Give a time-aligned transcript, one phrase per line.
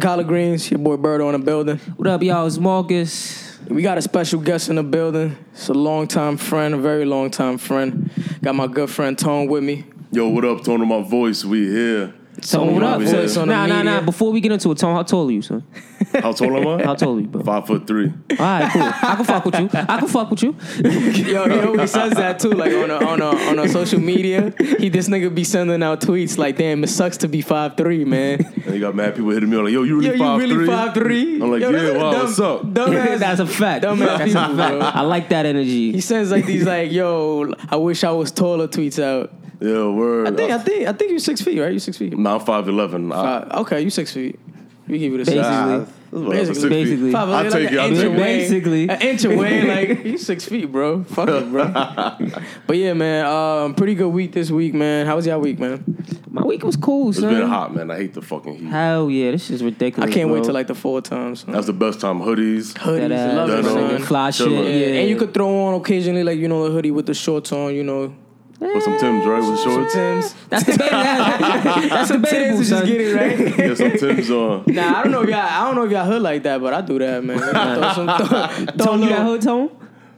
[0.00, 0.70] Platinos and collard greens.
[0.70, 1.78] Your boy Berto in the building.
[1.96, 2.46] What up, y'all?
[2.46, 3.58] It's Marcus.
[3.68, 5.36] We got a special guest in the building.
[5.52, 8.10] It's a longtime friend, a very long time friend.
[8.42, 9.84] Got my good friend Tone with me.
[10.12, 11.44] Yo, what up, Tone my voice?
[11.44, 12.14] We here.
[12.42, 13.00] Tone, what up?
[13.02, 13.42] voice son?
[13.42, 13.90] on the Nah, nah, nah.
[13.92, 14.02] media.
[14.06, 15.62] Before we get into it, Tone, how tall are you, son?
[16.14, 16.84] How tall am I?
[16.84, 17.42] How tall are you, bro?
[17.42, 18.06] Five foot three.
[18.30, 18.82] All right, cool.
[18.82, 19.68] I can fuck with you.
[19.74, 20.56] I can fuck with you.
[20.84, 24.52] Yo, he always says that too, like on a, on a, on a social media.
[24.78, 28.04] He this nigga be sending out tweets like, "Damn, it sucks to be five three,
[28.04, 30.38] man." And you got mad people hitting me like, yo, you really Yo, you five
[30.40, 30.66] really three?
[30.66, 31.34] five three?
[31.42, 32.62] I'm like, Yo, yeah, that's wow, dumb- what's up?
[32.62, 33.18] Dumbass.
[33.20, 33.84] That's a fact.
[33.84, 34.78] Dumbass That's a people, fact.
[34.78, 34.80] bro.
[34.80, 35.92] I like that energy.
[35.92, 39.32] He sends like these like, "Yo, I wish I was taller." Tweets out.
[39.60, 40.28] Yeah, word.
[40.28, 41.70] I think I think I think you're six feet, right?
[41.70, 42.16] You're six feet.
[42.16, 43.12] Nah, I'm five eleven.
[43.12, 44.38] Okay, you six feet.
[44.88, 45.84] We give you the Basically.
[45.86, 45.96] six.
[46.10, 47.12] Basically, Basically.
[47.12, 47.78] Five, I like take an it.
[47.78, 48.16] I inch take away.
[48.16, 48.88] Basically.
[48.88, 49.86] an inch away.
[49.90, 51.04] Like you six feet, bro.
[51.04, 51.68] Fuck it, bro.
[52.66, 53.24] but yeah, man.
[53.26, 55.06] Um, pretty good week this week, man.
[55.06, 55.84] How was y'all week, man?
[56.28, 57.32] My week was cool, It's son.
[57.32, 57.90] been hot, man.
[57.92, 58.66] I hate the fucking heat.
[58.68, 60.10] Hell yeah, this is ridiculous.
[60.10, 60.44] I can't wait bro.
[60.46, 61.40] till like the four times.
[61.44, 61.52] son.
[61.52, 62.20] That's the best time.
[62.20, 62.72] Hoodies.
[62.74, 63.98] Hoodies, that ass, love it, Denim.
[63.98, 64.02] son.
[64.02, 64.48] fly shit.
[64.48, 64.64] Chillin'.
[64.64, 67.14] Yeah, Yeah, and you could throw on occasionally, like you know, a hoodie with the
[67.14, 67.74] shorts on.
[67.74, 68.14] You know,
[68.60, 69.42] With some Tim's, right?
[69.42, 69.94] With shorts.
[69.94, 70.34] Tim's.
[70.50, 71.88] That's the debatable.
[71.88, 72.86] That's Some debatable, Tim's, son.
[72.86, 73.58] just get it right.
[73.58, 74.64] Yeah, some Tim's on.
[74.66, 75.38] Nah, I don't know if y'all.
[75.38, 77.38] I don't know if y'all hood like that, but I do that, man.
[77.38, 79.70] throw some, throw, throw Tone, you that little- hood, Tone?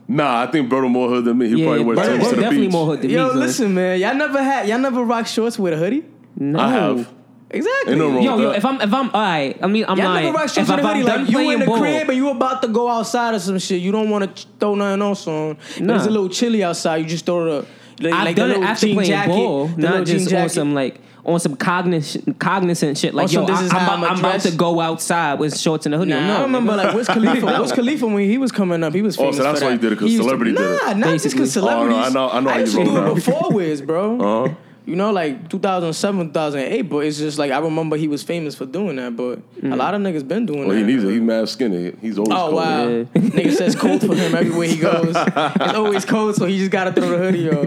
[0.09, 1.47] Nah, I think Brodo more hood than me.
[1.47, 2.71] He Yeah, probably wears bro, Tim's to the definitely beach.
[2.73, 3.39] more hood than Yo, me, son.
[3.39, 3.99] listen, man.
[4.01, 4.67] Y'all never had.
[4.67, 6.03] Y'all never rock shorts with a hoodie.
[6.37, 6.59] No.
[6.59, 7.13] I have.
[7.49, 7.91] Exactly.
[7.93, 8.57] Ain't no wrong Yo, with yo, that.
[8.57, 9.57] if I'm, if I'm, all right.
[9.61, 10.25] I mean, I'm Y'all lying.
[10.25, 11.07] never rock If, shorts if with a I'm hoodie.
[11.07, 13.59] done Like you in the ball, crib and you about to go outside or some
[13.59, 13.81] shit.
[13.81, 15.57] You don't want to throw nothing else on.
[15.77, 15.95] But Nah.
[15.95, 16.97] it's a little chilly outside.
[16.97, 17.67] You just throw the.
[17.99, 21.39] Like, I've like done it after playing jacket, ball, not just on some like on
[21.39, 23.13] some cognizant cognizant shit.
[23.13, 24.79] Like On some, yo, this I, is I'm, how about, I'ma I'm about to go
[24.81, 26.11] outside with shorts and a hoodie.
[26.11, 27.61] Nah, no, I remember like Wiz Khalifa.
[27.61, 29.37] Wiz Khalifa when he was coming up, he was Oh, so famous.
[29.37, 29.75] that's for why that.
[29.77, 30.81] he did it, 'cause He used to- celebrity did it.
[30.83, 31.39] Nah, not just Basically.
[31.39, 33.81] because Oh, no, I know- I know how you used to do it before Wiz,
[33.81, 34.19] bro.
[34.45, 34.53] Uh-huh.
[34.85, 38.65] You know, like 2007, 2008, but it's just like I remember he was famous for
[38.65, 39.77] doing that, but a mm.
[39.77, 40.79] lot of niggas been doing oh, Well, that.
[40.79, 41.11] he needs it.
[41.11, 41.93] He's mad skinny.
[42.01, 42.53] He's always Oh cold.
[42.55, 42.87] wow!
[42.89, 43.03] Yeah.
[43.15, 45.15] Nigga says cold for him everywhere he goes.
[45.63, 47.65] It's always cold, so he just gotta throw the hoodie on.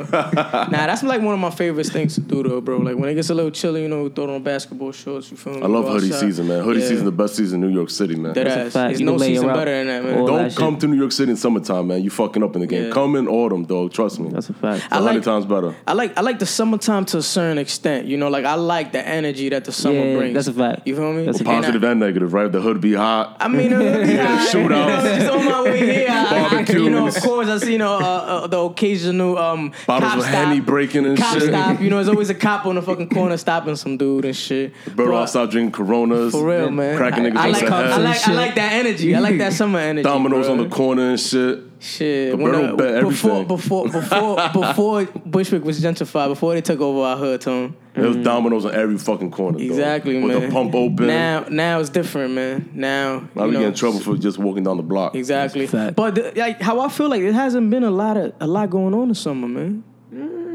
[0.70, 2.78] nah, that's like one of my favorite things to do though, bro.
[2.78, 5.30] Like when it gets a little chilly, you know, throw on basketball shorts.
[5.30, 5.62] You feel me?
[5.62, 6.20] I love hoodie outside.
[6.20, 6.62] season, man.
[6.64, 6.88] Hoodie Yeah.
[6.88, 8.34] season, the best season in New York City, man.
[8.34, 8.88] Dead That's a fact.
[8.90, 10.18] There's You no season up better than that, man.
[10.18, 10.58] all Don't that shit.
[10.58, 12.02] come to New York City in summertime, man.
[12.04, 12.84] You fucking up in the game.
[12.88, 12.90] Yeah.
[12.92, 13.92] Come in autumn, dog.
[13.92, 14.28] Trust me.
[14.30, 14.84] That's a fact.
[14.84, 15.74] It's a I hundred like- times better.
[15.86, 18.06] I like I like the summertime to a certain extent.
[18.06, 20.34] You know, like I like the energy that the summer Yeah, brings.
[20.34, 20.86] that's a fact.
[20.86, 21.24] You feel me?
[21.26, 22.50] That's a And I- Positive and negative, right?
[22.50, 23.36] The hood be hot.
[23.40, 24.54] I mean, uh, yeah, Shootouts.
[24.62, 27.72] You know, just on my way here, I, I, you know, of course, I see
[27.72, 30.66] you know uh, uh, the occasional um, Bottles cop of Henny stop.
[30.66, 31.48] breaking and Cop shit.
[31.48, 34.36] stop, you know, there's always a cop on the fucking corner stopping some dude and
[34.36, 34.72] shit.
[34.94, 36.32] Bro, Bro, I'll stop drinking Coronas.
[36.32, 36.96] For real, man.
[36.96, 38.00] Cracking I, niggas I in like, the I head.
[38.02, 39.14] like, I like that energy.
[39.14, 40.02] I like that summer energy.
[40.02, 40.52] Dominoes bro.
[40.52, 41.60] on the corner and shit.
[41.78, 43.46] Shit, The when Borough bet before everything.
[43.48, 47.76] before before before Bushwick was gentrified, before they took over our hood, Tom.
[47.94, 49.58] There was dominoes on every fucking corner.
[49.58, 49.66] dog.
[49.66, 50.40] Exactly, With man.
[50.42, 51.06] the pump open.
[51.06, 52.70] Now, now it's different, man.
[52.74, 55.14] Now, I you be know, getting in trouble for just walking down the block.
[55.14, 55.66] Exactly.
[55.66, 58.68] But the, like how I feel like it hasn't been a lot of a lot
[58.70, 59.82] going on this summer, man.
[60.12, 60.45] Mm.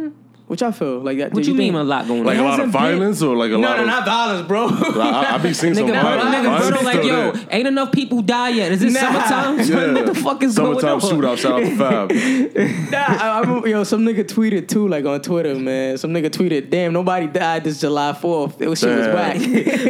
[0.51, 1.31] Which I feel like that.
[1.33, 2.25] What do you mean think- a lot going on?
[2.25, 2.43] Like on?
[2.43, 3.87] a lot of hasn't been- violence or like a No, lot no, of.
[3.87, 4.67] not violence, bro.
[5.01, 6.35] I, I be seeing some Nigga, violence.
[6.35, 7.47] Nigga, Violence Bruno, like, yo, there.
[7.51, 8.73] ain't enough people die yet.
[8.73, 8.99] Is it Nah.
[8.99, 9.59] summertime?
[9.59, 9.93] Yeah.
[10.03, 11.21] what the fuck is Summertime going on?
[11.21, 11.37] shootout.
[11.37, 12.11] Shout out to
[12.81, 12.91] Fab.
[12.91, 15.97] Nah, I, I remember, yo, some nigga tweeted too, like on Twitter, man.
[15.97, 18.59] Some nigga tweeted, "Damn, nobody died this July 4th.
[18.61, 19.15] It was shit was Damn.
[19.15, 19.37] whack.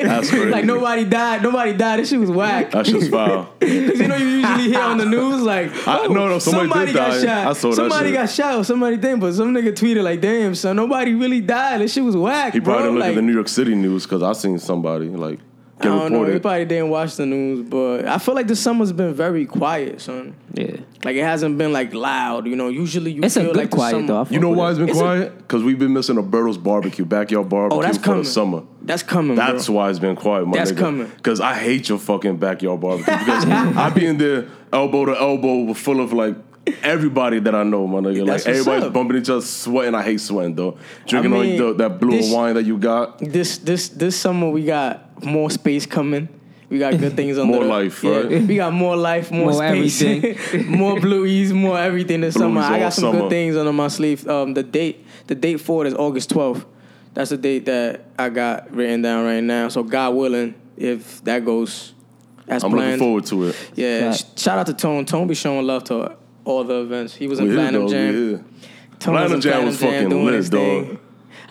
[0.04, 0.46] That's crazy.
[0.52, 1.42] like nobody died.
[1.42, 2.02] Nobody died.
[2.02, 2.70] This shit was whack.
[2.70, 3.46] That shit's foul.
[3.60, 6.86] Cause you know you usually hear on the news like, I- oh, no, no, somebody
[6.92, 7.22] did got die.
[7.26, 7.48] shot.
[7.48, 8.14] I saw that somebody shit.
[8.14, 11.82] got shot or somebody did, but some nigga tweeted like, "Damn, son, nobody really died.
[11.82, 13.76] This shit was whack, He bro." probably didn't look like, at the New York City
[13.76, 15.40] news because I seen somebody like
[15.80, 16.20] I get don't know.
[16.20, 16.42] He reported.
[16.44, 20.36] probably didn't watch the news, but I feel like the summer's been very quiet, son.
[20.54, 20.76] Yeah.
[21.04, 22.46] Like it hasn't been like loud.
[22.46, 24.28] You know, usually you It's a feel good like quiet, summer- though.
[24.30, 24.70] You know why it.
[24.74, 25.38] it's been Is it- quiet?
[25.40, 28.24] Because we've been missing a Bertles barbecue, backyard barbecue Oh, that's for coming.
[28.24, 28.64] the summer.
[28.84, 29.36] That's coming.
[29.36, 29.76] That's bro.
[29.78, 30.78] why it's been quiet, my That's nigga.
[30.78, 31.08] coming.
[31.18, 33.12] Because I hate your fucking backyard barbecue.
[33.18, 36.36] Because I be in there elbow to elbow full of like
[36.84, 38.26] everybody that I know, my nigga.
[38.26, 38.94] That's like everybody's up.
[38.94, 39.96] bumping each other, sweating.
[39.96, 40.78] I hate sweating though.
[41.08, 43.20] Drinking I mean, on the, that blue this- wine that you got.
[43.20, 46.28] This this this summer we got more space coming.
[46.70, 48.30] We got good things on More the, life, yeah, right?
[48.48, 50.72] We got more life, more, More space, everything.
[50.78, 52.62] more blueies, more everything this summer.
[52.62, 53.20] I got some summer.
[53.20, 54.26] good things under my sleeve.
[54.26, 56.66] Um, the date the date for it is August twelfth.
[57.14, 59.68] That's the date that I got written down right now.
[59.68, 61.94] So God willing, if that goes
[62.48, 62.92] as I'm planned.
[62.92, 63.72] looking forward to it.
[63.76, 64.26] Yeah, Right.
[64.38, 65.04] shout out to Tone.
[65.04, 66.16] Tone be showing love to
[66.46, 67.16] all the events.
[67.16, 67.92] He was in We here, Platinum dog.
[67.92, 68.14] Jam.
[68.14, 68.38] here.
[69.00, 70.60] Tone Platinum in Jam was fucking doing lit, his dog.
[70.88, 71.00] thing.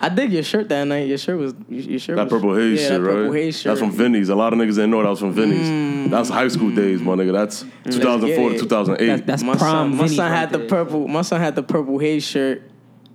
[0.03, 1.07] I dig your shirt that night.
[1.07, 3.33] Your shirt was your your shirt That was, purple haze yeah, shit, that purple right?
[3.43, 3.69] haze shirt.
[3.71, 4.29] That's from Vinny's.
[4.29, 5.67] A lot of niggas didn't know that was from Vinny's.
[5.67, 6.09] Mm.
[6.09, 7.31] That's high school days, my nigga.
[7.33, 7.61] That's
[7.95, 9.05] 2004 to 2008.
[9.05, 9.91] That's, that's my prime.
[9.91, 11.07] son, my son right had the purple.
[11.07, 12.63] My son had the purple haze shirt.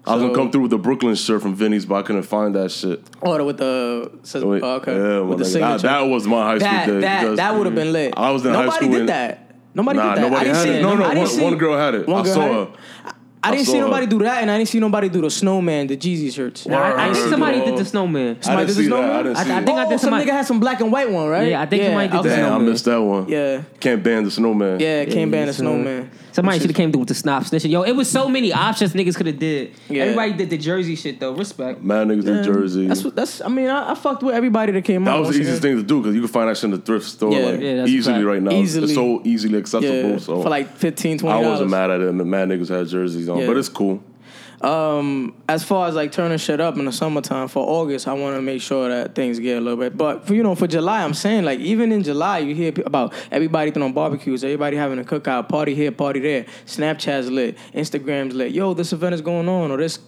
[0.06, 2.55] I was gonna come through with the Brooklyn shirt from Vinny's, but I couldn't find
[2.55, 3.02] that shit.
[3.20, 5.49] Order with the says, oh, okay Yeah, my with the nigga.
[5.49, 5.79] signature.
[5.79, 7.02] That, that was my high school that days.
[7.02, 8.14] that, that would have been lit.
[8.17, 8.70] I was in high school.
[8.70, 9.45] nobody school did and- that.
[9.76, 10.31] Nobody Nah, did that.
[10.31, 10.82] nobody I didn't had see it.
[10.82, 12.06] No, no, one, one girl had it.
[12.08, 13.12] one I girl saw her.
[13.46, 13.48] It?
[13.48, 13.84] I didn't saw see her.
[13.84, 16.66] nobody do that, and I didn't see nobody do the snowman, the Jeezy shirts.
[16.66, 18.37] Nah, I, I Word, think somebody did the snowman.
[18.37, 18.94] I Somebody didn't the see that.
[18.96, 19.25] I snowman?
[19.25, 19.64] didn't I- see I it.
[19.66, 21.48] think I oh, did some somebody- nigga had some black and white one, right?
[21.50, 22.37] Yeah, I think somebody did the okay.
[22.43, 23.28] Damn, I missed that one.
[23.28, 24.81] Yeah, Can't ban the snowman.
[24.81, 26.10] yeah, can't ban the so- snowman.
[26.32, 27.70] Somebody should have came through with the snap snitching.
[27.70, 29.72] Yo, it was so many options niggas could have did.
[29.88, 30.02] Yeah.
[30.02, 31.32] Everybody did the Jersey shit though.
[31.32, 31.81] Respect.
[31.82, 32.87] Mad niggas in Jersey.
[32.88, 33.16] That's what.
[33.16, 33.40] That's.
[33.40, 35.12] I mean, I, I fucked with everybody that came out.
[35.12, 35.20] that out.
[35.20, 35.76] was the easiest again.
[35.76, 37.38] thing to do because you can find that shit in the thrift store Yeah.
[37.46, 38.50] like Yeah, easily right now.
[38.50, 38.84] Easily.
[38.84, 40.19] It's so easily accessible.
[40.20, 42.08] So for like 15 20 I wasn't mad at it.
[42.10, 43.47] And the mad niggas had jerseys on, Yeah.
[43.47, 44.03] but it's cool.
[44.61, 48.37] Um, as far as like turning shit up in the summertime for August, I want
[48.37, 49.97] to make sure that things get a little bit.
[49.97, 53.12] But for you know, for July, I'm saying like even in July, you hear about
[53.31, 56.47] everybody throwing barbecues, everybody having a cookout, party here, party there.
[56.65, 58.53] Snapchat's lit, Instagram's lit.
[58.53, 59.99] Yo, this event is going on, or this.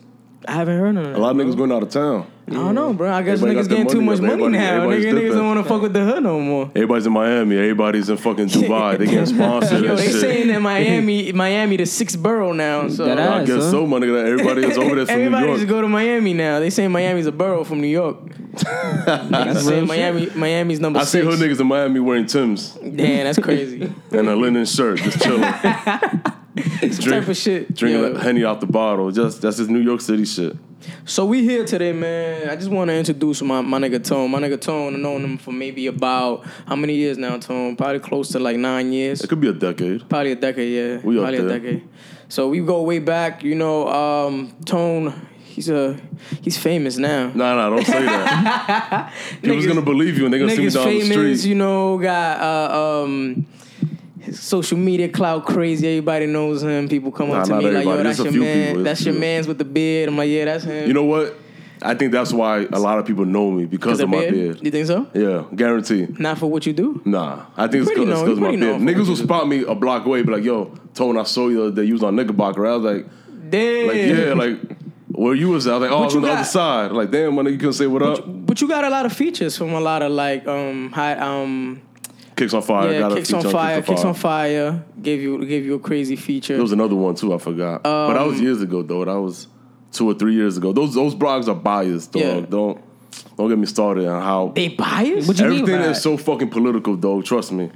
[0.49, 1.15] I haven't heard of that.
[1.17, 2.27] A lot of niggas going out of town.
[2.49, 3.13] I don't know, bro.
[3.13, 4.39] I guess Everybody niggas their getting too money much up.
[4.39, 4.75] money Everybody- now.
[4.77, 5.37] everybody's Niggas, niggas dipping.
[5.37, 6.65] don't want to fuck with the hood no more.
[6.75, 7.57] Everybody's in Miami.
[7.59, 8.97] Everybody's in fucking Dubai.
[8.99, 10.21] They getting sponsored Yo, and they shit.
[10.23, 12.89] saying that Miami, Miami, the sixth borough now.
[12.89, 13.71] So That I ass, guess huh?
[13.73, 14.15] so, my nigga.
[14.23, 15.59] That everybody is over there from New Everybody York.
[15.59, 16.59] just go to Miami now.
[16.61, 18.17] They say Miami's a borough from New York.
[18.59, 21.27] Niggas say real Miami, Miami's number I see six.
[21.27, 23.93] hood niggas in Miami wearing Tims Damn, that's crazy.
[24.11, 25.43] and a linen shirt, just chilling,
[26.57, 27.75] type of shit.
[27.75, 28.13] drinking yo.
[28.13, 29.11] a henny out the bottle.
[29.11, 30.57] Just that's just New York City shit.
[31.05, 32.49] So we here today, man.
[32.49, 34.31] I just want to introduce my, my nigga Tone.
[34.31, 37.77] My nigga Tone, I've known him for maybe about how many years now, Tone?
[37.77, 39.23] Probably close to like nine years.
[39.23, 40.09] It could be a decade.
[40.09, 41.07] Probably a decade, yeah.
[41.07, 41.89] We Probably a decade.
[42.29, 43.43] So we go way back.
[43.43, 45.29] You know, um, Tone.
[45.45, 45.99] He's a
[46.41, 47.33] he's famous now.
[47.35, 49.13] Nah, nah, don't say that.
[49.43, 51.49] People's Niggas- gonna believe you and they're gonna see me down the famous, street.
[51.51, 53.45] you know, got uh, um,
[54.29, 55.87] his social media clout crazy.
[55.89, 56.89] Everybody knows him.
[56.89, 58.67] People come Nah, up to me like, "Yo, that's There's your man.
[58.69, 58.83] people.
[58.85, 61.35] That's It's your man's with the beard." I'm like, "Yeah, that's him." You know what?
[61.81, 64.35] I think that's why a lot of people know me because of my beard?
[64.35, 64.61] beard.
[64.65, 65.07] You think so?
[65.15, 66.09] Yeah, guarantee.
[66.19, 67.01] Not for what you do.
[67.05, 68.81] Nah, I think it's because of my beard.
[68.81, 71.63] Niggas will spot me a block away, be like, "Yo, Tone, I saw you the
[71.67, 71.85] other day.
[71.85, 73.07] You was on Knickerbocker." I was like,
[73.51, 73.87] Damn.
[73.87, 74.59] "Like, yeah, like
[75.13, 75.75] where you was?" at?
[75.75, 77.53] I was like, "Oh, I was you on the other side." Like, damn, my nigga,
[77.53, 78.25] you couldn't say what up.
[78.27, 81.81] But you got a lot of features from a lot of like um high um
[82.39, 82.93] Kicks on fire.
[82.93, 85.79] yeah got a kicks feature on fire kicks on fire gave you gave you a
[85.79, 86.55] crazy feature.
[86.55, 87.35] There was another one too.
[87.35, 89.05] I forgot, but that Um, was years ago though.
[89.05, 89.49] That was
[89.93, 90.73] two or three years ago.
[90.73, 92.23] Those those blogs are biased, dog.
[92.23, 92.41] Yeah.
[92.41, 92.81] Don't
[93.37, 95.27] don't get me started on how they biased.
[95.29, 97.23] What you mean everything by is so fucking political, though.
[97.23, 97.71] Trust me.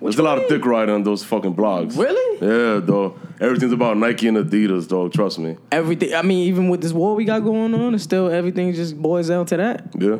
[0.00, 1.96] There's a lot of dick riding on those fucking blogs.
[1.96, 2.38] Really?
[2.40, 3.16] Yeah, though.
[3.40, 5.08] Everything's about Nike and Adidas, though.
[5.08, 5.56] Trust me.
[5.72, 6.14] Everything.
[6.14, 9.28] I mean, even with this war we got going on, it's still everything just boils
[9.28, 9.88] down to that.
[9.98, 10.18] Yeah,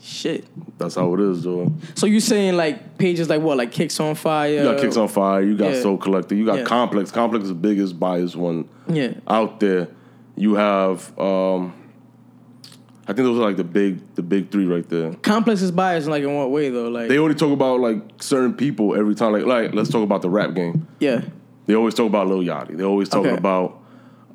[0.00, 0.44] Shit.
[0.78, 1.72] that's how it is, though.
[1.96, 4.48] So you saying like pages like what, like Kicks on Fire?
[4.50, 5.42] You got Kicks on Fire.
[5.42, 5.82] You got yeah.
[5.82, 6.34] Sole Collector.
[6.36, 6.64] You got Yeah.
[6.64, 7.10] Complex.
[7.10, 9.14] Complex is the biggest biased one Yeah.
[9.26, 9.88] out there.
[10.36, 11.72] You have, um,
[13.08, 15.14] I think those are like the big, the big three right there.
[15.14, 16.88] Complex is biased like in what way though?
[16.88, 19.32] Like They only talk about like certain people every time.
[19.32, 20.86] Like, like let's talk about the rap game.
[21.00, 21.22] yeah.
[21.66, 22.78] They always talk about Lil Yachty.
[22.78, 23.36] They always talk Okay.
[23.36, 23.77] About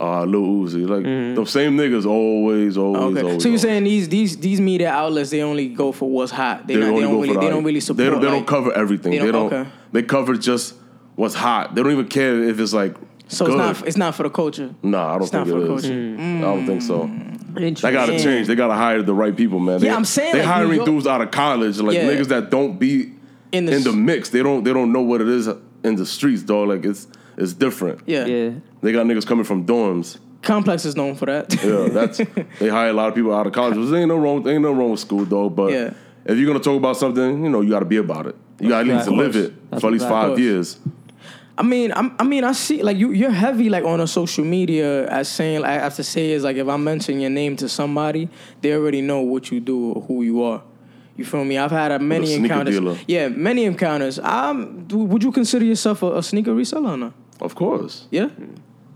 [0.04, 0.88] uh, Lil Uzi.
[0.88, 3.22] Like the same niggas always, always, Okay.
[3.22, 3.44] always.
[3.44, 3.62] So you're always.
[3.62, 6.68] saying these these these media outlets they only go for what's hot.
[6.68, 7.98] They, They not, only they don't really for they don't really support.
[7.98, 9.12] They don't, they like- don't cover everything.
[9.14, 9.62] they They don't- don't.
[9.62, 9.70] okay.
[9.94, 10.76] They cover just
[11.16, 11.74] what's hot.
[11.76, 12.96] They don't even care if it's like.
[13.30, 13.54] So good.
[13.54, 14.76] it's not it's not for the culture.
[14.84, 15.82] Nah, I don't it's not think for it the is.
[15.82, 15.96] culture.
[15.96, 16.38] Mm.
[16.40, 17.10] I don't think so.
[17.56, 18.48] They gotta change.
[18.48, 19.80] They gotta hire the right people, man.
[19.80, 22.10] They, Yeah, I'm saying, they like, hiring York- dudes out of college, like Yeah.
[22.10, 23.12] niggas that don't be
[23.52, 24.30] In the in the mix.
[24.30, 24.64] They don't.
[24.64, 25.48] They don't know what it is
[25.84, 26.68] in the streets, dog.
[26.70, 27.08] Like it's
[27.38, 28.02] it's different.
[28.08, 28.26] Yeah.
[28.26, 28.50] Yeah.
[28.84, 30.18] They got niggas coming from dorms.
[30.42, 31.54] Complex is known for that.
[31.64, 32.18] Yeah, that's
[32.60, 33.76] they hire a lot of people out of college.
[33.90, 35.50] There ain't no wrong, There ain't no wrong with school though.
[35.50, 35.94] But Yeah.
[36.26, 38.36] if you're gonna talk about something, you know, you got to be about it.
[38.60, 40.78] You got to at least Of live it That's for at least five years.
[41.58, 43.12] I mean, I'm, I mean, I see like you.
[43.12, 45.62] You're heavy like on a social media as saying.
[45.62, 48.28] Like, I have to say is like if I mention your name to somebody,
[48.62, 50.62] they already know what you do or who you are.
[51.16, 51.58] You feel me?
[51.60, 52.74] I've had a many sneaker encounters.
[52.76, 52.98] dealer.
[53.08, 54.18] Yeah, many encounters.
[54.20, 57.14] Um, would you consider yourself a, a sneaker reseller or not?
[57.40, 58.30] Of course, Yeah.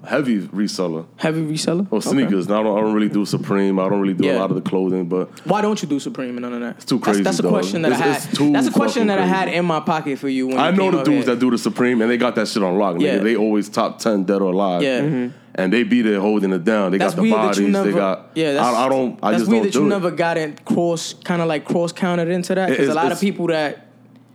[0.07, 1.85] Heavy reseller Heavy reseller.
[1.91, 2.09] or Okay.
[2.09, 2.47] sneakers.
[2.47, 3.77] Now I don't, I don't really do Supreme.
[3.79, 4.37] I don't really do Yeah.
[4.37, 6.75] a lot of the clothing, but Why don't you do Supreme and none of that?
[6.77, 8.15] It's too crazy, That's, that's a question that I had.
[8.17, 10.47] it's too that's a question fucking that I had in my pocket for you.
[10.47, 11.35] When I you know came the dudes here.
[11.35, 12.95] that do the Supreme, and they got that shit on lock.
[12.95, 13.01] nigga.
[13.01, 13.17] Yeah.
[13.19, 14.81] They always top ten dead or alive.
[14.81, 15.01] Yeah.
[15.01, 15.31] Mhm.
[15.59, 16.91] and they be there holding it down.
[16.91, 17.57] They That's got the bodies.
[17.57, 17.91] that you never.
[17.91, 18.29] they got.
[18.35, 19.17] yeah, that's, I, I don't.
[19.23, 19.89] I that's just weird don't that you do it.
[19.89, 22.69] never got it cross, kind of like cross counted into that.
[22.69, 23.86] Because a lot of people that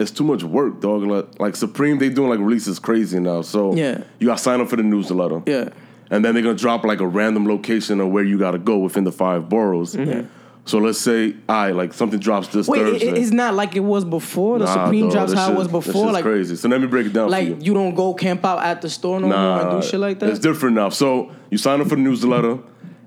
[0.03, 1.03] It's too much work, dog.
[1.05, 3.41] Like, like Supreme, they doing like releases crazy now.
[3.43, 4.03] So Yeah.
[4.19, 5.43] you got to sign up for the newsletter.
[5.47, 5.69] yeah.
[6.11, 9.05] and then they're gonna drop like a random location of where you gotta go within
[9.05, 9.95] the five boroughs.
[9.97, 10.27] Mm-hmm.
[10.67, 14.05] So let's say, I like something drops this Wait, it, it's not like it was
[14.05, 14.59] before.
[14.61, 16.13] The Nah, Supreme dog, drops how it was before.
[16.13, 16.55] Like, crazy.
[16.57, 17.59] So let me break it down like for you.
[17.63, 20.29] you don't go camp out at the store no more and do shit like that.
[20.29, 20.91] It's different now.
[20.91, 22.59] So you sign up for the newsletter,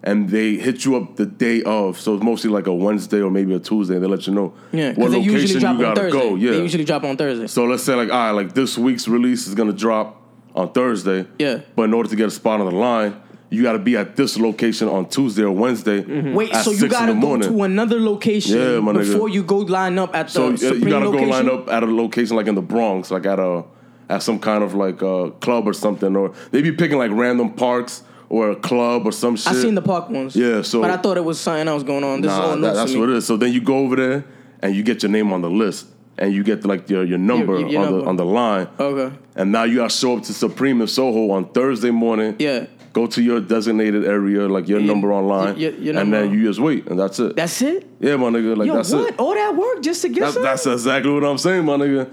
[0.05, 1.99] and they hit you up the day of.
[1.99, 3.95] So it's mostly like a Wednesday or maybe a Tuesday.
[3.95, 6.01] And they let you know yeah, what because they usually location drop you on gotta
[6.11, 6.29] Thursday.
[6.29, 6.35] go.
[6.35, 6.51] Yeah.
[6.51, 7.47] They usually drop on Thursday.
[7.47, 10.21] so let's say like, all right, like this week's release is gonna drop
[10.53, 11.25] on Thursday.
[11.39, 11.61] Yeah.
[11.75, 14.15] But in order to get a spot on the line, you got to be at
[14.15, 16.01] this location on Tuesday or Wednesday.
[16.01, 16.33] Mm-hmm.
[16.33, 19.11] Wait, at so you six gotta go to another location Yeah, my nigga.
[19.11, 21.29] before you go line up at the So Supreme you gotta location?
[21.29, 23.63] go line up at a location like in the Bronx, like at a
[24.09, 27.53] at some kind of like a club or something, or they be picking like random
[27.53, 28.03] parks
[28.35, 29.47] or a club or some shit.
[29.53, 30.35] I seen the park ones.
[30.35, 32.21] Yeah, so- but I thought it was something else going on.
[32.21, 33.25] This is Nah, that- that's what it is.
[33.25, 34.25] So then you go over there
[34.61, 35.87] and you get your name on the list,
[36.17, 38.01] and you get like your your number your- your on number.
[38.01, 38.67] the on the line.
[38.79, 39.15] Okay.
[39.35, 42.35] And now you gotta show up to Supreme in Soho on Thursday morning.
[42.39, 42.65] Yeah.
[42.93, 46.21] Go to your designated area, like your Yeah, number online, your- your and number.
[46.27, 47.35] then you just wait, and that's it.
[47.35, 47.85] That's it.
[47.99, 49.09] yeah, my nigga, like Yo, that's what?
[49.09, 49.15] it.
[49.19, 50.43] All that work just to get That's, some?
[50.43, 52.07] that's exactly what I'm saying, my nigga.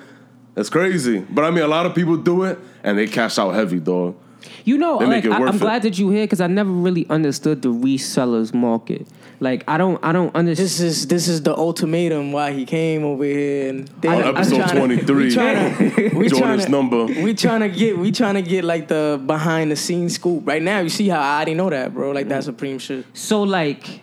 [0.57, 1.23] That's crazy.
[1.31, 4.17] But I mean, a lot of people do it and they cash out heavy, dog.
[4.65, 5.61] You know, They make it I, worth I'm it.
[5.61, 9.07] glad that you here because I never really understood the resellers market.
[9.41, 10.67] Like I don't, I don't understand.
[10.69, 14.37] This is this is the ultimatum why he came over here and they, On I'm
[14.37, 17.05] episode tryna- 23, we tryna, we Jordan's tryna- number.
[17.07, 20.47] We trying to get we trying to get like the behind the scenes scoop.
[20.47, 22.13] Right now, you see how I already know that, bro.
[22.13, 22.31] Like Mm.
[22.31, 23.05] that supreme shit.
[23.15, 24.03] So like,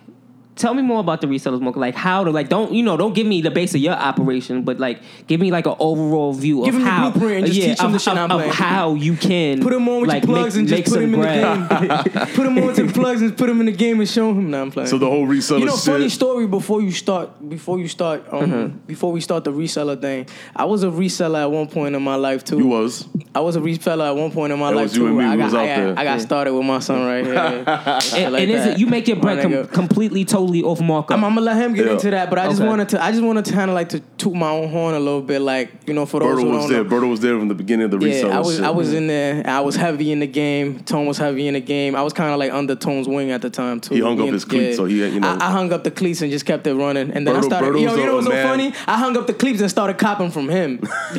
[0.60, 1.80] tell me more about the resellers market.
[1.80, 4.62] Like how to like don't you know don't give me the base of your operation,
[4.62, 7.46] but like give me like an overall view Give of him the how blueprint and
[7.46, 8.52] just yeah, teach him of, the shit of- I'm of playing.
[8.52, 11.14] how you can Put them on with like, your plugs make, and just put them
[11.14, 11.68] him in bread.
[11.68, 12.26] the game.
[12.34, 14.50] put them on with the plugs and put them in the game and show him.
[14.50, 14.88] Now I'm playing.
[14.88, 16.12] So the whole reseller You know, funny shit.
[16.12, 18.78] story before you start before you start um Mm-hmm.
[18.86, 20.26] before we start the reseller thing.
[20.56, 22.58] I was a reseller at one point in my life too.
[22.58, 23.06] You was.
[23.34, 25.08] I was a reseller at one point in my That life was you too.
[25.08, 25.98] and me, I got, was out I got, there.
[25.98, 27.64] I got started with my son right here.
[28.20, 31.16] And, like and is it you make your bread com- completely, totally off markup?
[31.16, 31.92] I'm, I'm gonna let him get Yeah.
[31.92, 32.68] into that, but I just Okay.
[32.68, 33.02] wanted to.
[33.02, 35.40] I just wanted to kind of like to toot my own horn a little bit,
[35.40, 36.84] like you know, for those Berto who was don't there.
[36.84, 36.90] know.
[36.90, 38.64] Berto was there from the beginning of the reseller Yeah, I was shit.
[38.64, 39.42] I was in there.
[39.46, 40.80] I was heavy in the game.
[40.80, 41.94] Tone was heavy in the game.
[41.96, 43.94] I was kind of like under Tone's wing at the time too.
[43.94, 45.28] He hung up his cleats, so he, you know.
[45.40, 47.72] I, I hung up the cleats and just kept it running, and then I started.
[47.72, 48.46] Berto's yo, you know what's a so man.
[48.48, 48.72] funny?
[48.86, 50.80] I hung up the cleats and started copping from him.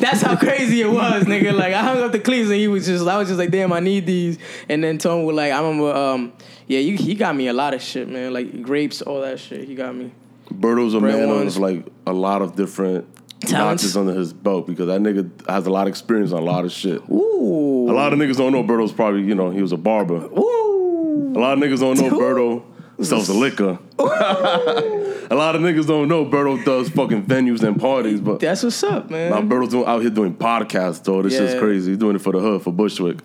[0.00, 1.54] That's how crazy it was, nigga.
[1.54, 3.72] Like I hung up the cleats and he was just, I was just like, damn,
[3.72, 4.38] I need these.
[4.68, 6.32] And then Tone was like, I remember, um,
[6.66, 8.32] yeah, you, he got me a lot of shit, man.
[8.32, 9.66] Like grapes, all that shit.
[9.68, 10.12] He got me.
[10.52, 11.56] Berto's a Bread man ones.
[11.56, 13.06] of like a lot of different
[13.40, 13.82] Talents.
[13.82, 16.64] notches under his belt because that nigga has a lot of experience on a lot
[16.64, 17.02] of shit.
[17.10, 20.24] Ooh, A lot of niggas don't know Berto's probably, you know, he was a barber.
[20.38, 21.32] ooh.
[21.36, 22.10] A lot of niggas don't know.
[22.18, 22.62] Berto
[23.04, 23.78] sells the liquor.
[23.98, 28.82] a lot of niggas don't know Berto does fucking venues and parties, but That's what's
[28.84, 29.30] up, man.
[29.30, 31.22] now Berto's doing, out here doing podcasts, though.
[31.22, 31.90] This shit's crazy.
[31.90, 33.18] He's doing it for the hood, for Bushwick.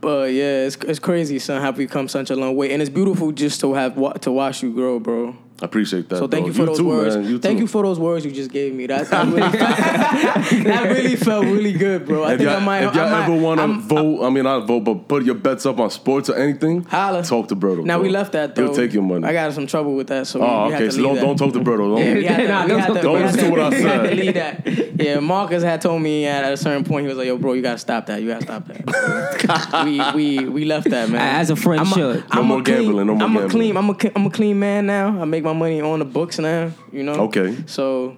[0.00, 1.60] But yeah, it's it's crazy, son.
[1.62, 4.62] How we come such a long way, and it's beautiful just to have to watch
[4.62, 5.36] you grow, bro.
[5.60, 6.16] I appreciate that.
[6.18, 6.48] So thank though.
[6.48, 7.16] you for those too, words.
[7.16, 7.24] Man.
[7.30, 7.62] You thank too.
[7.62, 8.86] you for those words you just gave me.
[8.86, 9.40] That that really,
[10.64, 12.24] that really felt really good, bro.
[12.24, 12.82] I If think y'all, I might.
[12.84, 15.24] if y'all I might, ever want to I'm- vote, I mean not vote, but put
[15.24, 17.22] your bets up on sports or anything, Holla.
[17.22, 17.84] talk to Berto.
[17.84, 18.02] Now bro.
[18.04, 18.64] we left that though.
[18.64, 19.26] He'll take your money.
[19.26, 20.84] I got some trouble with that, so oh, we had okay.
[20.90, 21.20] to So don't that.
[21.22, 21.78] don't talk to Berto.
[21.78, 22.80] Don't, we to, don't had talk to, to we Berto.
[22.80, 24.16] had to- Don't listen to what I we said.
[24.18, 25.02] leave that.
[25.02, 27.62] Yeah, Marcus had told me at a certain point, he was like, "Yo, bro, you
[27.62, 28.20] gotta stop that.
[28.22, 29.84] You gotta stop that."
[30.14, 31.20] we we we left that, man.
[31.20, 32.24] As a friend should.
[32.34, 33.36] No more gambling, no more gambling.
[33.36, 33.76] I'm a clean.
[33.76, 35.20] I'm a I'm a clean man now.
[35.20, 36.70] I make my money on the books now.
[36.92, 37.14] You know.
[37.28, 37.56] Okay.
[37.66, 38.16] So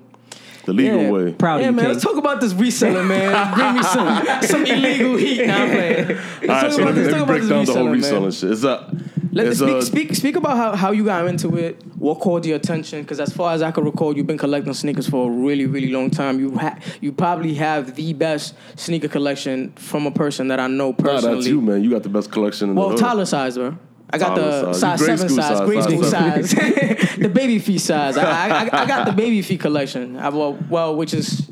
[0.64, 1.10] the legal yeah.
[1.10, 1.32] way.
[1.32, 1.84] Proud yeah, of you, man.
[1.86, 1.92] King.
[1.94, 3.54] Let's talk about this reseller, man.
[3.54, 5.46] Bring me some some illegal heat.
[5.46, 5.68] Now I'm.
[5.78, 7.84] Let's All right, talk so about let me, let me break down the whole reseller,
[7.84, 7.92] man.
[7.92, 8.50] reselling shit.
[8.50, 8.96] It's a,
[9.32, 11.82] Let it's speak, a, speak speak about how, how you got into it.
[11.96, 13.02] What caught your attention?
[13.02, 15.90] Because as far as I can recall, you've been collecting sneakers for a really really
[15.90, 16.38] long time.
[16.38, 20.90] You ha- you probably have the best sneaker collection from a person that I know
[20.90, 21.34] Nah, personally.
[21.36, 21.82] that's you, man.
[21.82, 23.00] You got the best collection in Well, the hood.
[23.00, 23.76] Tyler size, bro.
[24.10, 25.00] I got Tyler the size.
[25.00, 26.44] size seven size, size, grade school seven.
[26.44, 28.16] size, the baby feet size.
[28.16, 30.16] I, I, I got the baby feet collection.
[30.16, 31.48] I, well, well, which is.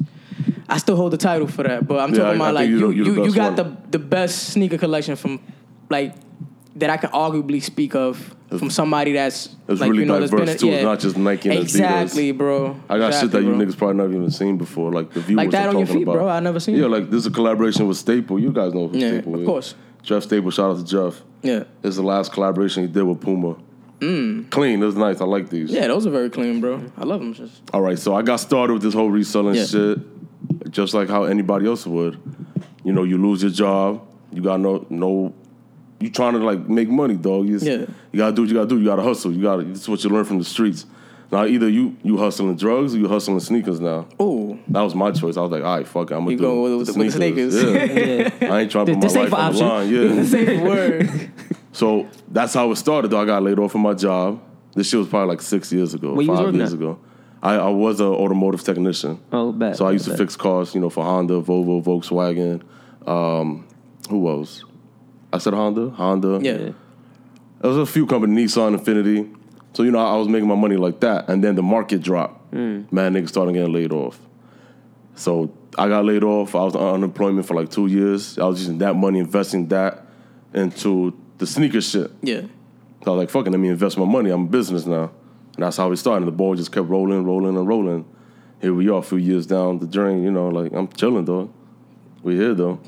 [0.68, 2.68] I still hold the title for that, but I'm Yeah, talking I- I about like
[2.68, 3.76] you, you're you, you're the you best got one.
[3.90, 5.38] the the best sneaker collection from
[5.90, 6.14] like
[6.76, 10.30] that I can arguably speak of from somebody that's It's like really you know that's
[10.32, 10.66] diverse been a, too.
[10.66, 10.75] yeah.
[10.75, 11.62] It's not just Nike and Adidas.
[11.62, 12.80] exactly, bro.
[12.88, 15.36] I got shit Exactly, that you niggas probably never even seen before, like the viewers
[15.36, 16.12] Like that are on your talking feet, about.
[16.14, 16.28] bro.
[16.28, 16.88] I never seen Yeah, it.
[16.90, 18.38] like this is a collaboration with Staple.
[18.40, 19.46] You guys know who Yeah, Staple of is.
[19.46, 19.75] Of course.
[20.06, 21.20] Jeff Staples, shout out to Jeff.
[21.42, 21.64] Yeah.
[21.82, 23.56] Is the last collaboration he did with Puma.
[23.98, 25.20] Clean, those nice.
[25.20, 25.70] I like these.
[25.70, 25.75] Mm.
[25.75, 26.80] Yeah, those are very clean, bro.
[26.96, 27.34] I love them.
[27.34, 29.64] Just All right, so I got started with this whole reselling Yeah.
[29.64, 29.98] shit,
[30.70, 32.20] just like how anybody else would.
[32.84, 35.34] You know, you lose your job, you got no no,
[35.98, 37.48] you trying to like make money, dog.
[37.48, 37.86] You, just- Yeah.
[38.12, 38.78] you gotta do what you gotta do.
[38.78, 39.32] You gotta hustle.
[39.32, 39.64] You gotta.
[39.64, 40.86] This is what you learn from the streets.
[41.33, 43.80] Now, either you you hustling drugs or you hustling sneakers.
[43.80, 45.37] Now, oh, that was my choice.
[45.37, 47.06] I was like, all right, fuck it, I'm gonna You do go with- the with
[47.12, 47.54] the sneakers.
[47.54, 48.30] Yeah.
[48.40, 48.54] Yeah.
[48.54, 49.88] I ain't trying to put the my life on the line.
[49.90, 50.25] Yeah.
[50.25, 51.30] safe word.
[51.73, 53.09] So that's how it started.
[53.11, 54.40] Though I got laid off from my job.
[54.75, 56.78] This shit was probably like six years ago, was five years at?
[56.78, 56.99] ago.
[57.42, 59.21] I, I was an automotive technician.
[59.30, 59.76] Oh, bet.
[59.76, 62.62] So I used to fix cars, you know, for Honda, Volvo, Volkswagen.
[63.06, 63.66] Um,
[64.09, 64.64] who else?
[65.33, 66.38] I said Honda, Honda.
[66.42, 66.56] Yeah.
[66.56, 69.35] There was a few companies, Nissan, Infiniti.
[69.76, 72.50] So you know, I was making my money like that, and then the market dropped.
[72.50, 72.85] Hmm.
[72.90, 74.18] Man, niggas started getting laid off.
[75.16, 76.54] So I got laid off.
[76.54, 78.38] I was on unemployment for like two years.
[78.38, 80.06] I was using that money, investing that
[80.54, 82.11] into the sneaker shit.
[82.23, 82.40] Yeah.
[83.04, 84.30] So I was like, fucking, let me invest my money.
[84.30, 85.11] I'm a business now.
[85.56, 86.25] And that's how we started.
[86.25, 88.06] The ball just kept rolling, rolling, and rolling.
[88.62, 90.23] Here we are, a few years down the drain.
[90.23, 91.52] You know, like I'm chilling, though.
[92.23, 92.80] We here though.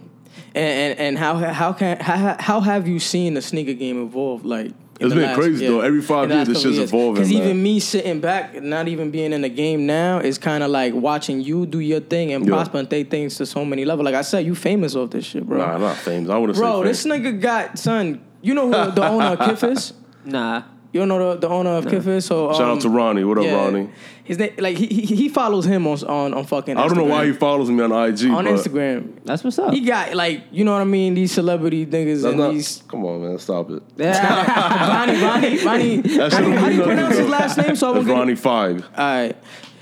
[0.55, 4.47] And and, and how how can how, how have you seen the sneaker game evolve?
[4.47, 5.81] Like It's the been crazy, though.
[5.81, 6.91] Every five years, last this couple shit's years.
[6.93, 7.33] evolving, man.
[7.33, 10.93] even me sitting back, not even being in the game now, is kind of like
[10.95, 12.51] watching you do your thing and Yeah.
[12.53, 14.05] prosper and take things to so many levels.
[14.05, 15.59] Like I said, you famous off this shit, bro.
[15.59, 16.31] Nah, not famous.
[16.31, 17.19] I wouldn't bro, say this famous.
[17.21, 18.21] nigga got son.
[18.43, 19.93] You know who the owner of Kith is?
[20.25, 20.63] Nah.
[20.91, 22.25] You don't know the, the owner of Kith is?
[22.25, 23.23] So Shout um, out to Ronnie.
[23.23, 23.55] What up, yeah.
[23.57, 23.91] Ronnie?
[24.25, 26.77] His name, like he, he he follows him on on on fucking.
[26.79, 28.31] I don't know why he follows me on IG.
[28.31, 29.13] on but Instagram.
[29.25, 29.73] That's what's up.
[29.75, 31.15] He got like you know what I mean.
[31.15, 33.39] These celebrity niggas That's and not, these come on, man.
[33.39, 33.83] Stop it.
[33.97, 35.97] Yeah, Ronnie, Ronnie, Ronnie.
[36.19, 37.77] That How, do- shit how do you don't mean pronounce his last name?
[37.77, 38.85] So I It's won't get Ronnie Fieg.
[38.97, 39.37] All right.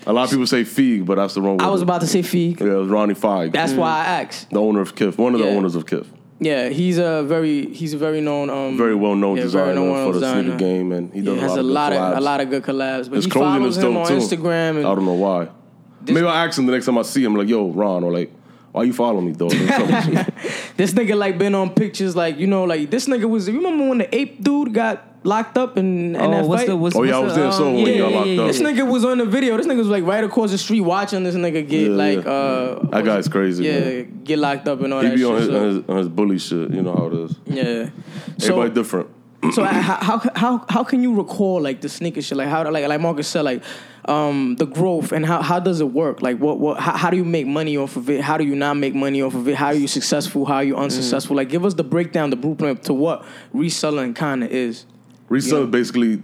[0.08, 1.64] A lot of people say Feig, but that's the wrong word.
[1.64, 2.60] I was about to say Feig.
[2.60, 3.52] Yeah, it was Ronnie Fieg.
[3.52, 4.50] That's why I asked.
[4.50, 5.18] the owner of Kith.
[5.18, 6.08] One of the owners of Kith.
[6.38, 10.06] Yeah, he's a very he's a very known um Very well known yeah, designer known
[10.06, 10.42] for the designer.
[10.42, 12.16] sneaker game, and he Yeah, does has a a lot, lot of, good of collabs.
[12.18, 13.08] a lot of good collabs.
[13.08, 14.14] But His he clothing follows is him on too.
[14.16, 15.48] Instagram and I don't know why.
[16.06, 18.30] Maybe I'll ask him the next time I see him, like, yo, Ron, or like,
[18.70, 19.52] why you following me, dog?
[19.52, 20.52] What's up with you?
[20.76, 23.48] this nigga like been on pictures like you know like this nigga was.
[23.48, 26.68] You remember when the ape dude got locked up in, in oh, that what's fight?
[26.68, 28.28] the what's Oh, yeah, I was the, there, so um, when yeah, got yeah, locked
[28.28, 28.46] yeah, up.
[28.48, 29.56] This nigga was on the video.
[29.56, 32.30] This nigga was like right across the street watching this nigga get Yeah, like yeah.
[32.30, 34.20] uh That guy's crazy, yeah man.
[34.24, 35.30] get locked up and all He that be shit.
[35.30, 36.70] on his, so, on his, on his bully shit.
[36.70, 37.36] You know how it is.
[37.46, 37.90] yeah.
[38.38, 39.08] So Everybody different.
[39.52, 42.86] so how, how how how can you recall like the sneaker shit like how like
[42.88, 43.62] like Marcus said like
[44.06, 47.16] um the growth and how how does it work like what what how, how do
[47.16, 49.54] you make money off of it how do you not make money off of it
[49.54, 52.82] how are you successful how are you unsuccessful like give us the breakdown the blueprint
[52.84, 54.86] to what reselling kind of is
[55.28, 56.22] Resale is basically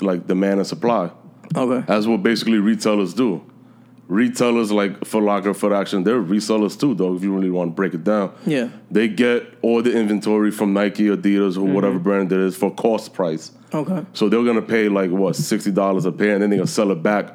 [0.00, 1.10] like demand and supply.
[1.56, 3.42] okay That's what basically retailers do.
[4.06, 7.14] Retailers like Foot Locker, Foot Action, they're resellers too, though.
[7.14, 8.68] If you really want to break it down, Yeah.
[8.90, 11.74] they get all the inventory from Nike, or Adidas, or Mm-hmm.
[11.74, 13.50] whatever brand it is for cost price.
[13.74, 16.66] okay So they're gonna pay like what sixty dollars a pair, and then they're gonna
[16.66, 17.34] sell it back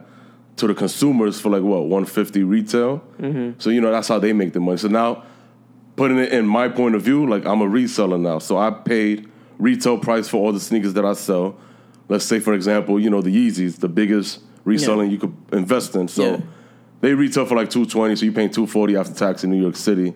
[0.56, 3.04] to the consumers for like what one fifty retail.
[3.60, 4.78] So you know that's how they make the money.
[4.78, 5.24] So now,
[5.96, 9.30] putting it in my point of view, like I'm a reseller now, so I paid
[9.63, 11.56] retail price for all the sneakers that I sell.
[12.10, 16.08] Let's say, for example, you know the Yeezys, the biggest reselling you could invest in.
[16.08, 16.38] So Yeah.
[17.02, 19.62] they retail for like two twenty, so you're paying two forty after tax in New
[19.62, 20.13] York City,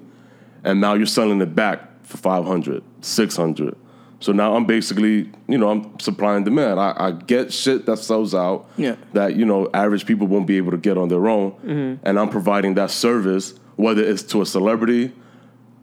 [0.64, 3.76] and now you're selling it back for 500, 600.
[4.20, 6.80] So now I'm basically, you know, I'm supply and demand.
[6.80, 8.96] I, I get shit that sells out Yeah.
[9.14, 11.52] that, you know, average people won't be able to get on their own.
[11.52, 11.94] Mm-hmm.
[12.08, 15.12] And I'm providing that service, whether it's to a celebrity,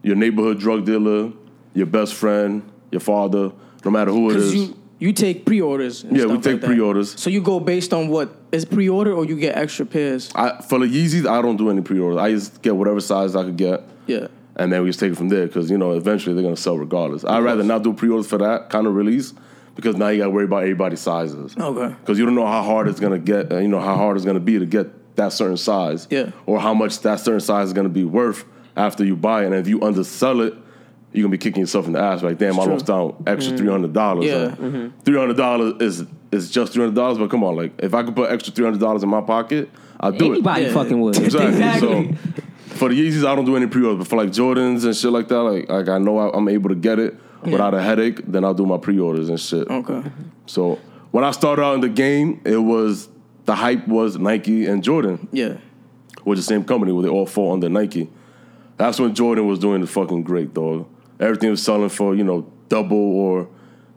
[0.03, 1.31] your neighborhood drug dealer,
[1.73, 3.51] your best friend, your father,
[3.83, 4.53] no matter who it is.
[4.55, 7.19] you you take pre-orders and Yeah, we take like pre-orders.
[7.19, 10.79] so you go based on what is pre-order or you get extra pairs I, for
[10.79, 12.17] the Yeezys, I don't do any pre-orders.
[12.17, 13.83] I just get whatever size I could get.
[14.07, 16.55] yeah and then we just take it from there because you know eventually they're gonna
[16.55, 17.25] sell regardless.
[17.25, 19.33] I'd rather not do pre-orders for that kind of release
[19.75, 21.53] because now you gotta worry about everybody's sizes.
[21.57, 21.93] Okay.
[21.99, 23.51] Because you don't know how hard it's gonna get.
[23.51, 26.07] uh, You know how hard it's gonna be to get that certain size.
[26.09, 26.31] Yeah.
[26.45, 28.45] Or how much that certain size is gonna be worth
[28.77, 29.47] after you buy it.
[29.47, 30.53] And if you undersell it,
[31.15, 32.21] you're gonna be kicking yourself in the ass.
[32.21, 32.95] Like, damn, I It's lost true.
[32.95, 34.25] out extra three hundred dollars.
[34.25, 34.49] Yeah.
[34.49, 34.99] Mm-hmm.
[35.03, 37.17] Three hundred dollars is is just three hundred dollars.
[37.17, 39.69] But come on, like if I could put extra three hundred dollars in my pocket,
[39.99, 40.35] I'll do it.
[40.37, 40.73] Anybody Yeah.
[40.73, 41.17] fucking would.
[41.17, 41.49] Exactly.
[41.49, 42.15] Exactly.
[42.67, 45.11] So for the Yeezys, I don't do any pre-orders, but for like Jordans and shit
[45.11, 48.21] like that, like like I know I, I'm able to get it without a headache.
[48.27, 49.69] Then I'll do my pre-orders and shit.
[49.69, 50.01] okay
[50.47, 50.79] So
[51.11, 53.07] when I started out in the game, it was
[53.45, 55.57] the hype was Nike and Jordan, yeah
[56.23, 58.09] which is the same company where they all fall under Nike.
[58.77, 60.87] That's when Jordan was doing the fucking great, dog.
[61.19, 63.47] Everything was selling for you know double or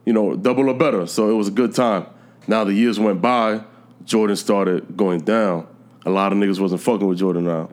[0.05, 1.05] you know double or better.
[1.07, 2.05] So it was a good time.
[2.47, 3.63] Now the years went by,
[4.05, 5.67] Jordan started going down.
[6.05, 7.69] A lot of niggas wasn't fucking with Jordan now.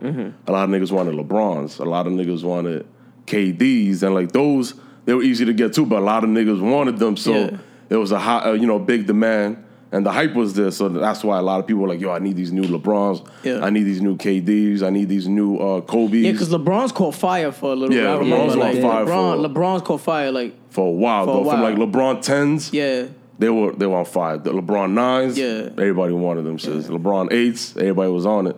[0.47, 1.79] A lot of niggas wanted LeBrons.
[1.79, 2.85] A lot of niggas wanted
[3.27, 5.87] KDs, and like those they were easy to get too.
[5.87, 7.59] but a lot of niggas wanted them, so Yeah.
[7.91, 9.63] it was a hot, uh, you know, big demand,
[9.97, 10.71] and the hype was there.
[10.71, 13.27] So that's why a lot of people were like, "Yo, I need these new LeBrons.
[13.43, 13.65] Yeah.
[13.65, 14.83] I need these new KDs.
[14.83, 18.17] I need these new uh, Kobe's." Yeah, because LeBron's caught fire for a little Yeah,
[18.17, 18.27] bit.
[18.27, 21.35] LeBron's like, on fire LeBron, for- LeBron's caught fire, like, for a while For a
[21.35, 21.73] though, from while.
[21.73, 23.07] like LeBron tens, yeah.
[23.39, 24.37] they were they were on fire.
[24.39, 25.71] The LeBron nines, Yeah.
[25.79, 26.85] everybody wanted them shits.
[26.89, 28.57] LeBron eights, everybody was on it.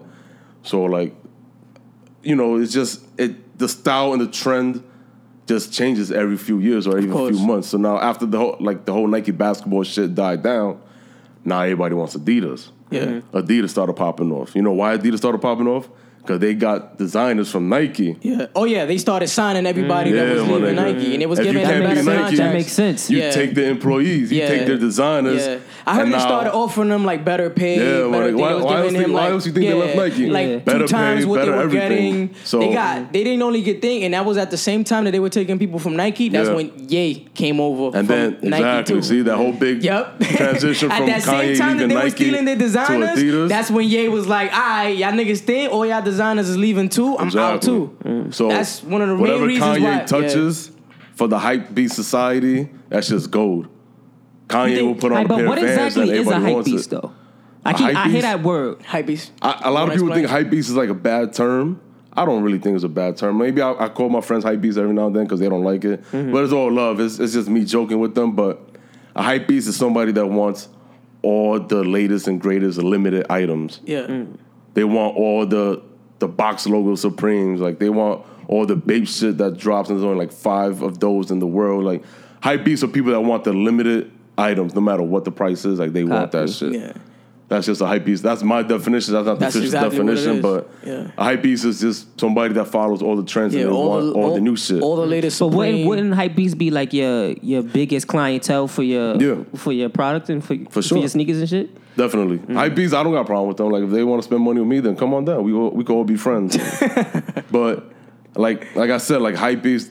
[0.62, 1.14] So like,
[2.22, 4.82] you know, it's just it the style and the trend
[5.46, 7.68] just changes every few years or every few months.
[7.68, 10.78] So now after the whole like the whole Nike basketball shit died down,
[11.48, 12.70] now everybody wants Adidas.
[12.90, 13.20] Yeah.
[13.32, 14.54] Adidas started popping off.
[14.54, 15.88] You know why Adidas started popping off?
[16.28, 18.14] Because they got designers from Nike.
[18.20, 18.48] Yeah.
[18.54, 20.94] Oh yeah, they started signing everybody that was my leaving nigga.
[20.94, 22.38] Nike, and it was If you giving them be better Nike, contracts.
[22.38, 23.10] That makes sense.
[23.10, 23.30] You Yeah.
[23.30, 24.48] take the employees, you Yeah.
[24.48, 25.46] take their designers.
[25.46, 27.76] Yeah, I heard and they now- started offering them like better pay.
[27.76, 29.66] Yeah, better like, why- They was why else him, they- why like, else you think
[29.68, 30.26] they left Nike?
[30.28, 30.52] Like Yeah.
[30.56, 31.88] two Better times pay, what they were everything.
[31.88, 32.30] getting.
[32.44, 35.04] So- they got they didn't only get thing, and that was at the same time
[35.04, 36.28] that they were taking people from Nike.
[36.28, 36.54] That's Yeah.
[36.56, 39.02] when Ye came over And from then Nike exactly, too.
[39.02, 40.20] see that whole big Yep.
[40.36, 43.24] transition At from that Kanye same time that they were Nike stealing their designers, to
[43.24, 43.48] Adidas.
[43.48, 46.88] that's when Ye was like, "All right, y'all niggas think all y'all designers is leaving
[46.88, 47.16] too.
[47.16, 47.68] I'm out Exactly.
[48.04, 50.70] too." So That's one of the main whatever reasons Kanye why- touches
[51.14, 53.68] for the hype beast society, that's just gold.
[54.48, 56.16] Kanye think- will put on Hey, a but pair what of Vans exactly and is
[56.16, 56.90] a everybody hype wants beast it.
[56.90, 57.12] though?
[57.64, 58.22] I A keep, hype I hear beast?
[58.22, 58.78] that word.
[58.80, 59.30] Hypebeast.
[59.42, 60.12] I, a lot of people explain?
[60.14, 61.80] think hype beast is like a bad term.
[62.16, 63.36] I don't really think it's a bad term.
[63.38, 65.62] Maybe I, I call my friends hype beast every now and then because they don't
[65.64, 66.02] like it.
[66.12, 66.32] Mm-hmm.
[66.32, 66.98] But it's all love.
[67.00, 68.32] It's, it's just me joking with them.
[68.32, 68.58] But
[69.14, 70.68] a hype beast is somebody that wants
[71.22, 73.80] all the latest and greatest limited items.
[73.84, 74.24] Yeah.
[74.74, 75.82] They want all the
[76.18, 77.60] the box logo Supremes.
[77.60, 81.00] Like they want all the babe shit that drops, and there's only like five of
[81.00, 81.84] those in the world.
[81.84, 82.02] Like
[82.42, 85.78] hype beasts are people that want the limited items, no matter what the price is.
[85.78, 86.72] Like they want that shit.
[86.72, 86.92] Yeah.
[87.48, 88.22] That's just a hype beast.
[88.22, 89.14] That's my definition.
[89.14, 91.10] That's not the That's official exactly definition, but Yeah.
[91.16, 93.88] a hype beast is just somebody that follows all the trends Yeah, and they all,
[93.88, 94.82] want the, all, the new shit.
[94.82, 95.38] all the latest.
[95.38, 99.36] But wouldn't, Supreme- wouldn't hype beast be like your your biggest clientele for your Yeah.
[99.54, 100.98] for your product and for, for, sure.
[100.98, 101.70] your sneakers and shit?
[101.98, 102.38] Definitely.
[102.38, 102.54] Mm-hmm.
[102.54, 103.70] Hype I don't got a problem with them.
[103.70, 105.42] Like if they want to spend money with me, then come on down.
[105.42, 106.56] We all, we can all be friends.
[107.50, 107.90] but
[108.36, 109.90] like like I said, like hype beasts,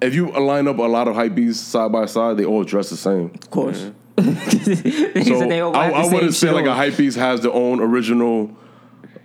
[0.00, 2.88] if you line up a lot of hype beasts side by side, they all dress
[2.88, 3.26] the same.
[3.34, 3.90] of course.
[4.16, 6.76] He So they all I, the I wouldn't say like a shows.
[6.76, 8.56] hype beast has their own original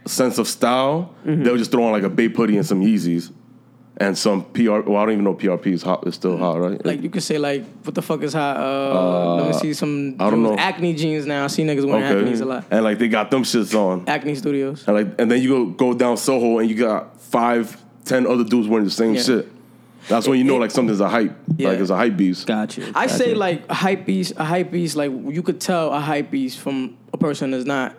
[0.06, 1.16] sense of style.
[1.26, 1.44] Mm-hmm.
[1.44, 3.32] They'll just throw on like a Bape Putty and some Yeezys.
[4.02, 4.80] And some PR.
[4.80, 6.08] Well, I don't even know PRP is hot.
[6.08, 6.84] It's still hot, right?
[6.86, 8.56] Like you could say like, what the fuck is hot?
[8.56, 10.16] Uh, let me see some.
[10.20, 10.56] I don't know.
[10.58, 11.44] Acne jeans now.
[11.44, 12.64] I see niggas wearing Acne's a lot.
[12.72, 14.08] And like they got them shits on.
[14.08, 14.86] Acne Studios.
[14.88, 18.46] And like and then you go go down Soho and you got five, ten other
[18.46, 19.22] dudes wearing the same Yeah.
[19.22, 19.52] shit.
[20.08, 21.38] That's when you know like something's a hype.
[21.58, 21.70] Yeah.
[21.70, 22.48] Like it's a hype beast.
[22.48, 22.92] Gotcha.
[22.96, 24.34] I say like a hype beast.
[24.38, 27.96] A hype beast, like you could tell a hype beast from a person that's not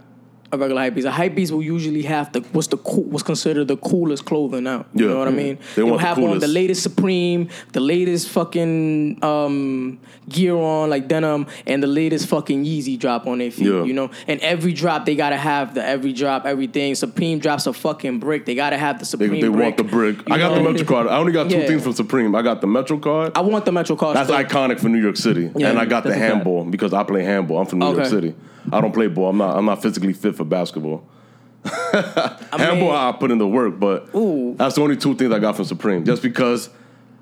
[0.53, 1.07] a regular hype beast.
[1.07, 4.67] A hype beast will usually have the what's the cool, what's considered the coolest clothing
[4.67, 4.87] out.
[4.95, 5.37] You know what I Mhm.
[5.37, 5.59] mean?
[5.77, 10.91] They will want the have on the latest Supreme, the latest fucking um, gear on
[10.91, 13.67] like denim, and the latest fucking Yeezy drop on their feet.
[13.69, 13.85] Yeah.
[13.85, 16.95] You know, and every drop they gotta have the every drop everything.
[16.95, 18.45] Supreme drops a fucking brick.
[18.47, 19.41] They gotta have the They, Supreme.
[19.41, 19.63] they brick.
[19.63, 20.17] want the brick.
[20.29, 20.61] You I got the?
[20.71, 21.07] Metro card.
[21.09, 21.67] I only got two Yeah.
[21.67, 22.35] things from Supreme.
[22.35, 23.33] I got the Metro card.
[23.35, 24.17] I want the Metro card.
[24.17, 24.39] That's still.
[24.45, 25.51] iconic for New York City.
[25.57, 27.59] Yeah, and I got the handball because I play handball.
[27.59, 28.35] I'm from New York City.
[28.73, 29.31] I don't play ball.
[29.31, 31.07] I'm not I'm not physically fit for basketball.
[31.64, 34.55] I handball I put in the work, but Ooh.
[34.57, 36.05] that's the only two things I got from Supreme.
[36.05, 36.70] Just because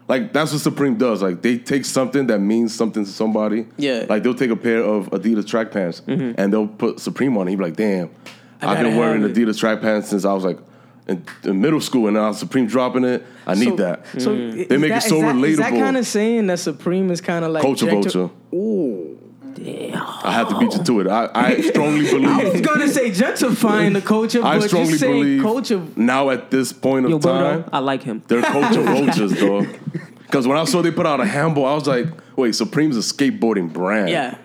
[0.08, 1.22] like that's what Supreme does.
[1.22, 3.66] Like they take something that means something to somebody.
[3.76, 4.06] Yeah.
[4.08, 6.40] Like they'll take a pair of Adidas track pants mm-hmm.
[6.40, 7.52] and they'll put Supreme on it.
[7.52, 8.10] You'd be like, damn,
[8.62, 9.36] I I've been wearing have it.
[9.36, 10.58] Adidas track pants since I was like
[11.08, 13.24] in, in middle school and now Supreme dropping it.
[13.46, 14.06] I need So- that.
[14.18, 15.48] So They make it so relatable.
[15.48, 18.30] Is that kind of saying that Supreme is kind of like Culture vulture.
[18.54, 19.17] Ooh.
[19.66, 21.06] I have to beat you to it.
[21.08, 22.28] I, I strongly believe.
[22.28, 25.82] I was gonna say gentrifying the culture, I but you strongly say believe culture.
[25.96, 28.22] now at this point of Yo, time, I like him.
[28.28, 29.66] they're culture vultures, dog.
[30.26, 33.00] Because when I saw they put out a handball, I was like, wait, Supreme's a
[33.00, 34.10] skateboarding brand.
[34.10, 34.36] Yeah,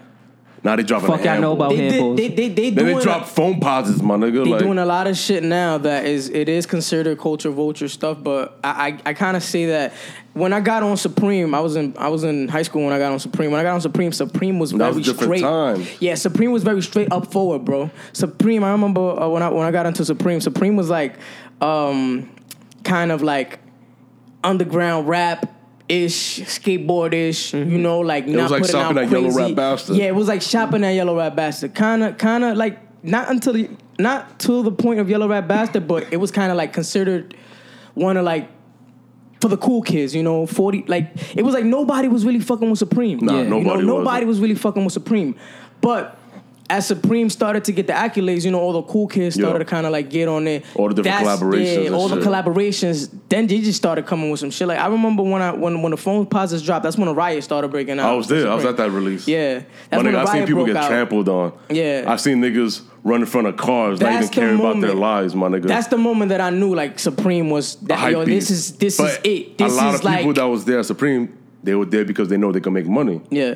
[0.63, 2.15] Now they dropping Fuck a y'all know about they handballs.
[2.15, 2.37] did.
[2.37, 2.97] They they they then doing.
[2.97, 4.45] they drop Foamposites, my nigga.
[4.45, 7.89] they like, doing a lot of shit now that is it is considered culture vulture
[7.89, 9.93] stuff, but I I, I kind of say that
[10.33, 12.97] when I got on Supreme, I was in I was in high school when I
[12.97, 13.51] got on Supreme.
[13.51, 15.41] When I got on Supreme, Supreme was That very was a different straight.
[15.41, 15.85] time.
[15.99, 17.91] Yeah, Supreme was very straight up forward, bro.
[18.13, 21.15] Supreme, I remember uh, when I when I got into Supreme, Supreme was like
[21.61, 22.29] um
[22.85, 23.59] kind of like
[24.43, 25.52] underground rap
[25.93, 27.81] ish, skateboard ish, you mm-hmm.
[27.81, 29.41] know, like not was like putting shopping out at Yellow crazy.
[29.41, 29.95] Rat Bastard.
[29.95, 31.75] Yeah, it was like shopping at Yellow Rat Bastard.
[31.75, 35.47] Kind of, kind of like not until the, not to the point of Yellow Rat
[35.47, 37.35] Bastard, but it was kind of like considered
[37.93, 38.49] one of like
[39.41, 40.83] for the cool kids, you know, forty.
[40.87, 43.19] Like it was like nobody was really fucking with Supreme.
[43.19, 45.35] Nah, You nobody know, nobody was really fucking with Supreme,
[45.81, 46.19] but.
[46.73, 49.59] As Supreme started to get the accolades, you know, all the cool kids started Yeah.
[49.59, 50.65] to kind of like get on it.
[50.73, 53.09] All the different That's- collaborations Yeah, and all the collaborations.
[53.29, 54.67] Then they just started coming with some shit.
[54.67, 57.69] Like I remember when I when when the Foamposites dropped, that's when the riot started
[57.69, 58.09] breaking out.
[58.11, 58.49] I was there.
[58.49, 59.27] I was at that release.
[59.27, 60.87] Yeah, My that's when nigga, the I seen people get out.
[60.89, 61.53] trampled on.
[61.69, 62.05] Yeah.
[62.07, 64.95] I've seen niggas run in front of cars, not even That's the caring about their
[64.95, 64.99] moment.
[64.99, 65.67] lives, my nigga.
[65.67, 68.97] That's the moment that I knew like Supreme was that hype yo, this is this
[68.97, 69.57] But is it.
[69.59, 71.29] This a lot is of people like that was there at Supreme,
[71.63, 73.21] they were there because they know they can make money.
[73.29, 73.55] yeah,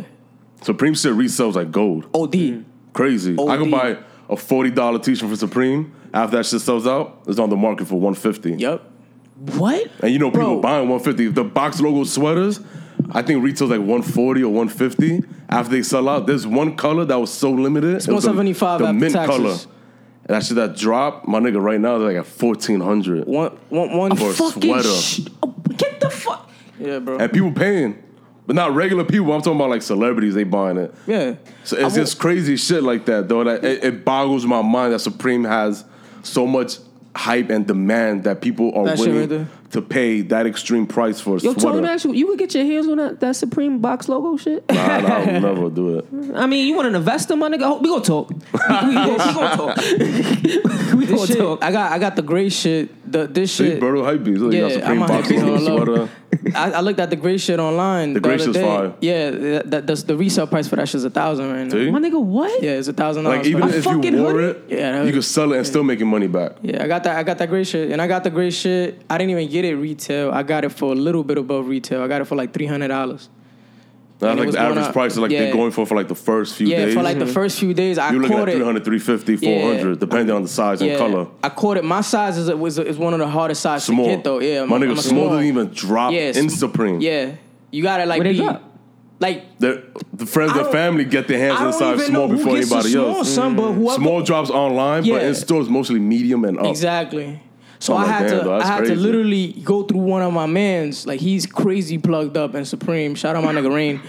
[0.62, 2.06] Supreme shit resells like gold.
[2.14, 2.32] OD.
[2.36, 2.62] Mm-hmm.
[2.94, 3.34] Crazy.
[3.34, 3.98] I can buy
[4.30, 5.94] a forty dollar t shirt for Supreme.
[6.14, 8.54] After that shit sells out, it's on the market for one fifty.
[8.54, 8.82] Yep.
[9.56, 9.88] What?
[10.02, 10.62] And you know people Bro.
[10.62, 11.28] buying one fifty.
[11.28, 12.60] The box logo sweaters,
[13.12, 15.24] I think retails like one forty or one fifty.
[15.50, 17.96] After they sell out, there's one color that was so limited.
[17.96, 19.38] It's 175 the, after mint taxes.
[19.38, 19.52] color.
[20.26, 23.26] And that shit that dropped, my nigga, right now is like at fourteen hundred.
[23.28, 24.90] One one one For a Fucking sweater.
[24.90, 26.50] sh- oh, get the fuck.
[26.80, 27.18] Yeah, bro.
[27.18, 28.04] And people paying.
[28.48, 29.32] But not regular people.
[29.34, 30.94] I'm talking about like celebrities, they buying it.
[31.06, 31.36] yeah.
[31.66, 33.44] So I it's wo- just crazy shit like that, though.
[33.44, 35.84] That it, it boggles my mind that Supreme has
[36.24, 36.78] so much
[37.16, 39.48] hype and demand that people are That shit willing right there.
[39.72, 41.60] to pay that extreme price for a Yo, sweater.
[41.60, 44.64] Tony, man, actually, you could get your hands on that, that Supreme box logo shit.
[44.72, 46.06] Nah, nah, I would never do it.
[46.36, 47.82] I mean, you want an investor, my nigga?
[47.82, 48.30] We gonna talk.
[48.30, 49.78] We, we, we, we gonna talk.
[49.78, 51.64] we This gonna shit, talk.
[51.64, 53.12] I got I got the gray shit.
[53.12, 53.82] The this See, shit.
[53.82, 54.40] Berto hype beast.
[54.40, 56.10] Look, you got Yeah, Supreme I'm box hype beast logo on the sweater.
[56.56, 58.14] I, I looked at the gray shit online.
[58.14, 58.94] The gray other shit's fire.
[59.02, 61.70] Yeah, that, that, that's the resale price for that shit's a thousand right now.
[61.72, 61.92] See?
[61.92, 62.62] My nigga, what?
[62.64, 63.40] Yeah, it's a thousand dollars.
[63.40, 64.60] Like even for- if you wore hoodie?
[64.60, 65.12] it, Yeah, you hoodie.
[65.14, 66.54] could sell it and still making money back.
[66.62, 67.18] Yeah, I got that.
[67.18, 69.02] I got that gray shit, and I got the gray shit.
[69.10, 70.32] I didn't even get it retail.
[70.32, 72.02] I got it for a little bit above retail.
[72.02, 73.30] I got it for like three hundred dollars.
[74.20, 74.94] That's And like the average up.
[74.94, 75.42] price is like Yeah.
[75.42, 76.72] they're going for for like the first few days.
[76.80, 76.94] Yeah, days.
[76.96, 78.58] for like the first few days, I You're looking caught at it.
[78.58, 79.96] 300, 350, 400, Yeah.
[80.00, 81.28] depending on the size and color.
[81.44, 81.84] I caught it.
[81.84, 84.06] My size is was is one of the hardest sizes Small.
[84.08, 84.40] to get though.
[84.40, 87.00] Yeah, My I'm- nigga, I'm small doesn't even drop Yeah, in Supreme.
[87.00, 87.34] Yeah,
[87.70, 88.64] you gotta like Where they be drop?
[89.20, 89.60] like.
[89.60, 92.56] The, the friends I and family get their hands I on don't size small before
[92.56, 93.30] gets the anybody small, else.
[93.30, 93.76] son, but mm.
[93.76, 95.28] whoever Small drops online, but Yeah.
[95.28, 96.66] in stores mostly medium and up.
[96.66, 97.40] Exactly.
[97.80, 100.22] So I'm I like, had to, though, I that's had to literally go through one
[100.22, 101.06] of my mans.
[101.06, 103.16] Like he's crazy plugged up and Supreme.
[103.16, 104.02] Shout out my nigga Rain.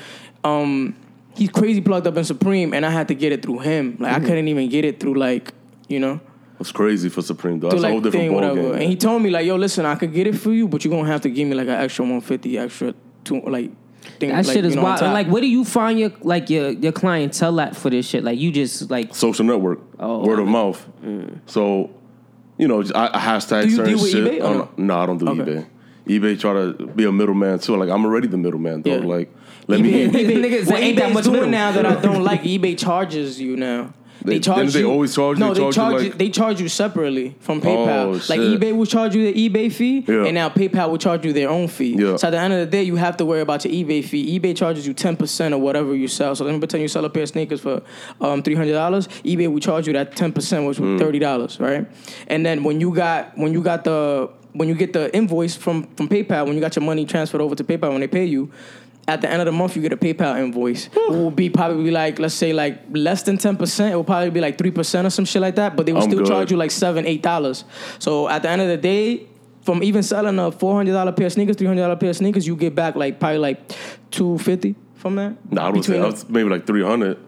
[0.45, 0.95] Um,
[1.37, 3.97] he's crazy plugged up and Supreme, and I had to get it through him.
[4.01, 4.25] Like Mm-hmm.
[4.25, 5.53] I couldn't even get it through like,
[5.89, 6.21] you know,
[6.61, 7.71] It's crazy for Supreme though.
[7.71, 8.63] through That's a whole different thing, ball whatever.
[8.73, 8.73] game.
[8.75, 10.93] And he told me like, yo, listen, I could get it for you, but you're
[10.95, 13.71] gonna have to give me like an extra 150, extra two, like.
[14.21, 15.03] Thing, That like, shit is you know, wild.
[15.03, 18.25] And like, where do you find your like your your clientele at for this shit?
[18.25, 20.89] Like, you just like Social network, Oh, word I of mean- mouth.
[21.47, 21.91] So,
[22.59, 24.25] you know, I, I hashtag Do you certain deal with shit.
[24.25, 25.40] eBay or on- no, I don't do Okay.
[25.42, 25.66] eBay.
[26.21, 27.77] eBay try to be a middleman too.
[27.77, 28.97] Like I'm already the middleman though.
[28.99, 29.05] Yeah.
[29.07, 29.35] Like
[29.66, 30.25] let eBay, me.
[30.25, 31.51] eBay, Niggas what ain't that much doing middle.
[31.51, 33.92] now that I don't like, eBay charges you now.
[34.25, 34.91] They, They- charge they you.
[34.91, 36.09] always charge- No, they charge you, charge you.
[36.11, 38.05] like- They charge you separately from PayPal.
[38.07, 40.25] Oh, like eBay will charge you the eBay fee, Yeah.
[40.25, 41.95] and now PayPal will charge you their own fee.
[41.99, 42.17] Yeah.
[42.17, 44.39] So at the end of the day, you have to worry about your eBay fee.
[44.39, 46.35] eBay charges you ten percent of whatever you sell.
[46.35, 47.81] So let me pretend you sell a pair of sneakers for
[48.21, 49.09] um, three hundred dollars.
[49.25, 50.93] eBay will charge you that ten percent, which Mm.
[50.95, 51.87] was thirty dollars, right?
[52.27, 55.87] And then when you got when you got the when you get the invoice from
[55.97, 58.51] from PayPal, when you got your money transferred over to PayPal when they pay you,
[59.09, 60.87] at the end of the month you get a PayPal invoice.
[60.87, 63.92] It will be probably like let's say like less than ten percent.
[63.92, 65.75] It will probably be like three percent or some shit like that.
[65.75, 66.29] But they will I'm still good.
[66.29, 67.64] charge you like seven, eight dollars.
[67.99, 69.27] So at the end of the day.
[69.62, 72.16] From even selling a four hundred dollar pair of sneakers, three hundred dollar pair of
[72.16, 73.61] sneakers, you get back like probably like
[74.11, 75.37] two fifty from that.
[75.53, 77.18] Nah, I would say I was maybe like three hundred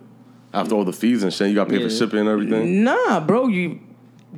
[0.54, 1.50] after all the fees and shit.
[1.50, 2.82] You got to pay for shipping and everything.
[2.82, 3.78] Nah, bro, you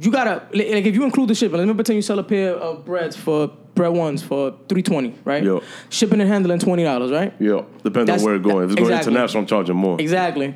[0.01, 1.59] you gotta like like, if you include the shipping.
[1.59, 5.15] Let me pretend you sell a pair of breads for bread ones for three twenty,
[5.25, 5.43] right?
[5.43, 5.61] Yeah.
[5.91, 7.33] Shipping and handling twenty dollars, right?
[7.39, 8.65] Yeah, depends That's- on where it's going.
[8.65, 9.13] If it's going exactly.
[9.13, 10.01] international, I'm charging more.
[10.01, 10.55] Exactly.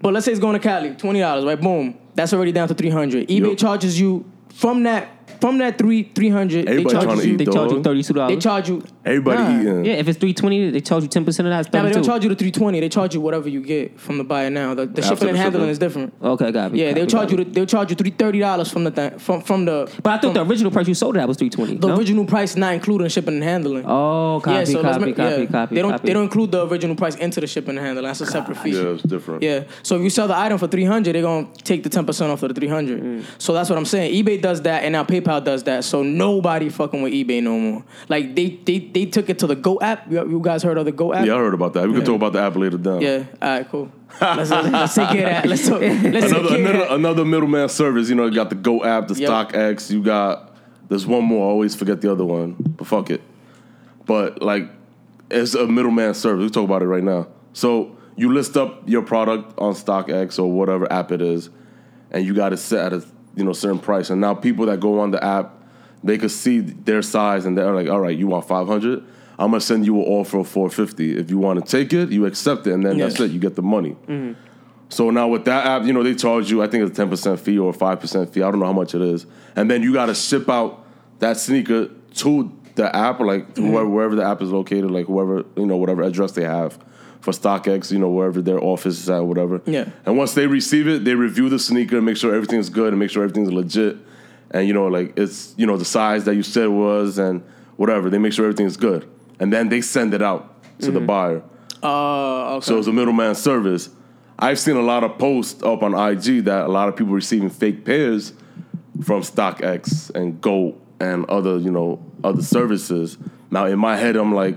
[0.00, 1.60] But let's say it's going to Cali, twenty dollars, right?
[1.60, 3.28] Boom, that's already down to three hundred.
[3.28, 3.54] eBay Yo.
[3.54, 5.08] charges you from that
[5.40, 6.66] from that three three hundred.
[6.66, 7.34] They Everybody charge trying you.
[7.34, 7.84] eat, they charge you dog.
[7.84, 8.42] thirty two They dollars.
[8.42, 8.82] charge you.
[9.04, 9.60] Everybody Nah.
[9.60, 9.84] eating.
[9.84, 11.72] Yeah, if it's three twenty, they charge you ten percent of that.
[11.72, 12.08] Nah, but they don't two.
[12.08, 12.80] charge you the three twenty.
[12.80, 14.74] They charge you whatever you get from the buyer now.
[14.74, 15.70] The, the After shipping and handling shipping.
[15.70, 16.14] is different.
[16.22, 16.80] Okay, got me.
[16.82, 17.36] Yeah, they'll charge you.
[17.38, 19.90] The, they'll charge you three thirty dollars from the th- from from the.
[20.02, 21.76] But I thought from the original price you sold it at was three twenty.
[21.76, 21.96] the no?
[21.96, 23.84] original price not including shipping and handling.
[23.86, 25.46] Oh, copy, yeah, so let's copy, make- copy, yeah.
[25.46, 26.06] copy, They don't copy.
[26.06, 28.06] they don't include the original price into the shipping and handling.
[28.06, 28.70] That's a separate fee.
[28.70, 29.42] Yeah, it's different.
[29.42, 29.64] Yeah.
[29.82, 32.30] So if you sell the item for three hundred, they're gonna take the ten percent
[32.30, 33.02] off of the three hundred.
[33.02, 33.24] Mm.
[33.38, 34.12] So that's what I'm saying.
[34.24, 35.84] eBay does that, and now PayPal does that.
[35.84, 37.84] So nobody fucking with eBay no more.
[38.08, 40.10] Like they they they took it to the Go app.
[40.10, 41.26] You, you guys heard of the Go app?
[41.26, 41.86] Yeah, I heard about that.
[41.88, 43.00] We can talk about the app later down.
[43.00, 43.24] Yeah.
[43.40, 43.68] All right.
[43.68, 43.92] Cool.
[44.20, 45.46] Let's, let's take care of that.
[45.46, 45.80] Let's talk.
[45.80, 46.92] Let's Another, care of another, that.
[46.92, 48.08] another middleman service.
[48.08, 49.30] You know, you got the Go app, the Yep.
[49.30, 49.90] StockX.
[49.90, 50.54] You got
[50.88, 51.46] there's one more.
[51.46, 53.22] I always forget the other one, but fuck it.
[54.06, 54.68] But like,
[55.30, 56.44] it's a middleman service.
[56.44, 57.28] We talk about it right now.
[57.54, 61.50] So you list up your product on StockX or whatever app it is,
[62.10, 64.10] and you got it set at a you know certain price.
[64.10, 65.52] And now people that go on the app,
[66.02, 69.02] they could see their size and they're like, all right, you want five hundred.
[69.38, 71.18] I'm gonna send you an offer of 450.
[71.18, 73.06] If you want to take it, you accept it, and then Yeah.
[73.06, 73.30] that's it.
[73.32, 73.96] You get the money.
[74.90, 77.38] So now with that app, you know, they charge you, I think it's a 10%
[77.40, 78.42] fee or a 5% fee.
[78.42, 79.26] I don't know how much it is.
[79.56, 80.84] And then you got to ship out
[81.18, 83.66] that sneaker to the app, or like Mm-hmm.
[83.70, 86.78] whoever, wherever the app is located, like whoever, you know, whatever address they have
[87.24, 89.62] for StockX, you know, wherever their office is at, whatever.
[89.64, 89.88] Yeah.
[90.04, 93.08] And once they receive it, they review the sneaker, make sure everything's good and make
[93.08, 93.96] sure everything's legit.
[94.50, 97.42] And, you know, like it's, you know, the size that you said was and
[97.76, 98.10] whatever.
[98.10, 99.10] They make sure everything's good.
[99.40, 101.42] And then they send it out to the buyer.
[101.82, 102.66] Uh, okay.
[102.66, 103.88] So it's a middleman service.
[104.38, 107.48] I've seen a lot of posts up on IG that a lot of people receiving
[107.48, 108.34] fake pairs
[109.02, 113.16] from StockX and Go and other, you know, other services.
[113.50, 114.56] Now in my head, I'm like,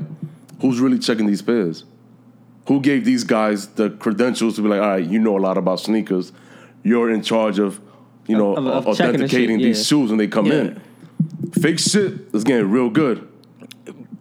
[0.60, 1.86] who's really checking these pairs?
[2.68, 5.58] Who gave these guys the credentials to be like, all right, you know a lot
[5.58, 6.32] about sneakers.
[6.84, 7.80] You're in charge of,
[8.28, 10.54] you know, Of- of- of checking the authenticating shit, these shoes when they come Yeah.
[10.54, 10.82] in.
[11.62, 13.26] Fake shit is getting real good.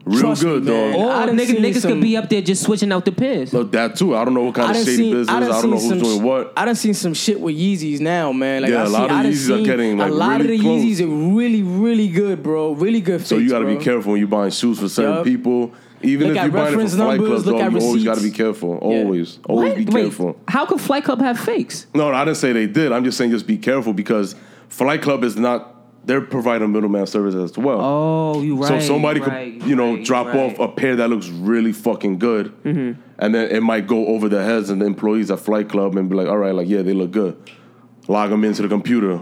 [0.04, 0.92] Real Trust good, man.
[0.92, 1.00] dog.
[1.00, 3.11] Or I done niggas, seen niggas some- could be up there just switching out the
[3.11, 3.52] pairs.
[3.52, 4.14] Look, that too.
[4.14, 5.28] I don't know what kind I of done shady seen, business.
[5.28, 6.52] I I, don't seen know who's some doing sh- what.
[6.56, 8.62] I done seen some shit with Yeezys now, man.
[8.62, 10.61] Like Yeah, I a see, lot of Yeezys are getting, like, a lot really of
[10.61, 10.82] the close.
[10.85, 12.70] Yeezys are really, really good, bro.
[12.74, 13.26] Really good.
[13.26, 15.24] So you got to be careful when you're buying shoes for certain Yup.
[15.24, 15.72] people.
[16.02, 18.22] Even Look if you're buying it from Flight numbers, Club, at you always got to
[18.22, 18.76] be careful.
[18.78, 19.76] Always, always What?
[19.78, 20.38] be Wait, careful.
[20.48, 21.87] How could Flight Club have fakes?
[21.94, 22.92] No, no, I didn't say they did.
[22.92, 24.35] I'm just saying just be careful because
[24.68, 25.72] Flight Club is not.
[26.04, 27.80] They're providing middleman service as well.
[27.82, 28.80] Oh, you right.
[28.80, 30.37] so somebody right, could, you know, right, drop right.
[30.52, 33.00] off a pair that looks really fucking good, Mm-hmm.
[33.18, 36.09] and then it might go over the heads of the employees at Flight Club and
[36.09, 37.37] be like, "All right, like yeah, they look good.
[38.06, 39.20] Log them into the computer.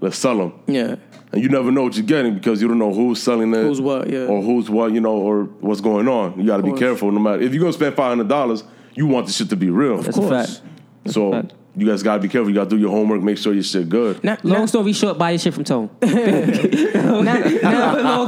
[0.00, 0.96] Let's sell them." Yeah.
[1.32, 3.80] And you never know what you're getting because you don't know who's selling it, Who's
[3.80, 4.26] what, yeah.
[4.26, 6.38] or who's what, you know, or what's going on.
[6.40, 7.10] You got to be careful.
[7.12, 8.64] No matter if you're gonna spend five hundred dollars,
[8.94, 9.98] you want the shit to be real.
[9.98, 10.60] That's a course.
[10.60, 11.12] fact.
[11.12, 11.52] so fact.
[11.76, 12.48] you guys got to be careful.
[12.48, 13.22] You got to do your homework.
[13.22, 14.22] Make sure your shit good.
[14.24, 15.90] Now, Long now, story short, buy your shit from Tone.
[16.02, 16.08] Long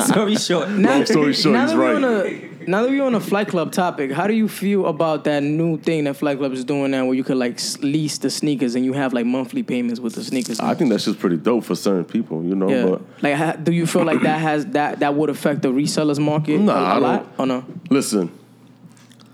[0.01, 0.69] story short.
[0.71, 2.50] now, Long story short, now he's that we're right.
[2.67, 5.79] Now that we're on a Flight Club topic, how do you feel about that new
[5.79, 8.85] thing that Flight Club is doing now, where you could like lease the sneakers and
[8.85, 10.61] you have like monthly payments with the sneakers?
[10.61, 12.69] I think that's just pretty dope for certain people, you know.
[12.69, 12.85] yeah.
[12.87, 16.19] But like, ha, do you feel like that has that that would affect the resellers
[16.19, 17.27] market Nah, a, I a don't- lot?
[17.39, 17.65] Or no?
[17.91, 18.31] listen,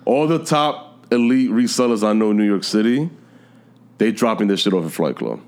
[0.05, 3.11] all the top elite resellers I know in New York City,
[3.99, 5.41] they dropping this shit off at Flight Club.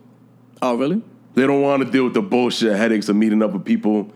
[0.62, 1.02] Oh, really?
[1.34, 4.10] They don't want to deal with the bullshit headaches of meeting up with people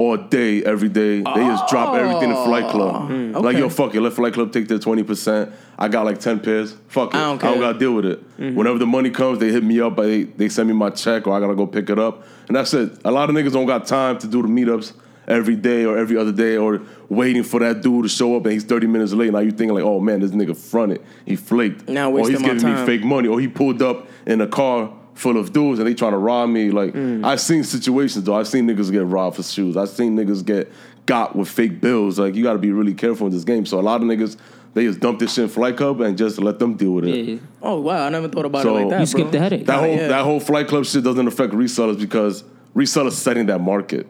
[0.00, 1.18] all day, every day.
[1.18, 2.44] They just drop everything in oh.
[2.46, 3.10] Flight Club.
[3.10, 3.34] Mm.
[3.34, 3.58] Like, okay.
[3.58, 4.00] yo, fuck it.
[4.00, 5.52] Let Flight Club take their 20%.
[5.78, 6.74] I got like 10 pairs.
[6.88, 7.16] Fuck it.
[7.18, 8.38] I don't don't, got to deal with it.
[8.38, 8.56] Mm-hmm.
[8.56, 9.96] Whenever the money comes, they hit me up.
[9.96, 12.24] They, they send me my check or I got to go pick it up.
[12.48, 12.92] And that's it.
[13.04, 14.94] A lot of niggas don't got time to do the meetups
[15.28, 18.54] every day or every other day or waiting for that dude to show up and
[18.54, 19.30] he's 30 minutes late.
[19.32, 21.04] Now you thinking like, oh man, this nigga fronted.
[21.26, 21.88] He flaked.
[21.90, 22.86] Now or wasting he's my giving me time.
[22.86, 23.28] fake money.
[23.28, 26.48] Or he pulled up in a car full of dudes and they trying to rob
[26.48, 26.70] me.
[26.70, 27.24] Like mm.
[27.24, 28.34] I've seen situations though.
[28.34, 29.76] I've seen niggas get robbed for shoes.
[29.76, 30.72] I've seen niggas get
[31.06, 32.18] got with fake bills.
[32.18, 33.66] Like you got to be really careful in this game.
[33.66, 34.36] So a lot of niggas
[34.72, 37.24] they just dump this shit in Flight Club and just let them deal with it.
[37.24, 37.38] Yeah.
[37.60, 39.00] Oh wow, I never thought about So- it like that.
[39.00, 39.32] You skipped bro.
[39.32, 39.66] the headache.
[39.66, 40.08] That Oh, whole yeah.
[40.08, 42.42] that whole Flight Club shit doesn't affect resellers because
[42.74, 44.06] resellers setting that market.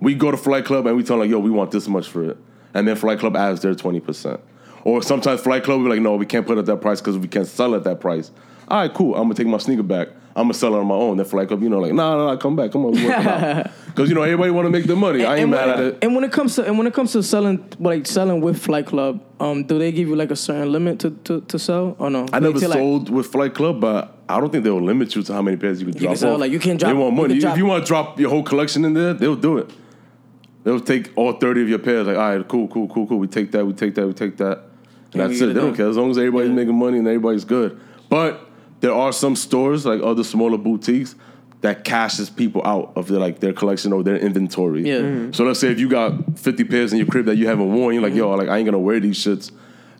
[0.00, 2.08] We go to Flight Club and we tell them like, yo, we want this much
[2.08, 2.36] for it,
[2.74, 4.40] and then Flight Club adds their twenty percent.
[4.82, 7.00] Or sometimes Flight Club will be like, no, we can't put it at that price
[7.00, 8.30] because we can't sell at that price.
[8.68, 9.14] All right, cool.
[9.14, 10.08] I'm gonna take my sneaker back.
[10.36, 11.22] I'm gonna sell it on my own.
[11.24, 14.22] Flight Club, you know, like, nah, nah, nah, come back, come on, because you know
[14.22, 15.24] everybody want to make the money.
[15.24, 15.98] I ain't mad at it.
[16.02, 18.86] And when it comes to and when it comes to selling like selling with Flight
[18.86, 22.10] Club, um, do they give you like a certain limit to, to, to sell or
[22.10, 22.26] no?
[22.32, 25.14] I They never tell, like- sold with Flight Club, but I don't think they'll limit
[25.14, 26.98] you to how many pairs you could drop can sell, like, you can't drop- They
[26.98, 27.34] want money.
[27.34, 29.70] can drop- if you want to drop your whole collection in there, they'll do it.
[30.64, 32.06] They'll take all thirty of your pairs.
[32.08, 33.18] Like, all right, cool, cool, cool, cool.
[33.18, 33.64] We take that.
[33.66, 34.06] We take that.
[34.06, 34.58] We take that.
[35.12, 35.50] And Yeah, that's it.
[35.50, 36.54] it They don't care as long as everybody's Yeah.
[36.56, 37.78] making money and everybody's good.
[38.08, 38.43] But
[38.84, 41.14] there are some stores like other smaller boutiques
[41.62, 44.82] that cashes people out of their like their collection or their inventory.
[44.86, 44.98] Yeah.
[45.00, 45.34] Mhm.
[45.34, 47.94] So let's say if you got fifty pairs in your crib that you haven't worn,
[47.94, 49.50] you're like, yo, like I ain't gonna wear these shits.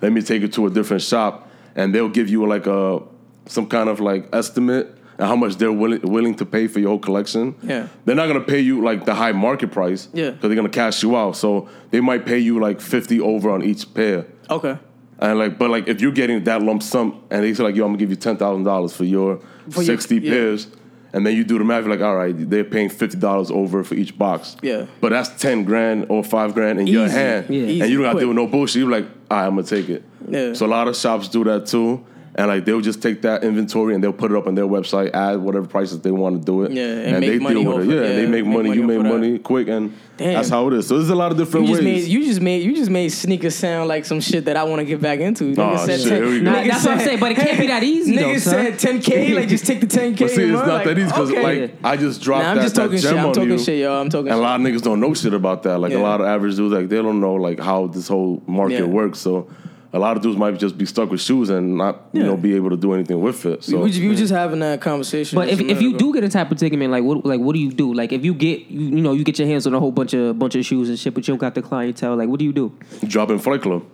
[0.02, 3.00] Let me take it to a different shop, and they'll give you like a
[3.46, 4.86] some kind of like estimate
[5.18, 7.54] and how much they're willing willing to pay for your whole collection.
[7.62, 7.86] Yeah.
[8.04, 10.08] They're not gonna pay you like the high market price.
[10.12, 10.32] Yeah.
[10.32, 11.36] Because they're gonna cash you out.
[11.36, 14.26] So they might pay you like fifty over on each pair.
[14.50, 14.76] Okay.
[15.24, 17.84] And like, but like, if you're getting that lump sum, and they say like, "Yo,
[17.84, 20.30] I'm gonna give you ten thousand dollars for your For your- sixty yeah.
[20.30, 20.66] pairs,"
[21.14, 23.82] and then you do the math, you're like, "All right, they're paying fifty dollars over
[23.84, 24.86] for each box." Yeah.
[25.00, 27.60] But that's ten grand or five grand in your hand, Yeah.
[27.62, 28.82] and Easy, you don't got to deal with no bullshit.
[28.82, 30.52] You're like, "All right, I'm gonna take it." Yeah.
[30.52, 32.04] So a lot of shops do that too.
[32.36, 35.12] And like they'll just take that inventory and they'll put it up on their website,
[35.14, 37.88] add whatever prices they want to do it, Yeah, and make they money deal with
[37.88, 37.94] it.
[37.94, 38.68] Yeah, yeah, they make make money.
[38.70, 39.08] money You make of that.
[39.08, 40.34] money quick, and Damn.
[40.34, 40.88] that's how it is.
[40.88, 42.02] So there's a lot of different You just ways.
[42.06, 44.80] made you just made you just made sneakers sound like some shit that I want
[44.80, 45.54] to get back into.
[45.54, 46.50] Nigga Oh, said shit, here we go.
[46.50, 48.78] Nah, that's what I'm saying, but it can't be that easy, though, Nigga son.
[48.78, 50.18] said 10k, like just take the 10k.
[50.18, 51.60] But see, it's not Like, that easy because okay.
[51.62, 53.20] like I just dropped Nah, I'm that, just that talking gem shit.
[53.20, 54.00] I'm on talking you, shit, yo.
[54.00, 55.78] I'm talking and a lot of niggas don't know shit about that.
[55.78, 58.88] Like a lot of average dudes, like they don't know like how this whole market
[58.88, 59.20] works.
[59.20, 59.48] So
[59.94, 62.26] a lot of dudes might just be stuck with shoes and not you Yeah.
[62.26, 63.62] know be able to do anything with it.
[63.64, 65.36] So we, we were just having that conversation.
[65.36, 67.60] But if, if you do get a type of predicament, like what like what do
[67.60, 67.94] you do?
[67.94, 70.12] Like if you get you, you know you get your hands on a whole bunch
[70.12, 72.16] of bunch of shoes and shit, but you don't got the clientele.
[72.16, 72.72] Like what do you do?
[73.06, 73.84] drop in Flight Club.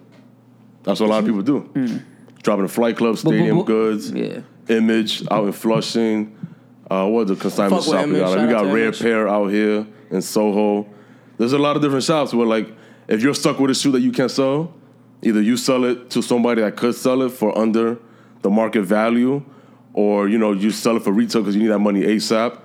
[0.82, 2.00] That's what a lot of people do.
[2.42, 3.24] Drop in Flight Club, Mm.
[3.24, 4.40] but- Stadium but- Goods, Yeah.
[4.68, 6.32] Image out in Flushing.
[6.90, 8.30] Uh, what the consignment Fuck shop we got?
[8.36, 9.00] Like, we got Rare Image.
[9.00, 10.86] Pair out here in Soho.
[11.38, 12.68] There's a lot of different shops where like
[13.08, 14.72] if you're stuck with a shoe that you can't sell,
[15.22, 17.98] either you sell it to somebody that could sell it for under
[18.42, 19.42] the market value,
[19.92, 22.58] or you know you sell it for retail because you need that money ASAP,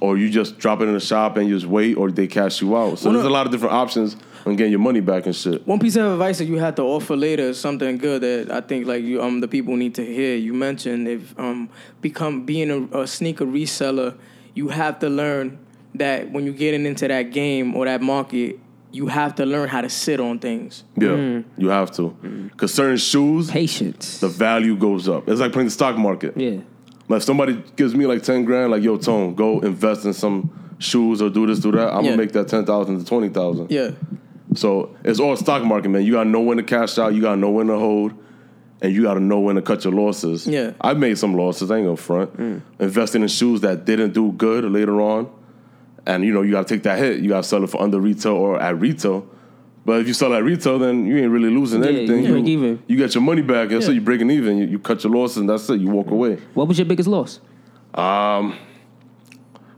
[0.00, 2.60] or you just drop it in the shop and you just wait, or they cash
[2.62, 2.98] you out.
[2.98, 5.36] So Well, there's no- a lot of different options on getting your money back and
[5.36, 5.66] shit.
[5.66, 8.60] One piece of advice that you had to offer later is something good that I
[8.62, 10.34] think like you um the people need to hear.
[10.36, 11.68] You mentioned if um
[12.00, 14.16] become being a, a sneaker reseller,
[14.54, 15.58] you have to learn
[15.94, 18.58] that when you're getting into that game or that market,
[18.92, 20.84] you have to learn how to sit on things.
[20.96, 21.44] Yeah, mm.
[21.56, 22.16] you have to.
[22.22, 22.50] Mm.
[22.50, 24.18] Because certain shoes, Patience.
[24.18, 25.28] the value goes up.
[25.28, 26.36] It's like playing the stock market.
[26.36, 26.60] yeah.
[27.08, 30.74] Like if somebody gives me like 10 grand, like, yo, Tone, go invest in some
[30.78, 32.10] shoes or do this, do that, I'm Yeah.
[32.12, 33.68] gonna make that 10,000 to 20,000.
[33.70, 33.90] Yeah,
[34.54, 36.04] So it's all stock market, man.
[36.04, 38.12] You gotta know when to cash out, you gotta know when to hold,
[38.80, 40.46] and you gotta know when to cut your losses.
[40.46, 40.72] Yeah.
[40.80, 42.36] I've made some losses, I ain't gonna front.
[42.36, 42.62] Mm.
[42.78, 45.28] Investing in shoes that didn't do good later on.
[46.06, 47.20] And you know, you gotta take that hit.
[47.20, 49.26] You gotta sell it for under retail or at retail.
[49.84, 52.24] But if you sell at retail, then you ain't really losing Yeah, anything.
[52.24, 52.82] you break even.
[52.86, 53.94] You get your money back, and so Yeah.
[53.96, 54.58] you're breaking even.
[54.58, 55.80] You, you cut your losses, and that's it.
[55.80, 56.38] You walk away.
[56.54, 57.40] What was your biggest loss?
[57.94, 58.54] Um,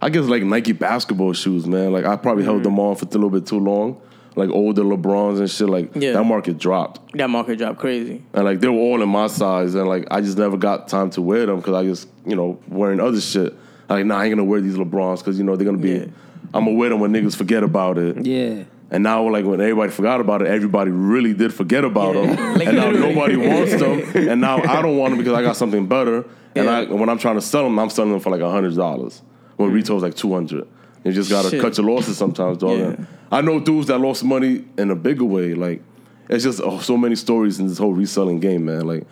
[0.01, 1.93] I guess like Nike basketball shoes, man.
[1.93, 4.01] Like I probably held them on for a little bit too long.
[4.35, 5.69] Like older LeBrons and shit.
[5.69, 6.13] Like Yeah.
[6.15, 8.23] that market dropped, that market dropped crazy.
[8.35, 11.11] and like they were all in my size, and like I just never got time
[11.11, 13.55] to wear them because I just you know wearing other shit.
[13.95, 15.91] Like nah, I ain't gonna wear these LeBrons because you know they're gonna be.
[15.91, 16.07] Yeah.
[16.55, 18.27] I'm gonna wear them when niggas forget about it.
[18.27, 18.65] Yeah.
[18.91, 22.35] And now, like when everybody forgot about it, everybody really did forget about Yeah.
[22.35, 24.03] them, Like, and now nobody wants them.
[24.29, 26.27] And now I don't want them because I got something better.
[26.55, 26.81] And Yeah.
[26.81, 29.23] I, when I'm trying to sell them, I'm selling them for like hundred dollars.
[29.57, 29.75] When mm.
[29.75, 30.67] retail's like two hundred.
[31.05, 31.61] You just gotta Shit.
[31.61, 32.79] cut your losses sometimes, dog.
[32.79, 32.97] Yeah.
[33.31, 35.55] I know dudes that lost money in a bigger way.
[35.55, 35.83] Like
[36.29, 38.87] it's just oh, so many stories in this whole reselling game, man.
[38.87, 39.07] Like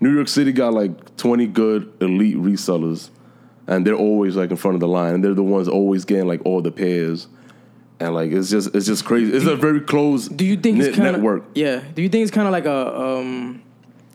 [0.00, 3.10] New York City got like 20 good elite resellers,
[3.66, 6.26] and they're always like in front of the line, and they're the ones always getting
[6.26, 7.28] like all the pairs.
[7.98, 9.32] And like it's just it's just crazy.
[9.32, 11.44] It's a very close Do you think it's kind of network.
[11.54, 11.82] Yeah.
[11.94, 13.62] Do you think it's kind of like a um,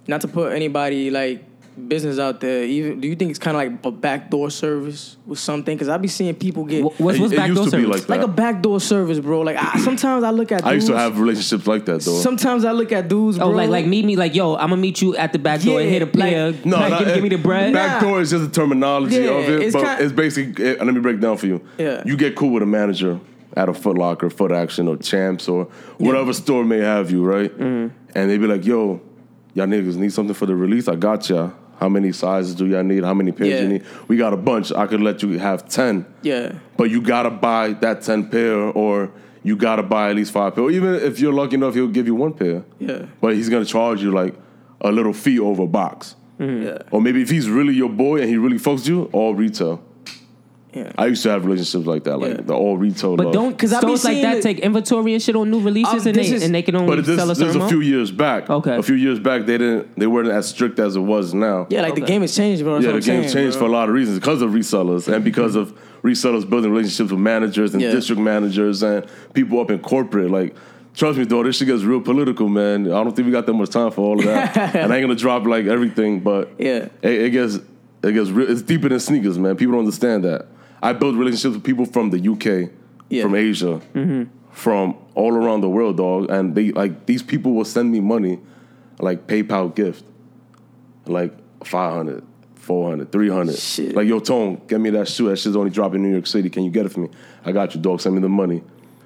[0.07, 1.43] not to put anybody like
[1.87, 2.63] business out there?
[2.63, 5.75] Even do you think it's kind of like a backdoor service with something?
[5.75, 8.01] Because I be seeing people get What's It- what's it backdoor used to be service?
[8.01, 8.35] like like a that.
[8.35, 9.41] backdoor service, bro.
[9.41, 10.59] Like I, sometimes I look at.
[10.59, 12.19] Dudes, I used to have relationships like that though.
[12.19, 13.47] Sometimes I look at dudes, bro.
[13.47, 15.79] Oh, like like meet me like yo, I'm gonna meet you at the back door
[15.81, 16.51] and hit a player.
[16.51, 17.73] like- no, like, no, give, give me the bread.
[17.73, 17.79] Nah.
[17.79, 20.63] Backdoor is just the terminology Yeah, of it, it's but kind- it's basically.
[20.65, 21.61] It, let me break down for you.
[21.77, 22.03] Yeah.
[22.05, 23.19] You get cool with a manager
[23.57, 25.65] at a Foot Locker, Foot Action, or Champs, or
[25.97, 27.51] whatever store may have you, right?
[27.51, 27.93] Mm-hmm.
[28.15, 29.01] And they be like, "Yo,
[29.53, 30.87] y'all niggas need something for the release?
[30.87, 31.49] I got ya.
[31.81, 33.03] How many sizes do y'all need?
[33.03, 33.61] How many pairs Yeah.
[33.63, 33.83] you need?
[34.07, 34.71] We got a bunch.
[34.71, 39.09] I could let you have ten, yeah, but you gotta buy that ten pair, or
[39.43, 40.63] you gotta buy at least five pair.
[40.65, 42.63] Or even if you're lucky enough, he'll give you one pair.
[42.79, 44.35] yeah, But he's gonna charge you like
[44.79, 46.15] a little fee over a box.
[46.39, 49.81] yeah, Or maybe if he's really your boy and he really fucks you, all retail.
[50.73, 50.91] Yeah.
[50.97, 52.41] I used to have relationships like that, like Yeah.
[52.45, 53.15] the all retail.
[53.17, 53.33] But love.
[53.33, 56.01] don't 'Cause I be stores like that it- take inventory and shit on new releases
[56.03, 57.67] Um, and they is- and they can only But this, sell a certain is a
[57.67, 58.49] few years back.
[58.49, 58.77] Okay.
[58.77, 59.87] A few years back, they didn't.
[59.97, 61.67] They weren't as strict as it was now.
[61.69, 62.75] Yeah, like the game has changed, bro.
[62.75, 62.91] That's yeah.
[62.91, 63.67] The I'm saying, changed bro.
[63.67, 67.19] for a lot of reasons because of resellers and because of resellers building relationships with
[67.19, 67.91] managers and Yeah.
[67.91, 70.31] district managers and people up in corporate.
[70.31, 70.55] Like,
[70.95, 72.87] trust me, though, this shit gets real political, man.
[72.87, 74.55] I don't think we got that much time for all of that.
[74.75, 76.87] and I ain't gonna drop like everything, but Yeah.
[77.03, 77.59] it, it gets
[78.03, 79.55] it gets real, it's deeper than sneakers, man.
[79.55, 80.47] People don't understand that.
[80.81, 82.71] I built relationships with people from the UK,
[83.09, 83.23] Yeah.
[83.23, 84.23] from Asia, mm-hmm.
[84.51, 86.29] from all around the world, dog.
[86.31, 88.39] And they like these people will send me money,
[88.99, 90.03] like PayPal gift,
[91.05, 92.23] like 500,
[92.55, 93.55] 400, 300.
[93.55, 93.95] Shit.
[93.95, 95.29] Like, yo, Tone, get me that shoe.
[95.29, 96.49] That shit's only dropping in New York City.
[96.49, 97.09] Can you get it for me?
[97.45, 98.01] I got you, dog.
[98.01, 98.63] Send me the money.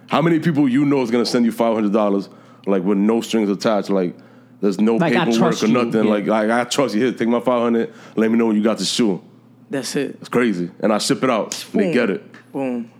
[0.07, 2.29] How many people you know is gonna send you five hundred dollars,
[2.67, 4.15] like with no strings attached, like
[4.61, 6.05] there's no Like, paperwork or you, nothing.
[6.05, 6.09] yeah.
[6.11, 7.01] Like, like I trust you.
[7.01, 7.93] Here, take my five hundred.
[8.15, 9.21] Let me know when you got the shoe.
[9.69, 10.17] That's it.
[10.19, 11.65] It's crazy, and I ship it out.
[11.73, 12.51] and They get it.
[12.51, 12.91] Boom.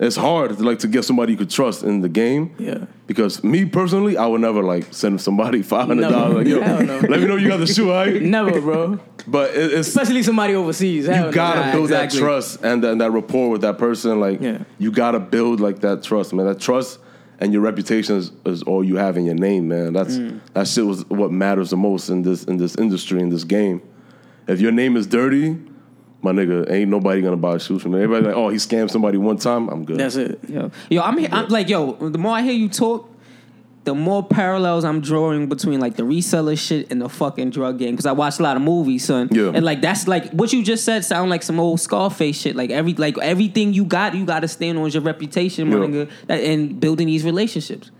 [0.00, 2.54] It's hard to like to get somebody you could trust in the game.
[2.58, 2.84] Yeah.
[3.08, 6.36] Because me personally, I would never like send somebody five hundred dollars.
[6.36, 7.00] Like, yo, no.
[7.00, 8.22] let me know you got the shoe, right?
[8.22, 9.00] Never, bro.
[9.26, 11.06] But it, it's Especially somebody overseas.
[11.06, 12.20] Hell you gotta build exactly.
[12.20, 14.20] that trust and, and that rapport with that person.
[14.20, 14.62] Like Yeah.
[14.78, 16.46] you gotta build like that trust, man.
[16.46, 17.00] That trust
[17.40, 19.92] and your reputation is, is all you have in your name, man.
[19.94, 20.40] That's Mm.
[20.54, 23.82] that shit was what matters the most in this in this industry in this game.
[24.46, 25.58] If your name is dirty,
[26.22, 28.02] my nigga, ain't nobody gonna buy shoes from me.
[28.02, 29.68] Everybody like, oh, he scammed somebody one time.
[29.68, 29.98] I'm good.
[29.98, 30.40] That's it.
[30.48, 31.92] Yo, yo, I'm, he- I'm like, yo.
[31.92, 33.08] The more I hear you talk,
[33.84, 37.92] the more parallels I'm drawing between like the reseller shit and the fucking drug game
[37.92, 39.28] because I watch a lot of movies, son.
[39.30, 39.52] Yeah.
[39.54, 42.54] And like that's like what you just said sound like some old Scarface shit.
[42.56, 45.76] Like every like everything you got, you got to stand on is your reputation, my
[45.76, 45.82] Yeah.
[45.84, 47.90] nigga, that, and building these relationships.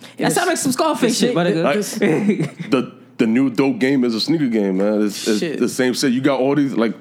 [0.00, 1.54] That It's- sounds like some Scarface shit, my shit-
[2.00, 2.70] nigga.
[2.70, 5.02] the the new dope game is a sneaker game, man.
[5.02, 6.12] It's, it's the same shit.
[6.12, 6.94] You got all these like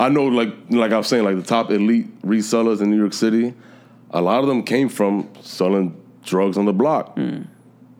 [0.00, 3.12] I know like like I was saying like the top elite resellers in New York
[3.12, 3.52] City.
[4.12, 5.94] A lot of them came from selling
[6.24, 7.14] drugs on the block.
[7.16, 7.42] Hmm.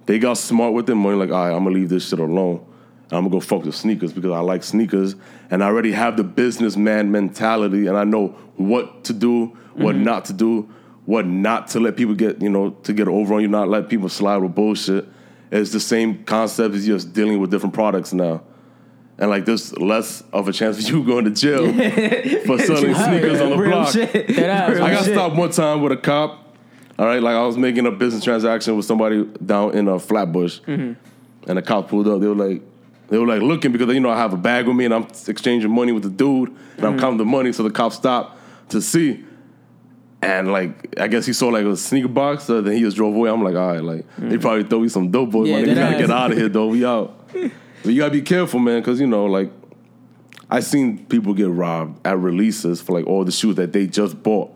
[0.06, 1.16] They got smart with their money.
[1.16, 2.66] Like, all right, I'm gonna leave this shit alone.
[3.10, 5.14] And I'm gonna go fuck with sneakers because I like sneakers
[5.50, 10.04] and I already have the businessman mentality and I know what to do, what mm-hmm.
[10.04, 10.70] not to do,
[11.04, 13.90] what not to let people get, you know, to get over on you, not let
[13.90, 15.06] people slide with bullshit.
[15.50, 18.42] It's the same concept as just dealing with different products now.
[19.20, 21.66] And like there's less of a chance of you going to jail
[22.46, 23.92] for selling sneakers on the Real block.
[23.92, 24.38] shit.
[24.38, 25.14] Ass, I got shit.
[25.14, 26.56] stopped one time with a cop.
[26.98, 30.60] All right, like I was making a business transaction with somebody down in a Flatbush,
[30.60, 30.92] mm-hmm.
[31.48, 32.20] and the cop pulled up.
[32.20, 32.62] They were like,
[33.08, 35.06] they were like looking because you know I have a bag with me and I'm
[35.26, 37.00] exchanging money with the dude, and I'm mm-hmm.
[37.00, 37.52] counting the money.
[37.52, 38.38] So the cop stopped
[38.70, 39.22] to see,
[40.22, 42.44] and like I guess he saw like a sneaker box.
[42.44, 43.28] So then he just drove away.
[43.28, 44.40] I'm like, all right, like they mm.
[44.40, 45.44] probably throw me some dope boy.
[45.44, 45.58] Yeah.
[45.58, 46.00] You dead gotta ass.
[46.00, 46.68] get out of here though.
[46.68, 47.30] We out.
[47.82, 49.50] But you gotta be careful, man, because you know like.
[50.52, 54.20] I seen people get robbed at releases for like all the shoes that they just
[54.20, 54.52] bought,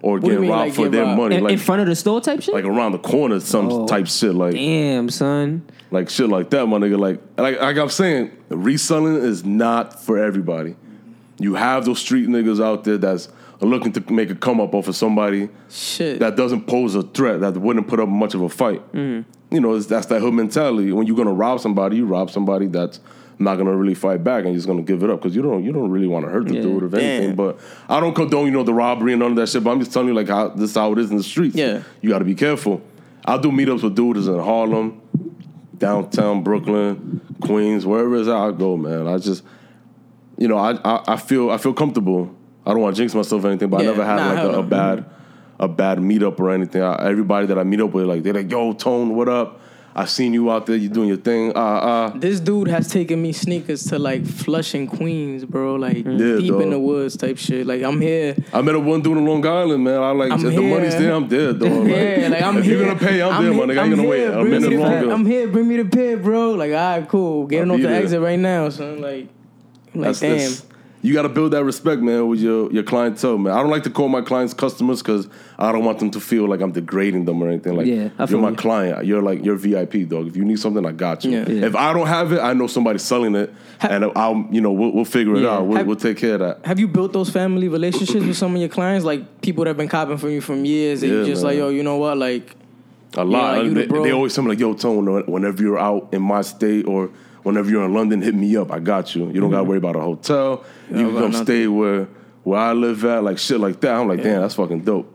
[0.00, 1.18] or do you getting mean, robbed like, for get their robbed?
[1.20, 2.54] money, in, like in front of the store type shit.
[2.54, 3.86] like around the corner, some Oh.
[3.88, 5.64] type shit, like Damn, son.
[5.90, 6.96] like shit like that, my nigga.
[6.96, 10.76] Like like like I'm saying, reselling is not for everybody.
[11.40, 13.28] You have those street niggas out there that's
[13.60, 16.20] looking to make a come up off of somebody Shit.
[16.20, 18.80] that doesn't pose a threat, that wouldn't put up much of a fight.
[18.92, 19.24] Mm.
[19.52, 20.92] You know, it's, that's that hood mentality.
[20.92, 23.00] When you're gonna rob somebody, you rob somebody that's
[23.38, 25.62] not gonna really fight back and you're just gonna give it up because you don't
[25.62, 26.62] you don't really want to hurt the Yeah.
[26.62, 27.28] dude anything.
[27.28, 27.36] Damn.
[27.36, 29.62] But I don't condone you know the robbery and none of that shit.
[29.62, 31.54] But I'm just telling you like how this is how it is in the streets.
[31.54, 31.82] Yeah.
[32.00, 32.80] you got to be careful.
[33.24, 35.00] I'll do meetups with dudes in Harlem,
[35.78, 39.06] downtown Brooklyn, Queens, wherever it's at, I go, man.
[39.06, 39.44] I just,
[40.36, 42.34] you know, I, I I feel I feel comfortable.
[42.64, 44.56] I don't want to jinx myself or anything, but Yeah, I never had nah, like
[44.56, 45.21] a, a bad mm-hmm.
[45.62, 46.82] A bad meetup or anything.
[46.82, 49.60] I, everybody that I meet up with, like they're like, "Yo, Tone, what up?
[49.94, 50.74] I seen you out there.
[50.74, 51.52] You doing your thing.
[51.54, 55.74] Ah, ah." This dude has taken me sneakers to like Flushing, Queens, bro.
[55.76, 56.62] Like deep dog.
[56.62, 57.64] in the woods type shit.
[57.66, 58.34] Like I'm here.
[58.52, 60.00] I met a one dude in Long Island, man.
[60.02, 61.70] I like I'm if the money's there, I'm there, dog.
[61.70, 62.78] Like, yeah, like I'm if here.
[62.78, 63.78] you're gonna pay, I'm, there, my nigga.
[63.78, 65.10] I ain't gonna wait a Bring minute me the- longer.
[65.12, 65.46] I'm here.
[65.48, 66.52] Bring me the pit, bro.
[66.52, 67.46] Like, all right, cool.
[67.46, 68.02] Getting I'll off the there.
[68.02, 69.00] exit right now, son.
[69.00, 69.28] Like,
[69.94, 70.30] I'm like That's, damn.
[70.38, 70.66] that's-
[71.04, 73.52] you got to build that respect, man, with your, your clientele, man.
[73.52, 75.28] I don't like to call my clients customers because
[75.58, 77.74] I don't want them to feel like I'm degrading them or anything.
[77.76, 78.56] Like, Yeah, you're my you.
[78.56, 79.04] client.
[79.04, 80.28] You're like you're VIP, dog.
[80.28, 81.32] If you need something, I got you.
[81.32, 81.48] Yeah.
[81.48, 81.66] Yeah.
[81.66, 84.92] If I don't have it, I know somebody selling it, and I'll you know we'll,
[84.92, 85.66] we'll figure it out.
[85.66, 86.64] We'll, Have- we'll take care of that.
[86.66, 89.04] Have you built those family relationships with some of your clients?
[89.04, 91.50] Like people that have been copping from you from years, and Yeah, you just man.
[91.50, 92.16] like, yo, you know what?
[92.16, 92.54] Like,
[93.16, 93.58] A lot.
[93.58, 94.04] like, the they, bro.
[94.04, 97.10] they always tell me like, "Yo, Tone, whenever you're out in my state or
[97.42, 98.70] whenever you're in London, hit me up.
[98.70, 99.26] I got you.
[99.30, 99.68] You don't gotta mm-hmm.
[99.70, 100.64] worry about a hotel.
[100.90, 101.46] Yeah, you can about come nothing.
[101.46, 102.08] stay where
[102.44, 105.14] where I live at, like shit like that." I'm like, "Damn, that's fucking dope."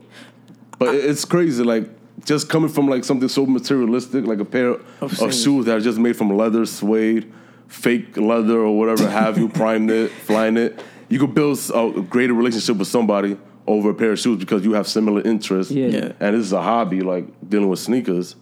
[0.78, 1.88] But it- it's crazy, like
[2.24, 5.42] just coming from like something so materialistic, like a pair of, Of of shoes.
[5.42, 7.32] shoes that are just made from leather, suede,
[7.68, 10.80] fake leather or whatever have you, primed it, flying it.
[11.08, 14.72] You could build a greater relationship with somebody over a pair of shoes because you
[14.72, 15.72] have similar interests.
[15.72, 15.86] Yeah.
[15.86, 16.12] Yeah.
[16.20, 18.36] And this is a hobby, like dealing with sneakers.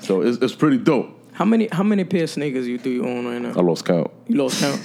[0.00, 1.18] So it's, it's pretty dope.
[1.42, 3.48] How many how many pair of sneakers you do you own right now?
[3.50, 4.12] I lost count.
[4.28, 4.80] You lost count.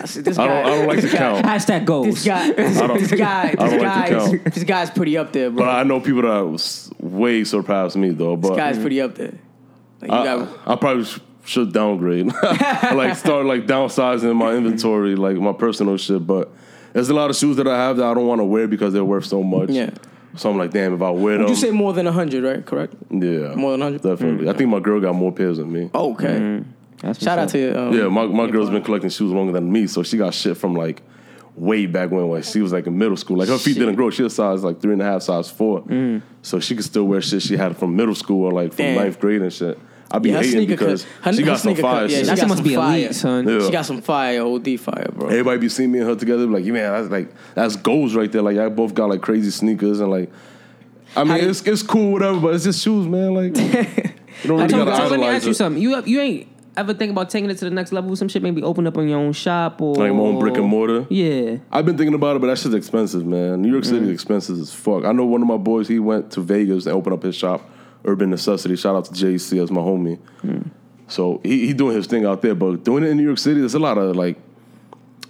[0.00, 1.44] I said this I don't, I don't like to guy- count.
[1.44, 2.06] Hashtag goals.
[2.06, 2.50] This guy,
[2.86, 4.54] don't- this guy, I this don't like to guy, count.
[4.54, 5.66] this guy's pretty up there, bro.
[5.66, 8.36] But I know people that was way surpass me though.
[8.36, 9.34] this But guy's pretty up there.
[10.00, 11.04] Like you I, got, I probably
[11.44, 12.26] should downgrade.
[12.42, 16.26] like start like downsizing my inventory, like my personal shit.
[16.26, 16.50] But
[16.94, 18.94] there's a lot of shoes that I have that I don't want to wear because
[18.94, 19.68] they're worth so much.
[19.68, 19.90] Yeah.
[20.38, 22.64] So I'm like, damn, if I wear them, would you say more than hundred, right?
[22.64, 22.94] Correct.
[23.10, 24.02] yeah, more than 100?
[24.02, 24.48] Definitely.
[24.48, 25.90] I think my girl got more pairs than me.
[25.94, 26.62] Okay.
[27.02, 27.74] That's Shout out to you.
[27.76, 30.34] Um, Yeah, my, my your girl's been collecting shoes longer than me, so she got
[30.34, 31.02] shit from like
[31.54, 33.36] way back when, when she was like in middle school.
[33.36, 33.76] Like her feet Shit.
[33.76, 33.86] Mm.
[33.86, 34.10] didn't grow.
[34.10, 35.84] She was size like three and a half, size four.
[36.42, 38.96] So she could still wear shit she had from middle school or like from Damn.
[38.96, 39.78] ninth grade and shit.
[40.10, 42.18] I be Yeah, hating because her- she her got some fire cut- yeah, shit.
[42.18, 42.98] she That got shit must some be fire.
[42.98, 43.48] elite, son.
[43.48, 43.66] Yeah.
[43.66, 45.26] She got some fire, OD fire, bro.
[45.28, 48.42] Everybody be seeing me and her together, like, man, that's like that's goals right there.
[48.42, 50.30] Like y'all both got like crazy sneakers and like,
[51.14, 53.34] I mean, How you- it's it's cool, whatever, but it's just shoes, man.
[53.34, 53.56] Like,
[54.42, 55.82] you don't really gotta let me ask you something.
[55.82, 56.48] You you ain't
[56.78, 58.42] ever think about taking it to the next level with some shit?
[58.42, 61.06] Maybe open up on your own shop or Like my own brick and mortar.
[61.10, 61.56] Yeah.
[61.72, 63.60] I've been thinking about it, but that shit's expensive, man.
[63.60, 64.04] New York City mm.
[64.04, 65.04] is expensive as fuck.
[65.04, 67.68] I know one of my boys, he went to Vegas and opened up his shop,
[68.08, 68.76] Urban Necessity.
[68.76, 70.18] Shout out to JC as my homie.
[71.08, 73.60] So he, he doing his thing out there, but doing it in New York City,
[73.60, 74.36] there's a lot of like,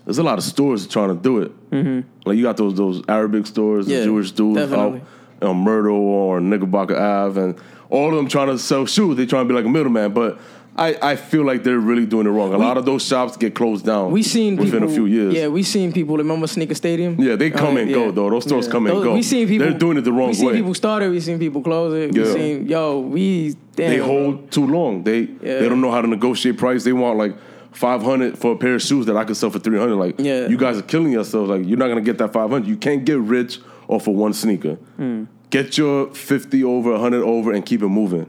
[0.04, 1.70] there's a lot of stores trying to do it.
[1.70, 2.08] Mm-hmm.
[2.28, 5.00] Like you got those those Arabic stores, Yeah, the Jewish stores out
[5.40, 7.60] on Myrtle or Knickerbocker Ave, and
[7.90, 9.16] all of them trying to sell shoes.
[9.16, 10.38] They trying to be like a middleman, but.
[10.78, 12.54] I, I feel like they're really doing it wrong.
[12.54, 14.12] A lot of those shops get closed down.
[14.12, 15.34] We seen within people, a few years.
[15.34, 16.16] Yeah, we seen people.
[16.16, 17.20] Remember Sneaker Stadium?
[17.20, 18.30] Yeah, they come Uh, and go, though.
[18.30, 19.14] Those stores come and Those- go.
[19.14, 19.66] We seen people.
[19.68, 20.28] They're doing it the wrong way.
[20.28, 20.54] we seen way.
[20.54, 21.08] people start it.
[21.10, 22.14] We seen people close it.
[22.14, 22.32] We Yeah.
[22.32, 23.00] seen yo.
[23.00, 25.02] We damn, they hold too long.
[25.02, 25.58] They Yeah.
[25.60, 26.84] they don't know how to negotiate price.
[26.84, 27.34] They want like
[27.72, 29.96] five hundred for a pair of shoes that I could sell for three hundred.
[29.96, 30.48] Like Yeah.
[30.48, 31.50] you guys are killing yourselves.
[31.50, 32.68] Like you're not gonna get that five hundred.
[32.68, 33.58] You can't get rich
[33.88, 34.74] off of one sneaker.
[34.96, 35.24] Hmm.
[35.50, 38.26] Get your fifty over, hundred over, and keep it moving.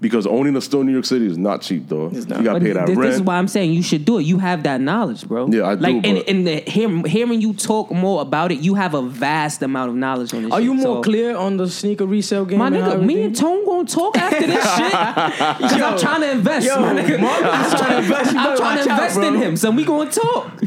[0.00, 2.06] Because owning a store in New York City is not cheap, though.
[2.06, 2.38] It's not.
[2.38, 3.08] You got to But pay that this, rent.
[3.10, 4.22] this is why I'm saying you should do it.
[4.22, 5.48] You have that knowledge, bro.
[5.48, 8.76] Yeah, I do, Like, and, and the, hearing, hearing you talk more about it, you
[8.76, 10.52] have a vast amount of knowledge on this.
[10.52, 10.64] Are shit.
[10.64, 12.58] you more So- clear on the sneaker resale game?
[12.58, 14.92] My and nigga, me and Tone gonna talk after this shit.
[14.92, 17.20] Cause I'm trying to invest, Yo, my nigga.
[17.20, 18.34] Marcus is trying to invest.
[18.34, 20.62] I'm trying to watch out, invest in him, so we gonna talk.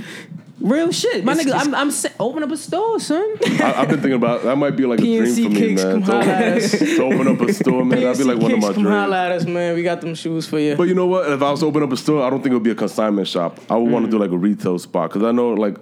[0.64, 1.50] Real shit, my It's- nigga.
[1.50, 3.22] it's- I'm I'm se- open up a store, son.
[3.46, 4.56] I, I've been thinking about that.
[4.56, 6.04] Might be like a dream for me, man.
[6.04, 6.16] come To,
[6.56, 6.72] us.
[6.80, 8.00] to open up a store, man.
[8.00, 8.96] That'd be like one of Kicks, my come dreams.
[8.98, 9.76] holla at us, man.
[9.76, 10.76] We got them shoes for you.
[10.78, 11.30] But you know what?
[11.30, 12.76] If I was to open up a store, I don't think it would be a
[12.76, 13.60] consignment shop.
[13.70, 13.92] I would Mm.
[13.92, 15.76] want to do like a retail spot because I know like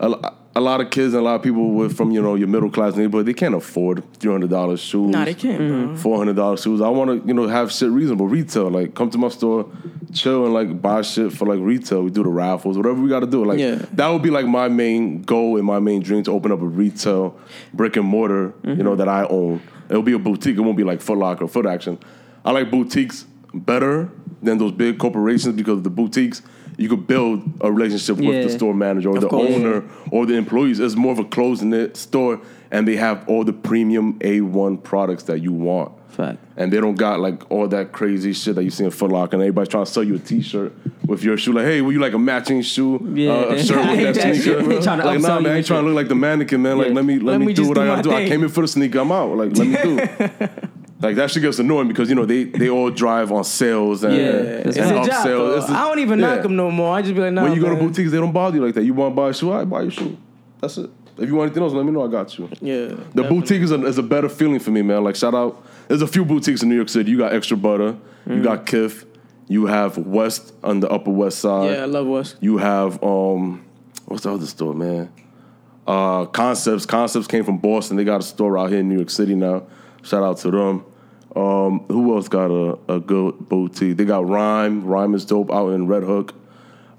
[0.00, 0.20] a, lo-
[0.56, 2.70] a lot of kids and a lot of people with from you know your middle
[2.70, 5.10] class neighborhood they can't afford three hundred dollars shoes.
[5.10, 5.60] nah, they can't.
[5.60, 5.96] Mm-hmm.
[5.96, 6.80] Four hundred dollars shoes.
[6.80, 8.70] I want to you know have shit reasonable retail.
[8.70, 9.70] Like come to my store,
[10.14, 12.02] chill and like buy shit for like retail.
[12.02, 13.44] We do the raffles, whatever we got to do.
[13.44, 13.84] Like Yeah.
[13.92, 16.66] that would be like my main goal and my main dream to open up a
[16.66, 17.38] retail
[17.74, 18.54] brick and mortar.
[18.64, 18.98] You know mm-hmm.
[18.98, 19.60] that I own.
[19.90, 20.56] It'll be a boutique.
[20.56, 21.98] It won't be like Foot Locker, Foot Action.
[22.46, 24.10] I like boutiques better
[24.42, 26.40] than those big corporations because the boutiques
[26.76, 29.50] you could build a relationship with the store manager or the course.
[29.50, 30.78] owner or the employees.
[30.80, 34.76] It's more of a closed knit store, and they have all the premium A one
[34.78, 35.92] products that you want.
[36.10, 36.38] Fact.
[36.56, 39.36] And they don't got like all that crazy shit that you see in Foot Locker,
[39.36, 40.72] and everybody's trying to sell you a T-shirt
[41.06, 41.52] with your shoe.
[41.52, 42.98] Like, hey, would you like a matching shoe?
[43.14, 43.32] Yeah.
[43.32, 44.62] uh, a shirt with that that sneaker.
[44.64, 44.82] shit.
[44.82, 46.78] Trying to like, nah, man, I ain't trying to look like the mannequin, man.
[46.78, 46.94] Like, Yeah.
[46.94, 48.12] let me let, Let me, me do what do I gotta do.
[48.12, 49.00] I came in for the sneaker.
[49.00, 49.36] I'm out.
[49.36, 50.48] Like, let me do.
[51.00, 54.16] Like that shit gets annoying because you know they they all drive on sales and,
[54.16, 55.24] Yeah, and it's It's a job.
[55.24, 55.56] though.
[55.58, 56.34] It's a- I don't even yeah.
[56.34, 56.96] knock them no more.
[56.96, 57.42] I just be like, nah.
[57.42, 58.84] When you go to boutiques, they don't bother you like that.
[58.84, 60.16] You want to buy a shoe, I buy your shoe.
[60.60, 60.88] That's it.
[61.18, 62.04] If you want anything else, let me know.
[62.04, 62.48] I got you.
[62.60, 62.94] Yeah.
[63.14, 65.04] The boutique is a, is a better feeling for me, man.
[65.04, 65.62] Like shout out.
[65.88, 67.10] There's a few boutiques in New York City.
[67.10, 67.96] You got Extra Butter.
[68.26, 69.04] You got Kith.
[69.48, 71.70] You have West on the Upper West Side.
[71.72, 72.36] Yeah, I love West.
[72.40, 73.64] You have um,
[74.06, 75.12] what's the other store, man?
[75.86, 76.84] Uh, Concepts.
[76.84, 77.96] Concepts came from Boston.
[77.96, 79.62] They got a store out here in New York City now.
[80.06, 80.84] Shout out to them.
[81.34, 83.96] Um, who else got a, a good boutique?
[83.96, 84.84] They got Rhyme.
[84.84, 86.34] Rhyme is dope out in Red Hook.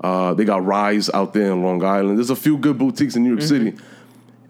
[0.02, 2.18] Uh, they got Rise out there in Long Island.
[2.18, 3.76] There's a few good boutiques in New York City,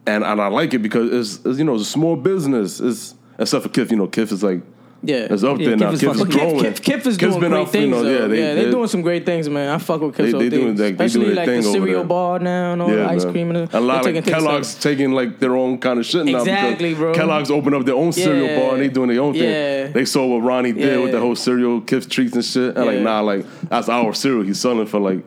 [0.05, 2.81] and and I like it because it's, it's you know it's a small business.
[2.81, 3.91] It's except for Kith.
[3.91, 4.61] You know, Kith is like
[5.03, 5.27] Yeah.
[5.29, 5.91] it's up Yeah, there Kith now.
[5.91, 6.59] is Kith fucking- is But growing.
[6.59, 7.91] Kith, Kith, Kith is Kith's doing been great out for, you things.
[7.95, 8.09] know, though.
[8.09, 9.69] yeah, they- yeah, they're they- doing some great things, man.
[9.69, 10.25] I fuck with Kith.
[10.31, 10.79] They- they doing things.
[10.79, 13.23] their- they doing Especially their like thing the cereal bar now and all the ice
[13.23, 13.31] man.
[13.33, 13.49] cream.
[13.55, 16.39] And a lot of taking things Kellogg's taking like their own kind of shit now.
[16.39, 17.13] Exactly, because bro.
[17.13, 18.59] Kellogg's opened up their own cereal Yeah.
[18.59, 19.43] bar and they doing their own thing.
[19.43, 19.87] Yeah.
[19.93, 22.75] They saw what Ronnie did with the whole cereal Kith treats and shit.
[22.75, 23.03] And like, Yeah.
[23.03, 24.43] nah, like that's our cereal.
[24.43, 25.19] He's selling for like.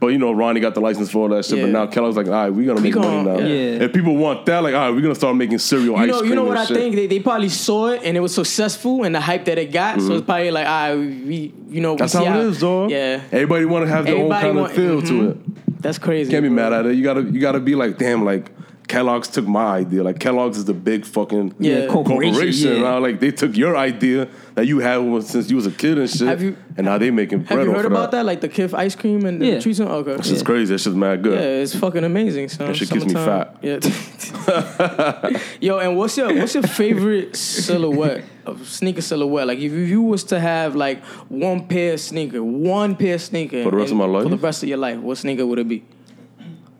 [0.00, 1.58] But you know, Ronnie got the license for all that shit.
[1.60, 1.72] But Yeah.
[1.72, 3.46] now Kellogg's like, all right, we're gonna make gon- money now.
[3.46, 3.82] yeah.
[3.84, 6.18] If people want that, like, all right, we're gonna start making cereal You ice know,
[6.20, 6.30] cream.
[6.30, 6.76] you know what I shit.
[6.76, 6.94] think?
[6.94, 10.00] They, they probably saw it and it was successful and the hype that it got.
[10.00, 12.02] So it's probably like, all right, we, you know, we Mm-hmm.
[12.02, 12.90] That's how it is, dog.
[12.90, 15.30] Yeah, Everybody want to have their own kind want- of feel to mhm.
[15.30, 15.82] it.
[15.82, 16.30] that's crazy.
[16.30, 16.56] Can't be bro.
[16.56, 16.94] mad at it.
[16.94, 18.50] You gotta you gotta be like, damn, like
[18.88, 20.02] Kellogg's took my idea.
[20.02, 22.72] Like Kellogg's is the big fucking Yeah, corporation, corporation.
[22.76, 22.82] yeah.
[22.82, 25.98] Now, like they took your idea that you had when- since you was a kid
[25.98, 28.24] and shit, Have you- and now they making bread Have you heard of about that?
[28.24, 29.56] Like the Kith ice cream and Yeah.
[29.56, 29.78] the treats?
[29.80, 30.16] and- Okay.
[30.16, 30.72] That shit's crazy.
[30.74, 31.34] That shit's mad good.
[31.38, 32.48] Yeah, it's fucking amazing.
[32.48, 32.66] Son.
[32.66, 33.56] That shit keeps me fat.
[33.62, 33.78] Yeah.
[35.60, 39.46] Yo, and what's your what's your favorite silhouette of sneaker silhouette?
[39.46, 43.62] Like if you was to have like one pair of sneaker, one pair of sneaker
[43.64, 44.22] For the rest of my life?
[44.24, 45.84] for the rest of your life, what sneaker would it be?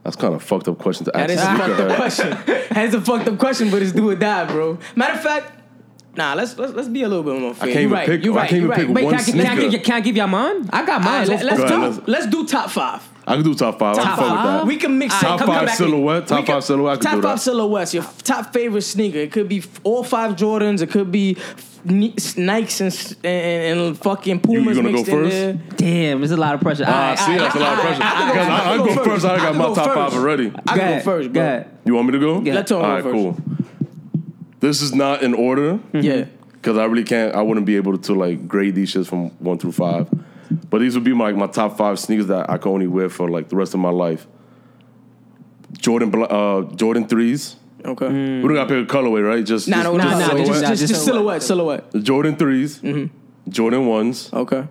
[0.08, 1.28] That's kind of fucked up question to ask.
[1.28, 2.30] That is a fucked up question.
[2.70, 4.78] That's a fucked up question, but it's do or die, bro.
[4.96, 5.52] Matter of fact,
[6.16, 7.68] nah, let's let's, let's be a little bit more fair.
[7.68, 8.06] I can't even right.
[8.08, 8.48] pick- You I right.
[8.48, 8.86] can't you even right.
[8.86, 9.70] pick Wait, one can I, can, I sneaker.
[9.70, 10.70] give, can I give y'all mine?
[10.72, 11.28] I got mine.
[11.28, 13.06] right, let, let's do let's- let's do top five.
[13.26, 13.98] I can do top five.
[13.98, 14.60] I Top can fuck with five.
[14.60, 14.66] that.
[14.66, 15.76] We can mix top come- come five back.
[15.76, 16.26] silhouette.
[16.26, 16.96] Top can- five silhouette.
[16.96, 17.92] I can top five silhouettes.
[17.92, 19.18] Your top favorite sneaker.
[19.18, 20.80] It could be all five Jordans.
[20.80, 21.34] It could be
[21.86, 25.30] Nikes and, and, and fucking Pumas You gonna go mixed in first?
[25.36, 25.52] there.
[25.76, 26.84] Damn, there's a lot of pressure.
[26.86, 28.00] Ah, All right, see, all that's a right, lot of pressure.
[28.00, 28.66] right, all right, Because all right.
[28.66, 29.24] I, I go first.
[29.24, 29.96] I I got can my go top first.
[29.96, 30.46] five already.
[30.46, 31.42] I Go can go first, go bro.
[31.42, 31.78] ahead.
[31.84, 32.40] You want me to go?
[32.42, 32.54] Yeah.
[32.54, 33.14] Let Tone All go right, first.
[33.14, 33.36] cool.
[34.60, 35.78] This is not in order.
[35.92, 36.24] Yeah.
[36.52, 37.34] because I really can't.
[37.34, 40.08] I wouldn't be able to like grade these shits from one through five.
[40.70, 43.30] But these would be my my top five sneakers that I can only wear for
[43.30, 44.26] like the rest of my life.
[45.78, 47.56] Jordan Bla- uh, Jordan threes.
[47.84, 48.08] Okay.
[48.08, 49.44] We don't gotta pick a colorway, right?
[49.44, 50.46] Just Nah, just, no, just nah, nah, silhouette.
[50.46, 51.90] just, Nah, just, just just silhouette, silhouette.
[51.92, 53.10] The Jordan 3s
[53.48, 54.66] Jordan ones, Okay.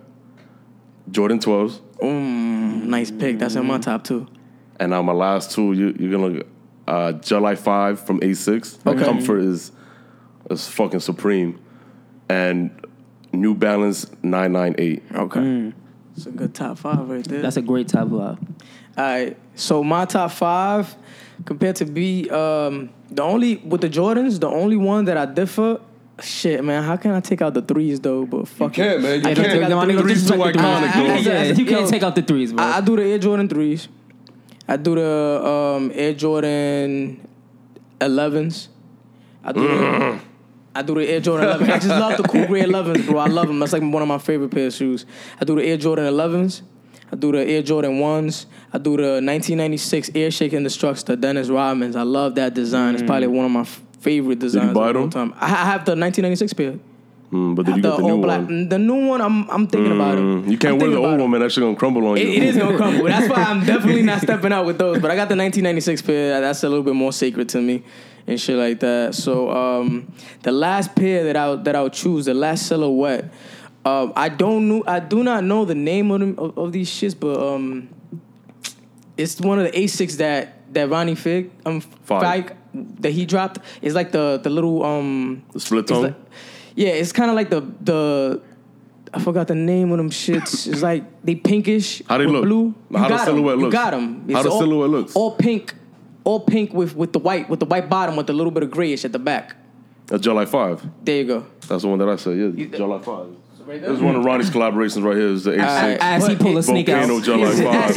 [1.10, 3.38] Jordan twelves, Mm, nice pick.
[3.38, 4.26] That's in my top two.
[4.78, 5.72] and now my last two.
[5.72, 6.42] You, you're gonna
[6.86, 8.78] uh, Gel-Lyte five from Asics.
[8.82, 9.04] The Okay.
[9.04, 9.72] comfort is
[10.50, 11.58] is fucking supreme,
[12.28, 12.70] and
[13.32, 15.02] New Balance 998.
[15.14, 15.72] Okay.
[16.16, 17.42] It's a good top five right there.
[17.42, 18.18] That's a great top five.
[18.18, 18.38] All
[18.96, 19.36] right.
[19.54, 20.94] So my top five
[21.46, 25.80] compared to B, um, the only with the Jordans, the only one that I differ.
[26.20, 28.26] Shit, man, how can I take out the threes though?
[28.26, 28.74] But fuck it.
[28.74, 29.20] can't, man.
[29.22, 29.46] You I can't.
[29.52, 30.26] take out the nigga, threes.
[30.26, 31.30] Threes too iconic, though.
[31.30, 32.64] Yeah, you can't Yo, take out the threes, bro.
[32.64, 33.88] I, I do the Air Jordan threes.
[34.66, 37.26] I do the um, Air Jordan
[38.00, 38.68] 11s.
[39.44, 40.20] I do the,
[40.74, 41.70] I do the Air Jordan 11.
[41.70, 43.18] I just love the cool gray 11s, bro.
[43.18, 43.58] I love them.
[43.60, 45.06] That's like one of my favorite pair of shoes.
[45.40, 46.62] I do the Air Jordan 11s.
[47.10, 48.46] I do the Air Jordan 1s.
[48.72, 51.96] I do the 1996 Air Shake Ndestrukts, the Dennis Rodmans.
[51.96, 52.94] I love that design.
[52.94, 55.10] It's probably one of my f- favorite designs buy of all them?
[55.10, 55.34] time.
[55.36, 56.78] I ha- I have the 1996 pair.
[57.32, 58.40] Mm, but then you the get the new black.
[58.42, 58.68] one.
[58.70, 60.20] The new one, I'm I'm thinking about it.
[60.22, 61.40] Mm, you can't I'm wear the old one, man.
[61.40, 62.22] That shit gonna crumble on you.
[62.22, 63.04] It, it is gonna crumble.
[63.04, 64.98] That's why I'm definitely not stepping out with those.
[64.98, 66.40] But I got the 1996 pair.
[66.40, 67.82] That's a little bit more sacred to me,
[68.26, 69.14] and shit like that.
[69.14, 70.10] So um,
[70.42, 73.30] the last pair that I that I would choose, the last silhouette.
[73.84, 74.82] Um, I don't know.
[74.86, 77.88] I do not know the name of them of, of these shits, but um,
[79.16, 82.54] it's one of the Asics that that Ronnie Fieg um Fike.
[83.00, 83.58] That he dropped.
[83.80, 86.02] It's like the the little um The split it's tone.
[86.04, 86.14] like-
[86.74, 88.42] yeah, it's kind of like the the.
[89.12, 90.66] I forgot the name of them shits.
[90.70, 92.02] It's like they pinkish.
[92.06, 92.44] How they look?
[92.44, 92.74] Blue.
[92.94, 93.72] How the silhouette You looks?
[93.72, 94.28] got them.
[94.30, 95.16] How the silhouette looks?
[95.16, 95.74] All pink,
[96.24, 98.70] all pink with with the white with the white bottom with a little bit of
[98.70, 99.56] grayish at the back.
[100.06, 101.04] That's Gel-Lyte 5.
[101.04, 101.46] There you go.
[101.68, 102.36] That's the one that I said.
[102.38, 103.04] Yeah, Gel-Lyte
[103.68, 103.80] 5.
[103.82, 105.26] This is one of Ronnie's collaborations right here.
[105.28, 107.06] Is the Asics As he pull a sneak out.
[107.08, 107.96] Volcano Gel-Lyte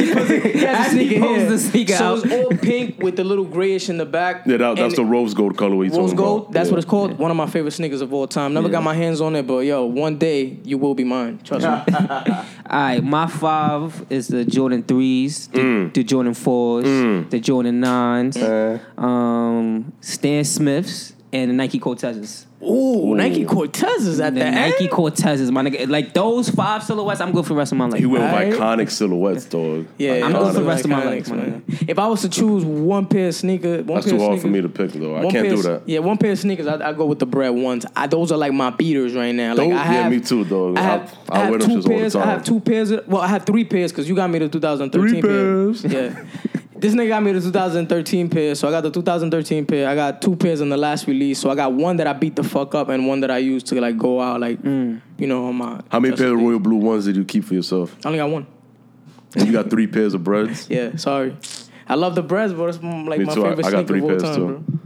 [0.64, 2.24] As he he pulls the sneaker so out.
[2.24, 4.46] it's all pink with the little grayish in the back.
[4.46, 5.86] Yeah, that, that's And the rose gold colorway.
[5.86, 6.42] you Rose talking gold.
[6.42, 6.52] about.
[6.52, 6.72] That's Yeah.
[6.72, 7.18] what it's called.
[7.18, 8.52] One of my favorite sneakers of all time.
[8.54, 11.40] Never got my hands on it, but yo, one day you will be mine.
[11.44, 11.94] Trust me.
[12.70, 15.92] All right, my five is the Jordan threes, the, Mm.
[15.94, 16.84] the Jordan fours,
[17.30, 18.78] the Jordan nines, Eh.
[18.98, 22.46] um, Stan Smiths, and the Nike Cortezes.
[22.64, 24.92] Ooh, Nike Cortezes at The, the, Nike end.
[24.92, 25.88] Cortezes, my nigga.
[25.88, 27.98] Like those five silhouettes, I'm good for the rest of my life.
[27.98, 28.52] He went with Alright.
[28.78, 29.86] iconic silhouettes, dog.
[29.98, 31.64] Yeah, I'm good for the rest of my iconics, life, man.
[31.88, 34.40] If I was to choose one pair of sneakers, one That's pair too of hard
[34.40, 35.16] for me to pick, though.
[35.16, 35.82] I one can't pair do of- that.
[35.88, 36.66] Yeah, one pair of sneakers.
[36.68, 37.84] I, I go with the bread ones.
[37.96, 39.54] I, those are like my beaters right now.
[39.54, 40.78] Like Those- I have, yeah, me too, dog.
[40.78, 42.16] I have, I- I I have wear them two shits all the pairs.
[42.16, 42.90] I have two pairs.
[42.92, 45.30] Of, well, I have three pairs because you got me the 2013 Three pair.
[45.30, 45.84] pairs.
[45.84, 46.24] Yeah.
[46.82, 49.88] This nigga got me the 2013 pair, so I got the 2013 pair.
[49.88, 52.34] I got two pairs in the last release, so I got one that I beat
[52.34, 55.00] the fuck up and one that I used to like go out, like Mm.
[55.16, 55.80] you know, on my.
[55.90, 57.94] How many just pairs of royal blue ones did you keep for yourself?
[58.04, 58.48] I only got one.
[59.36, 60.66] And you got three pairs of breads?
[60.70, 61.36] Yeah, sorry.
[61.86, 63.42] I love the breads, but it's mm, like Me my too.
[63.42, 64.46] Favorite I got three of all pairs, time, too.
[64.66, 64.78] bro.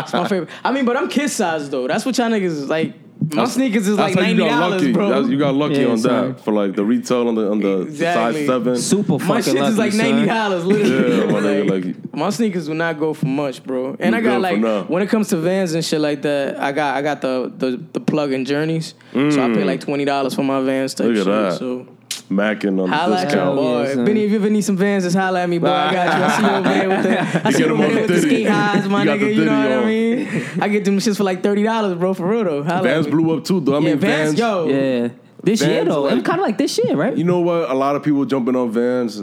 [0.00, 0.48] it's my favorite.
[0.64, 1.86] I mean, but I'm kid size though.
[1.86, 2.94] That's what y'all niggas is like.
[3.34, 4.92] My sneakers is like you ninety got dollars, lucky.
[4.92, 5.08] bro.
[5.08, 6.28] That's- you got lucky Yeah, on son.
[6.32, 8.34] that for like the retail on the on the Exactly.
[8.40, 8.76] size seven.
[8.76, 11.16] Super fucking my shit lucky, is like ninety dollars, literally.
[11.18, 13.96] Yeah, my nigga, like, like- my sneakers will not go for much, bro.
[14.00, 16.72] And You I got like when it comes to Vans and shit like that, I
[16.72, 20.34] got I got the the, the plug in journeys, so I pay like twenty dollars
[20.34, 21.16] for my Vans type Mm.
[21.16, 21.50] Look at shit.
[21.52, 21.58] that.
[21.58, 21.86] So
[22.28, 23.58] Macking on the holla at your discount.
[23.58, 24.04] Hell boy.
[24.04, 25.68] Benny, if you ever need some Vans, just holla at me, boy.
[25.68, 26.24] I got you.
[26.24, 28.08] I see you over there with the, I see get you them over there with
[28.08, 28.28] the Diddy.
[28.28, 29.34] skate highs, my You nigga.
[29.34, 30.44] You know Diddy what I mean?
[30.62, 32.12] I get them shits for like thirty dollars, bro.
[32.14, 32.62] For real though.
[32.64, 33.76] Holla Vans blew up too, though.
[33.76, 34.02] I Yeah, Vans,
[34.34, 34.38] Vans.
[34.38, 34.68] yo.
[34.68, 35.08] Yeah.
[35.42, 37.16] This year though, are it was kind of like this year, right?
[37.16, 37.70] You know what?
[37.70, 39.22] A lot of people jumping on Vans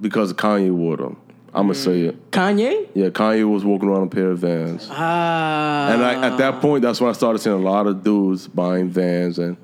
[0.00, 1.16] because Kanye wore them.
[1.56, 2.30] I'm gonna say it.
[2.32, 2.88] Kanye.
[2.94, 4.88] Yeah, Kanye was walking around a pair of Vans.
[4.90, 5.92] Ah.
[5.92, 8.88] And I, at that point, that's when I started seeing a lot of dudes buying
[8.90, 9.56] Vans and,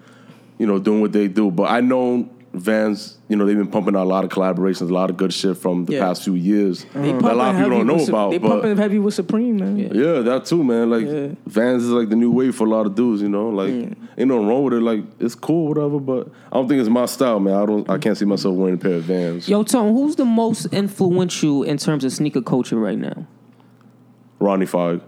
[0.57, 1.51] you know, doing what they do.
[1.51, 4.93] But I know Vans, you know, they've been pumping out a lot of collaborations, a
[4.93, 6.01] lot of good shit from the Yeah.
[6.01, 8.31] past few years They that a lot of people don't know with Sup- about.
[8.33, 9.79] They but pumping heavy with Supreme, man.
[9.79, 10.91] yeah, that too, man.
[10.91, 11.29] Like Yeah.
[11.47, 13.51] Vans is like the new wave for a lot of dudes, you know.
[13.51, 14.81] Like ain't nothing wrong with it.
[14.81, 16.01] Like it's cool, whatever.
[16.01, 17.55] But I don't think it's my style, man.
[17.55, 17.89] I don't.
[17.89, 19.49] I can't see myself wearing a pair of Vans.
[19.49, 23.27] Yo, Tone, who's the most influential in terms of sneaker culture right now?
[24.41, 25.01] Ronnie Fieg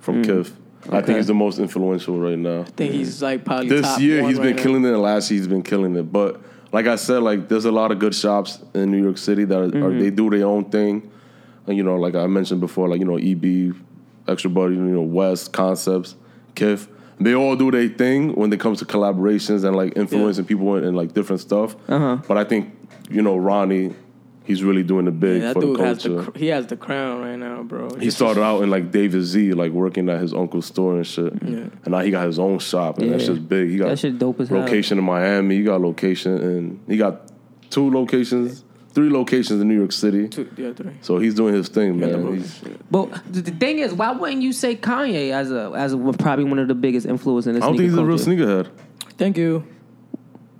[0.00, 0.22] from hmm.
[0.22, 0.56] Kith.
[0.90, 2.60] I think he's the most influential right now.
[2.60, 4.62] I think he's like probably this top year one he's been right now.
[4.62, 6.40] killing it and last year he's been killing it but
[6.72, 9.58] like i said like there's a lot of good shops in new york city that
[9.58, 9.98] are, Mm-hmm.
[10.00, 11.10] they do their own thing
[11.66, 13.74] and you know like i mentioned before like you know eb
[14.28, 16.16] extra butter you know west concepts
[16.54, 16.88] kith
[17.20, 20.84] they all do their thing when it comes to collaborations and like influencing people in,
[20.84, 22.16] in like different stuff Uh-huh.
[22.28, 22.76] but i think
[23.08, 23.94] you know ronnie
[24.44, 26.66] he's really doing the big Yeah, that for dude the has the cr- he has
[26.66, 27.94] the crown right now, bro.
[27.96, 31.32] he started out in like David Z, like working at his uncle's store and shit.
[31.42, 31.56] Yeah.
[31.84, 33.26] And now he got his own shop, and that Yeah.
[33.26, 33.70] shit's big.
[33.70, 34.60] He got That shit dope as hell.
[34.60, 35.56] location in Miami.
[35.56, 37.22] He got location, and he got
[37.70, 40.28] two locations, three locations in New York City.
[40.28, 40.92] Two, yeah, three.
[41.00, 42.24] So he's doing his thing, the man.
[42.24, 42.44] road.
[42.90, 46.44] But the, the thing is, why wouldn't you say Kanye as a as a, probably
[46.44, 47.62] one of the biggest influences in this?
[47.62, 48.68] I the don't think he's a real sneakerhead.
[49.16, 49.64] Thank you.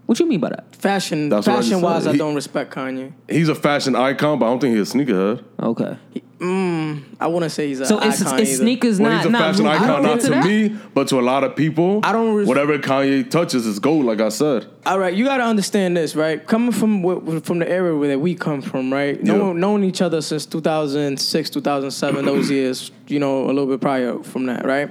[0.07, 0.77] What you mean by that?
[0.77, 2.11] Fashion, That's what I just fashion wise, said.
[2.11, 3.13] I He- don't respect Kanye.
[3.29, 5.43] He's a fashion icon, but I don't think he's a sneakerhead.
[5.63, 5.97] Okay.
[6.41, 8.63] Mm, I wouldn't say he's a So it's, icon it's either.
[8.65, 10.45] sneakers Well, not he's a not fashion moving icon, not into to that?
[10.45, 12.01] me, but to a lot of people.
[12.03, 14.67] I don't res- whatever Kanye touches is gold, like I said.
[14.85, 16.45] All right, you got to understand this, right?
[16.47, 19.17] Coming from wh- from the area where we come from, right?
[19.25, 19.33] Yeah.
[19.37, 24.19] Knowing, knowing each other since 2006, 2007, those years, you know, a little bit prior
[24.23, 24.91] from that, right?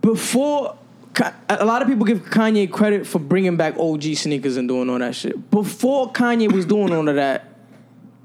[0.00, 0.76] Before, Ka-
[1.48, 4.98] a lot of people give Kanye credit for bringing back OG sneakers and doing all
[4.98, 5.50] that shit.
[5.50, 7.46] Before Kanye was doing all of that,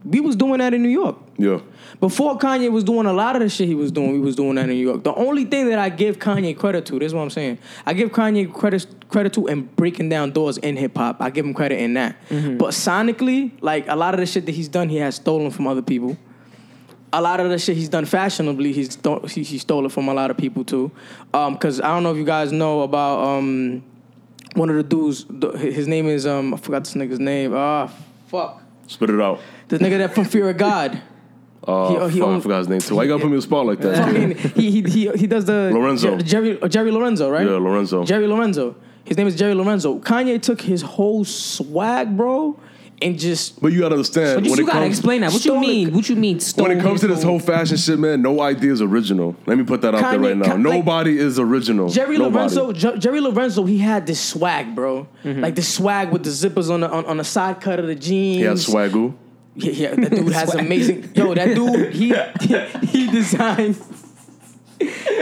[0.03, 1.17] we was doing that in New York.
[1.37, 1.59] Yeah.
[1.99, 4.55] Before Kanye was doing a lot of the shit he was doing, we was doing
[4.55, 5.03] that in New York.
[5.03, 7.57] The only thing that I give Kanye credit to, this is what I'm saying.
[7.85, 11.21] I give Kanye credit credit to in breaking down doors in hip hop.
[11.21, 12.15] I give him credit in that.
[12.29, 12.57] Mm-hmm.
[12.57, 15.67] But sonically, like a lot of the shit that he's done, he has stolen from
[15.67, 16.17] other people.
[17.17, 20.07] A lot of the shit he's done fashionably, he's sto- he, he stole it from
[20.09, 20.91] a lot of people too.
[21.33, 23.83] Um, cause I don't know if you guys know about um
[24.55, 25.25] one of the dudes.
[25.59, 27.53] His name is um I forgot this nigga's name.
[27.55, 27.89] Ah,
[28.27, 28.61] fuck.
[28.87, 29.39] Spit it out.
[29.69, 31.01] The nigga that from Fear of God.
[31.67, 32.95] Uh, He- he fuck, I forgot his name too.
[32.95, 33.97] Why you gotta put me in a spot like that?
[34.05, 36.15] fucking he he he, he does the Lorenzo.
[36.17, 37.43] Jer- Jerry uh, Jerry Lorenzo, right?
[37.43, 38.03] Yeah, Lorenzo.
[38.05, 38.75] Jerry Lorenzo.
[39.03, 39.97] His name is Jerry Lorenzo.
[39.97, 42.59] Kanye took his whole swag, bro,
[43.05, 45.31] and just But you gotta understand But you, you gotta comes explain that.
[45.31, 45.93] What you mean?
[45.93, 46.39] What you mean?
[46.55, 49.35] when it comes to this whole fashion shit, man, no idea is original.
[49.45, 50.45] Let me put that out there right now.
[50.45, 51.89] Ka- like- Nobody is original.
[51.89, 52.35] Jerry Nobody.
[52.55, 52.71] Lorenzo.
[52.73, 53.63] Jer- Jerry Lorenzo.
[53.65, 55.07] He had this swag, bro.
[55.23, 55.41] Mm-hmm.
[55.41, 57.95] Like the swag with the zippers on the on, on the side cut of the
[57.95, 58.37] jeans.
[58.37, 59.13] He had swagoo.
[59.57, 61.11] Yeah, yeah, that dude has amazing.
[61.15, 62.13] Yo, that dude, he
[62.87, 63.77] he designed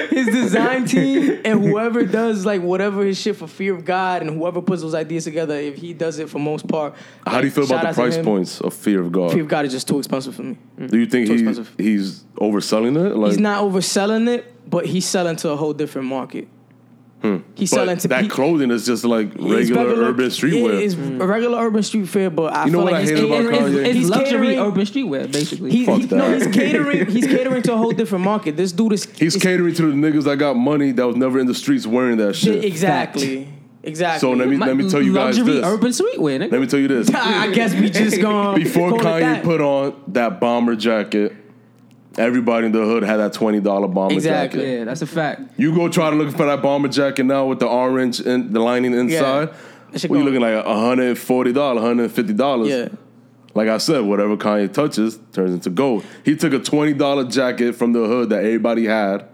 [0.09, 4.31] his design team and whoever does like whatever his shit for fear of God and
[4.31, 6.95] whoever puts those ideas together, if he does it for most part.
[7.25, 9.31] How do you feel about out the price points of Fear of God?
[9.31, 10.57] Fear of God is just too expensive for me.
[10.87, 13.15] Do you think he, he's overselling it?
[13.15, 16.47] Like, He's not overselling it, but he's selling to a whole different market.
[17.23, 17.37] Hmm.
[17.55, 20.73] He's but selling to that pe- clothing is just like it's regular, urban streetwear.
[20.73, 23.09] It is a regular urban streetwear, but I You know feel what like I he's
[23.11, 23.85] hate about catering- Kanye?
[23.85, 25.71] It's, he's luxury catering- urban streetwear, basically.
[25.71, 27.05] He, Fuck he, no, he's catering.
[27.11, 28.57] He's catering to a whole different market.
[28.57, 31.47] This dude is He's catering to the niggas that got money that was never in
[31.47, 32.63] the streets wearing that shit.
[32.65, 33.47] Exactly.
[33.85, 34.19] Exactly.
[34.19, 35.65] So let me My- let me tell you guys luxury this.
[35.65, 36.39] urban streetwear.
[36.39, 36.51] Nigga.
[36.51, 37.09] Let me tell you this.
[37.13, 41.33] I guess we just gonna Before Kanye put on that bomber jacket,
[42.17, 44.59] everybody in the hood had that twenty dollar bomber Exactly.
[44.61, 44.77] jacket.
[44.79, 45.41] yeah, that's a fact.
[45.57, 48.59] You go try to look for that bomber jacket now with the orange and the
[48.59, 49.49] lining inside.
[49.91, 52.69] That shit Well, you going- looking like hundred forty dollars, hundred fifty dollars.
[52.69, 52.87] Yeah.
[53.55, 56.03] Like I said, whatever Kanye touches turns into gold.
[56.25, 59.25] He took a twenty dollar jacket from the hood that everybody had,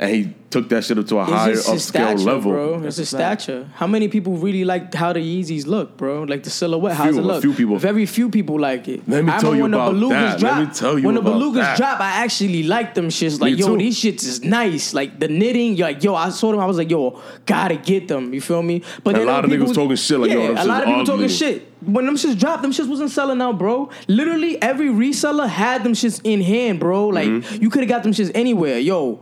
[0.00, 2.50] and he took that shit up to a It's higher upscale stature, level.
[2.52, 2.82] bro.
[2.84, 3.68] It's his stature.
[3.74, 6.22] How many people really like how the Yeezys look, bro?
[6.24, 6.96] Like the silhouette.
[6.96, 7.42] How's Few- it a look?
[7.42, 7.76] few people.
[7.78, 9.06] Very few people like it.
[9.06, 10.30] Let me I tell remember you when about the belugas that.
[10.30, 11.76] Let Drop, me tell you when the about belugas that.
[11.76, 13.38] drop, I actually like them shits.
[13.40, 13.76] Like, Me yo, too.
[13.76, 14.94] these shits is nice.
[14.94, 16.58] Like the knitting, you're like, yo, I saw them.
[16.60, 18.32] I was like, yo, gotta get them.
[18.34, 18.82] You feel me?
[19.04, 20.86] But A lot of were niggas talking shit like, yeah, yo, them a lot of
[20.86, 21.14] people ugly.
[21.14, 21.66] talking shit.
[21.84, 23.90] When them shits dropped, them shits wasn't selling out, bro.
[24.08, 27.06] Literally every reseller had them shits in hand, bro.
[27.08, 27.62] Like Mm-hmm.
[27.62, 29.20] you could have got them shits anywhere, yo.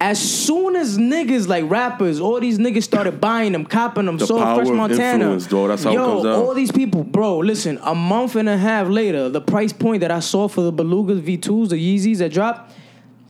[0.00, 4.26] As soon as niggas like rappers, all these niggas started buying them, copping them, The
[4.28, 5.24] so power French Montana.
[5.24, 5.68] influence, dog.
[5.70, 6.32] That's how it yo, comes down.
[6.34, 7.38] all these people, bro.
[7.38, 10.72] Listen, a month and a half later, the price point that I saw for the
[10.72, 12.72] Belugas V2s, the Yeezys that dropped,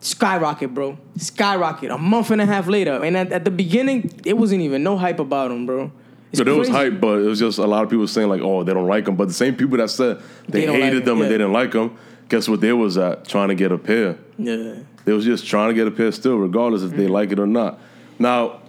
[0.01, 0.99] skyrocket, bro.
[1.17, 1.91] Skyrocket.
[1.91, 4.99] A month and a half later, and at, at the beginning, it wasn't even no
[4.99, 5.91] hype about them, bro.
[6.31, 8.43] It's So there was hype, but it was just a lot of people saying like,
[8.43, 11.05] "Oh, they don't like them." But the same people that said they, They hated like
[11.07, 11.97] them him, and they didn't like them,
[12.29, 13.27] guess what they was at?
[13.27, 14.19] Trying to get a pair.
[14.37, 14.75] Yeah.
[15.09, 17.13] They was just trying to get a pair still, regardless if they Mm-hmm.
[17.15, 17.81] like it or not.
[18.19, 18.61] Now,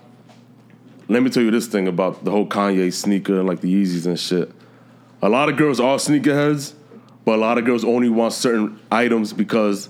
[1.10, 4.06] let me tell you this thing about the whole Kanye sneaker and like the Yeezys
[4.06, 4.50] and shit.
[5.22, 6.76] A lot of girls are sneakerheads,
[7.26, 9.90] but a lot of girls only want certain items because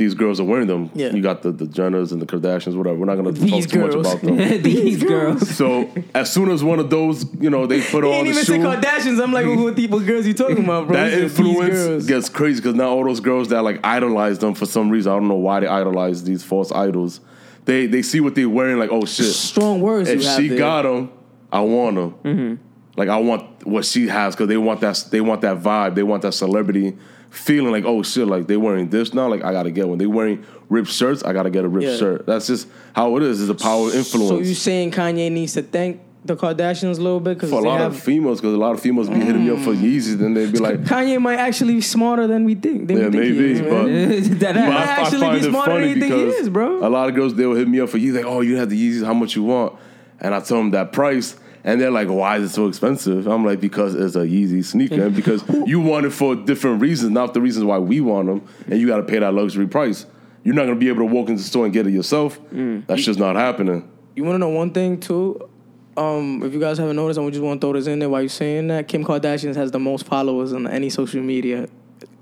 [0.00, 0.90] these girls are wearing them.
[0.94, 1.12] Yeah.
[1.12, 2.96] You got the, the Jenners and the Kardashians, whatever.
[2.98, 4.36] We're not gonna These talk too much about them.
[4.62, 5.46] These girls.
[5.56, 8.44] So as soon as one of those, you know, they put He on the even
[8.44, 9.22] shoe, say Kardashians.
[9.22, 10.96] I'm like, what people girls you talking about, bro?
[10.96, 14.54] that "These influence girls." gets crazy because now all those girls that like idolize them
[14.54, 17.20] for some reason, I don't know why they idolize these false idols.
[17.66, 19.26] They they see what they're wearing, like, oh shit.
[19.26, 20.08] strong words.
[20.08, 20.58] If you have she there.
[20.58, 21.12] got them,
[21.52, 22.14] I want them.
[22.24, 22.54] Mm-hmm.
[22.96, 25.94] Like I want what she has because they want that they want that vibe.
[25.94, 26.96] They want that celebrity
[27.30, 27.72] feeling.
[27.72, 29.28] Like oh shit, like they wearing this now.
[29.28, 29.98] Like I gotta get one.
[29.98, 31.22] They wearing ripped shirts.
[31.24, 31.96] I gotta get a ripped Yeah.
[31.96, 32.26] shirt.
[32.26, 33.40] That's just how it is.
[33.40, 34.28] It's a power of influence.
[34.28, 37.62] So you saying Kanye needs to thank the Kardashians a little bit because for a
[37.62, 39.72] they lot have of females, because a lot of females be hitting me up for
[39.72, 39.80] mm.
[39.80, 42.88] Yeezys, then they'd be like, Kanye might actually be smarter than we think.
[42.88, 44.38] Than Yeah, we think he maybe, is, but- man.
[44.40, 44.68] that But ass.
[44.68, 46.86] might actually be smarter than you think he is, bro.
[46.86, 48.68] A lot of girls they will hit me up for you like, oh, you have
[48.68, 49.78] the Yeezys, how much you want?
[50.20, 53.26] And I tell them that price, and they're like, why is it so expensive?
[53.26, 57.12] I'm like, because it's a Yeezy sneaker, and because you want it for different reasons,
[57.12, 60.06] not the reasons why we want them, and you got to pay that luxury price.
[60.42, 62.40] You're not gonna be able to walk into the store and get it yourself.
[62.50, 62.86] Mm.
[62.86, 63.88] That's just not happening.
[64.16, 65.48] You want to know one thing too?
[65.96, 68.22] Um, if you guys haven't noticed, I just want to throw this in there while
[68.22, 71.68] you're saying that Kim Kardashian has the most followers on any social media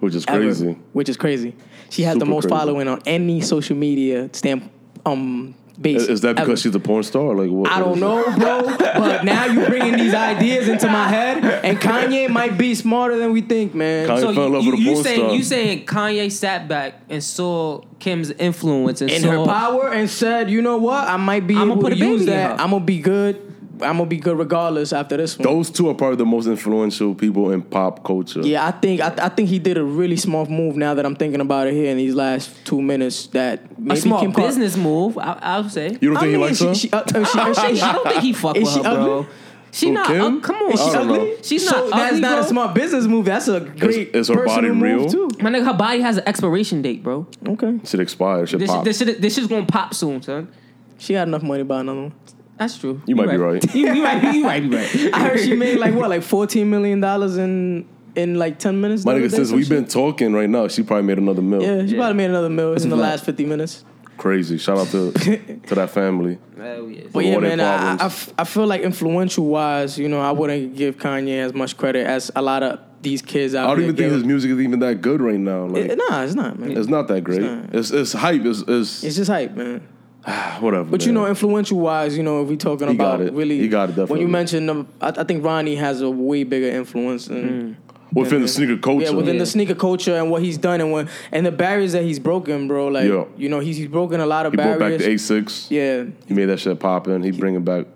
[0.00, 0.72] which is ever, crazy.
[0.92, 1.54] which is crazy.
[1.90, 2.56] She has the most crazy.
[2.56, 4.70] following on any social media stamp
[5.06, 6.02] um base.
[6.02, 6.56] Is, is that because ever.
[6.56, 7.34] she's a porn star?
[7.34, 7.70] Like what?
[7.70, 8.38] I what don't is it?
[8.38, 8.76] know, bro.
[8.78, 13.32] but now you're bringing these ideas into my head, and Kanye might be smarter than
[13.32, 14.08] we think, man.
[14.08, 15.34] Kanye So fell in you, love you, with a you porn saying star.
[15.34, 20.08] you saying Kanye sat back and saw Kim's influence and in saw her power and
[20.10, 22.60] said, you know what, I might be I'ma able put to a use in that.
[22.60, 23.47] I'm gonna be good.
[23.82, 25.44] I'm gonna be good regardless after this one.
[25.44, 28.40] Those two are probably the most influential people in pop culture.
[28.40, 30.76] yeah, I think I, I think he did a really smart move.
[30.76, 34.00] Now that I'm thinking about it here in these last two minutes, that a maybe
[34.00, 35.18] small Kim Kar- business move.
[35.18, 35.96] I, I would say.
[36.00, 36.74] You don't I think mean, he likes she, her?
[36.74, 38.94] she, uh, uh, she, uh, I she, don't think he fuck Is with she her,
[39.04, 39.26] bro.
[39.70, 40.06] She Who, not.
[40.06, 40.22] Kim?
[40.38, 41.18] ug- come on, Is she I don't ugly?
[41.30, 41.36] know.
[41.42, 42.40] She's so not that's ugly, not bro.
[42.40, 43.24] a smart business move.
[43.26, 45.10] That's a great is her personal body move real?
[45.10, 45.28] too.
[45.42, 47.26] My nigga, her body has an expiration date, bro.
[47.46, 48.46] Okay, Should expire.
[48.46, 48.82] Should This, pop.
[48.84, 50.48] this, shit, this shit's gonna pop soon, son.
[50.96, 52.12] she got enough money to buy another one.
[52.58, 53.00] That's true.
[53.06, 53.74] You might be right.
[53.74, 55.10] you, you might, you might be right.
[55.14, 59.04] I heard she made like what, like 14 million dollars in in like 10 minutes.
[59.04, 59.76] My nigga, since we've shit?
[59.76, 61.62] been talking right now, she probably made another mill.
[61.62, 61.98] yeah, she Yeah.
[61.98, 63.10] probably made another million in the a fact.
[63.12, 63.84] last 50 minutes.
[64.16, 64.58] Crazy.
[64.58, 65.12] Shout out to
[65.68, 66.38] to that family.
[66.56, 67.04] Hell yeah.
[67.12, 68.00] But yeah, man, I, I, problems.
[68.00, 71.76] I f- I feel like influential wise, you know, I wouldn't give Kanye as much
[71.76, 74.58] credit as a lot of these kids out I don't even think his music is
[74.60, 75.66] even that good right now.
[75.66, 76.76] Like, It- nah, it's not, man.
[76.76, 77.42] it's not that great.
[77.42, 77.72] not.
[77.72, 78.44] It's it's hype.
[78.44, 79.86] It's, it's, It's just hype, man.
[80.60, 80.84] whatever.
[80.84, 83.32] But you know, influential wise, you know, if we talking He about got it.
[83.32, 86.44] really, He got it, When you mentioned, um, I, I think Ronnie has a way
[86.44, 87.26] bigger influence.
[87.26, 87.76] Than,
[88.12, 89.04] within the sneaker culture.
[89.06, 89.40] Yeah, within Yeah.
[89.40, 92.66] the sneaker culture and what he's done and what and the barriers that he's broken,
[92.68, 92.88] bro.
[92.88, 93.24] Like, Yeah.
[93.36, 95.28] you know, he's he's broken a lot of he brought back barriers.
[95.28, 95.70] the Asics.
[95.70, 97.22] yeah, He made that shit poppin'.
[97.22, 97.86] He bringing back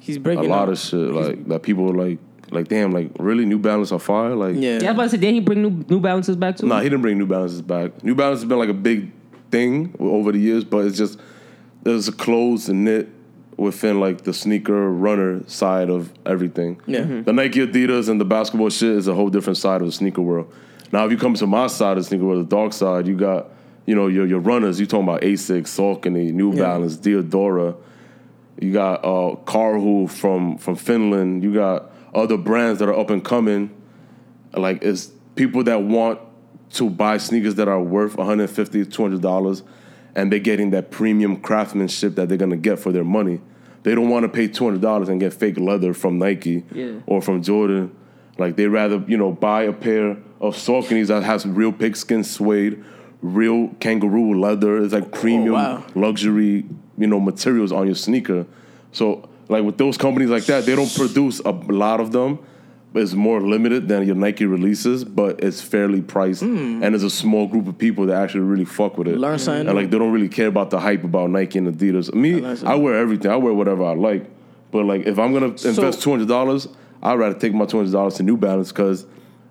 [0.00, 0.68] he's breaking a lot up.
[0.70, 1.62] of shit like that.
[1.62, 2.18] People were like
[2.50, 4.34] like damn like really New Balance are fire.
[4.34, 6.56] Like Yeah, Yeah, I was about to say, did he bring new New Balances back
[6.56, 6.66] too?
[6.66, 8.02] Nah, he didn't bring New Balances back.
[8.02, 9.12] New Balance has been like a big
[9.50, 11.18] thing over the years, but it's just
[11.82, 13.08] there's a closed and knit
[13.56, 16.80] within like the sneaker runner side of everything.
[16.86, 17.00] Yeah.
[17.00, 17.24] Mhm.
[17.26, 20.22] The Nike Adidas and the basketball shit is a whole different side of the sneaker
[20.22, 20.52] world.
[20.92, 23.16] Now if you come to my side of the sneaker world, the dark side, you
[23.16, 23.48] got,
[23.86, 26.62] you know, your your runners, you talking about Asics, Saucony, New Yeah.
[26.62, 27.74] Balance, Diadora.
[28.60, 31.42] You got uh Karhu from from Finland.
[31.42, 33.70] You got other brands that are up and coming.
[34.54, 36.18] Like it's people that want
[36.74, 39.62] to buy sneakers that are worth 150 200 dollars
[40.14, 43.40] and they're getting that premium craftsmanship that they're gonna get for their money.
[43.82, 46.92] They don't want to pay 200 dollars and get fake leather from Nike Yeah.
[47.06, 47.90] or from Jordan.
[48.38, 52.82] Like they rather you know buy a pair of Sauconys that has real pigskin suede,
[53.22, 54.82] real kangaroo leather.
[54.82, 55.84] It's like premium oh, wow.
[55.94, 56.64] luxury
[56.98, 58.46] you know materials on your sneaker.
[58.92, 62.38] So like with those companies like that, they don't produce a lot of them.
[62.92, 67.46] It's more limited than your Nike releases, but it's fairly priced, and there's a small
[67.46, 69.16] group of people that actually really fuck with it.
[69.16, 72.12] Learn something and like they don't really care about the hype about Nike and Adidas.
[72.12, 72.66] Me, something.
[72.66, 73.30] I wear everything.
[73.30, 74.28] I wear whatever I like.
[74.72, 76.66] But like if I'm gonna invest two hundred dollars,
[77.02, 79.06] I'd rather take my two hundred dollars to New Balance because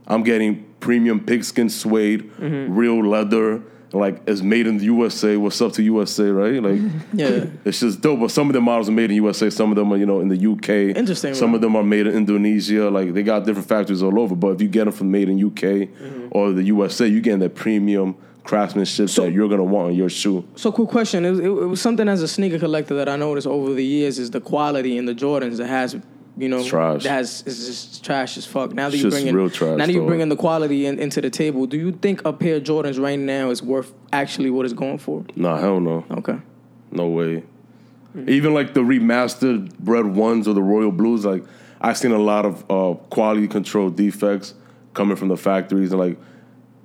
[0.08, 2.76] I'm getting premium pigskin suede, Mm-hmm.
[2.76, 3.62] real leather.
[3.92, 5.36] Like it's made in the USA.
[5.38, 6.62] What's up to USA, right?
[6.62, 6.80] Like
[7.14, 7.46] yeah.
[7.66, 8.20] it's just dope.
[8.20, 9.50] But some of the models are made in USA.
[9.50, 10.96] Some of them are, you know, in the UK.
[10.96, 11.56] Interesting, Some bro.
[11.56, 12.90] of them are made in Indonesia.
[12.90, 14.36] Like they got different factories all over.
[14.36, 15.60] But if you get them from made in UK
[15.90, 16.28] Mm-hmm.
[16.32, 20.10] or the USA, you getting that premium craftsmanship So- that you're gonna want on your
[20.10, 20.46] shoe.
[20.56, 23.48] So, quick question: it was, it was something as a sneaker collector that I noticed
[23.48, 25.96] over the years is the quality in the Jordans that has,
[26.40, 27.04] you know, trash.
[27.04, 28.74] that has is just trash as fuck.
[28.74, 31.00] Now that you bring in, real trash, now that you bring in the quality in,
[31.00, 34.50] into the table, do you think a pair of Jordans right now is worth actually
[34.50, 35.26] what it's going for?
[35.36, 36.38] Nah, hell no, Okay.
[36.92, 37.44] no way.
[38.28, 41.44] Even like the remastered red ones or the royal blues, like
[41.80, 44.56] I've seen a lot of uh, quality control defects
[44.94, 46.18] coming from the factories, and like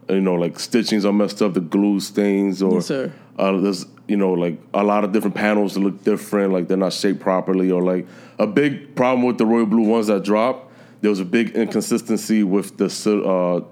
[0.09, 3.13] you know, like stitchings are messed up, the glue stains, or Yes, sir.
[3.39, 6.76] Uh, there's you know like a lot of different panels that look different, like they're
[6.76, 8.07] not shaped properly, or like
[8.39, 10.70] a big problem with the royal blue ones that drop.
[11.01, 12.87] There was a big inconsistency with the
[13.24, 13.64] uh,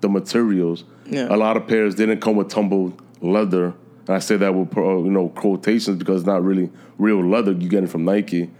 [0.00, 0.84] the materials.
[1.06, 1.34] Yeah.
[1.34, 3.74] A lot of pairs didn't come with tumbled leather,
[4.06, 7.52] and I say that with uh, you know quotations because it's not really real leather
[7.52, 8.50] you get it from Nike.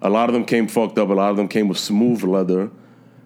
[0.00, 1.08] A lot of them came fucked up.
[1.08, 2.70] A lot of them came with smooth leather,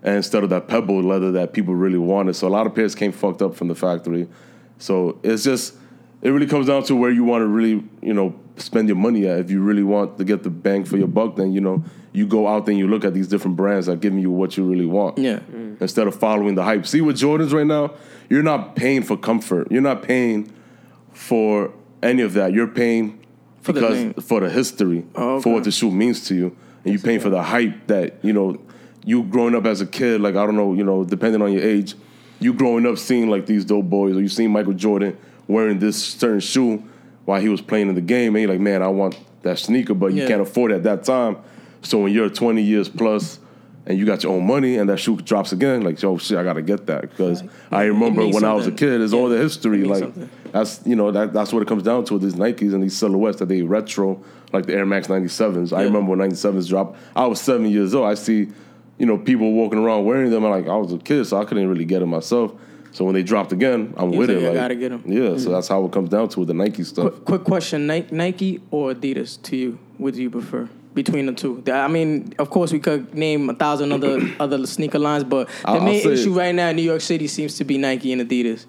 [0.05, 2.35] instead of that pebble leather that people really wanted.
[2.35, 4.29] So a lot of pairs came fucked up from the factory.
[4.79, 5.75] So it's just
[6.23, 9.27] it really comes down to where you want to really you know spend your money
[9.27, 9.39] at.
[9.41, 12.27] If you really want to get the bang for your buck, then you know you
[12.27, 14.57] go out there and you look at these different brands that are giving you what
[14.57, 15.39] you really want Yeah.
[15.51, 15.81] Mm.
[15.81, 16.87] instead of following the hype.
[16.87, 17.95] See with Jordans right now,
[18.29, 19.71] you're not paying for comfort.
[19.73, 20.53] You're not paying
[21.13, 22.53] for any of that.
[22.53, 23.19] You're paying
[23.63, 24.13] For the because name.
[24.15, 25.43] for the history, Oh, okay.
[25.43, 28.33] for what the shoe means to you, and you're paying for the hype that you
[28.33, 28.61] know.
[29.05, 31.63] You growing up as a kid, like I don't know, you know, depending on your
[31.65, 31.97] age,
[32.39, 35.17] you growing up seeing like these dope boys, or you seen Michael Jordan
[35.49, 36.83] wearing this certain shoe
[37.25, 39.95] while he was playing in the game, and you're like, man, I want that sneaker,
[39.95, 41.37] but you can't afford it at that time.
[41.83, 43.39] So when you're 20 years plus,
[43.85, 46.45] and you got your own money, and that shoe drops again, like yo, shit, I
[46.45, 49.01] gotta get that because I remember when I was a kid.
[49.01, 50.31] It's all the history, like something.
[50.53, 52.19] that's you know that that's what it comes down to.
[52.19, 54.23] These Nikes and these silhouettes that they retro,
[54.53, 55.77] like the Air Max 97s.
[55.77, 56.97] I remember when 97s dropped.
[57.17, 58.07] I was seven years old.
[58.07, 58.49] I see,
[58.99, 60.45] you know, people walking around wearing them.
[60.45, 62.53] I'm like, I was a kid, so I couldn't really get it myself.
[62.93, 64.41] So when they dropped again, I'm You with it.
[64.41, 65.03] you like, gotta get them.
[65.07, 65.53] Yeah, so mm-hmm.
[65.53, 67.11] that's how it comes down to with the Nike stuff.
[67.13, 69.79] Quick, quick question: Nike or Adidas to you?
[69.99, 71.63] What do you prefer between the two?
[71.73, 75.55] I mean, of course, we could name a thousand other other sneaker lines, but the
[75.69, 78.13] I'll- I'll main say- issue right now in New York City seems to be Nike
[78.13, 78.67] and Adidas.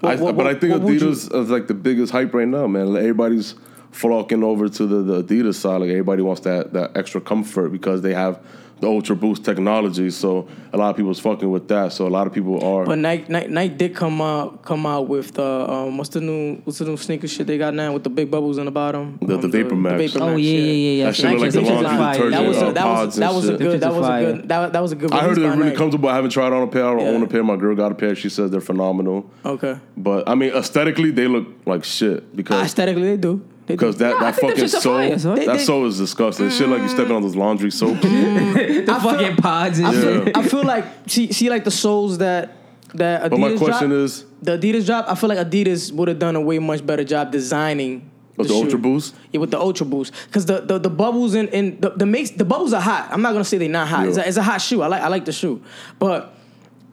[0.00, 2.32] What- I, what- but I think what would you- Adidas is like the biggest hype
[2.32, 2.92] right now, man.
[2.92, 3.54] Like, everybody's
[3.90, 5.80] flocking over to the, the Adidas side.
[5.80, 8.38] Like everybody wants that that extra comfort because they have
[8.80, 10.10] the Ultra Boost technology.
[10.10, 11.92] So a lot of people people's fucking with that.
[11.92, 12.86] So a lot of people are.
[12.86, 16.56] But Nike, Nike, Nike did come out come out with the um, what's the new
[16.64, 19.18] what's the new sneaker shit they got now with the big bubbles in the bottom.
[19.20, 20.16] The- the Um, Vapor Max.
[20.16, 21.04] Oh yeah, yeah, yeah, yeah.
[21.06, 22.98] That shit look like the Nike- laundry Nike- detergent, That was a, uh, that was
[22.98, 25.12] pods that and was a good that was a good that, that was a good.
[25.12, 25.76] I heard release they're really Nike.
[25.76, 26.08] comfortable.
[26.08, 26.86] I haven't tried on a pair.
[26.86, 27.08] I don't Yeah.
[27.08, 27.44] own a pair.
[27.44, 28.14] My girl got a pair.
[28.14, 29.30] She says they're phenomenal.
[29.44, 33.42] Okay, But I mean, aesthetically, they look like shit because aesthetically they do.
[33.66, 33.78] They do.
[33.78, 36.50] because that, Nah, that fucking shits are sole fire, that They- sole is disgusting.
[36.50, 38.00] Shit like you stepping on those laundry soaps.
[38.02, 40.24] the I feel- fucking pods and I shit.
[40.24, 42.56] feel, I feel like see see like the soles that
[42.94, 45.06] that Adidas But my question drop, is, the Adidas drop.
[45.08, 48.54] I feel like Adidas would have done a way much better job designing with the
[48.54, 48.60] shoe.
[48.64, 49.14] Ultra Boost.
[49.32, 52.30] Yeah, with the Ultra Boost, because the, the the bubbles in, in the, the makes
[52.30, 53.08] the bubbles are hot.
[53.10, 54.06] I'm not gonna say they're not hot.
[54.08, 54.82] It's, a, it's a hot shoe.
[54.82, 55.62] I like I like the shoe,
[55.98, 56.34] but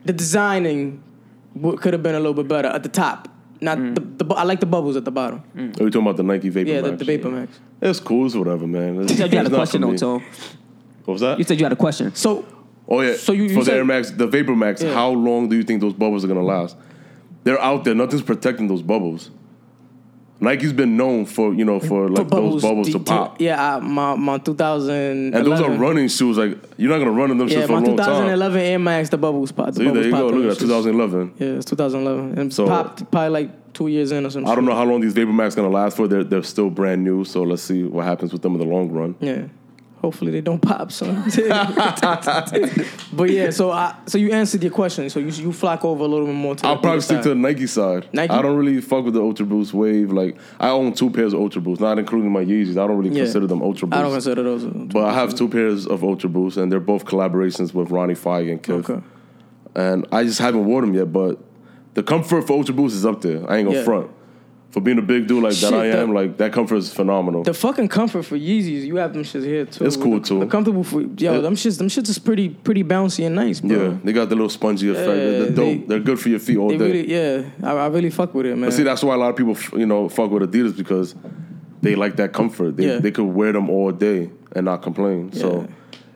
[0.04, 1.02] the designing
[1.80, 3.28] could have been a little bit better at the top.
[3.62, 3.94] Not Mm.
[4.18, 5.38] the, the I like the bubbles at the bottom.
[5.56, 6.98] Are we talking about the Nike Vapor Yeah, the, Max?
[6.98, 7.60] the Vapor Max.
[7.80, 8.26] It's cool.
[8.26, 9.00] It's whatever, man.
[9.02, 9.98] It's, You said you had a question for though, me.
[9.98, 10.22] Tom.
[11.04, 11.38] What was that?
[11.38, 12.14] You said you had a question.
[12.14, 12.44] So
[12.88, 13.14] Oh yeah.
[13.14, 14.82] So you- you for the said- Air Max, the Vapor Max.
[14.82, 14.92] Yeah.
[14.94, 16.76] How long do you think those bubbles are gonna last?
[17.44, 17.94] They're out there.
[17.94, 19.30] Nothing's protecting those bubbles.
[20.42, 23.40] Nike's been known for you know for like those bubbles to pop.
[23.40, 25.34] Yeah, I, my my 2011.
[25.34, 26.36] And those are running shoes.
[26.36, 27.96] Like you're not gonna run in them Yeah, shit for a long time.
[27.96, 29.74] 2011 Air Max, the bubbles popped.
[29.74, 30.26] The See, there you go.
[30.26, 30.58] Look at that.
[30.58, 30.68] shoes.
[30.68, 31.34] 2011.
[31.38, 32.38] Yeah, it's 2011.
[32.38, 34.50] And So- popped probably like two years in or something.
[34.50, 36.06] I don't know how long these Vapor Max gonna last for.
[36.08, 37.24] They're they're still brand new.
[37.24, 39.14] So let's see what happens with them in the long run.
[39.20, 39.44] Yeah.
[40.02, 41.22] Hopefully they don't pop, son.
[43.12, 45.08] but yeah, so I so you answered your question.
[45.08, 46.66] So you you flock over a little bit more to.
[46.66, 47.22] I'll probably stick side.
[47.22, 48.08] to the Nike side.
[48.12, 48.30] Nike?
[48.32, 50.10] I don't really fuck with the Ultra Boost Wave.
[50.10, 52.72] Like I own two pairs of Ultra Boost, not including my Yeezys.
[52.72, 53.22] I don't really Yeah.
[53.24, 53.98] consider them Ultra Boost.
[53.98, 54.64] I don't consider those.
[54.64, 58.14] Uh, but I have two pairs of Ultra Boost, and they're both collaborations with Ronnie
[58.14, 58.90] Fieg and Kith.
[58.90, 59.00] Okay.
[59.76, 61.38] And I just haven't worn them yet, but
[61.94, 63.48] the comfort for Ultra Boost is up there.
[63.48, 63.84] I ain't gonna Yeah.
[63.84, 64.10] front.
[64.72, 66.90] For being a big dude like Shit, that, I the- am like that comfort is
[66.92, 67.42] phenomenal.
[67.42, 69.84] The fucking comfort for Yeezys, you have them shits here too.
[69.84, 70.40] It's cool, The- too.
[70.40, 71.38] The comfortable for yo, Yeah.
[71.40, 73.76] them shits, them shits is pretty pretty bouncy and nice, bro.
[73.76, 75.06] yeah, they got the little spongy effect.
[75.08, 75.56] Yeah, they're, they're dope.
[75.56, 76.78] they- They, are good for your feet all day.
[76.78, 78.70] really, yeah, I, I really fuck with it, man.
[78.70, 81.14] But see, that's why a lot of people, you know, fuck with Adidas because
[81.82, 82.78] they like that comfort.
[82.78, 82.98] They, Yeah.
[82.98, 85.32] they could wear them all day and not complain.
[85.32, 85.68] So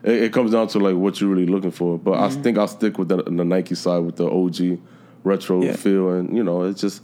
[0.03, 1.99] it, it comes down to like what you're really looking for.
[1.99, 2.41] But I mm-hmm.
[2.41, 4.79] think I'll stick with the, the Nike side with the OG
[5.23, 5.73] retro Yeah.
[5.75, 7.03] feel, and you know, it's just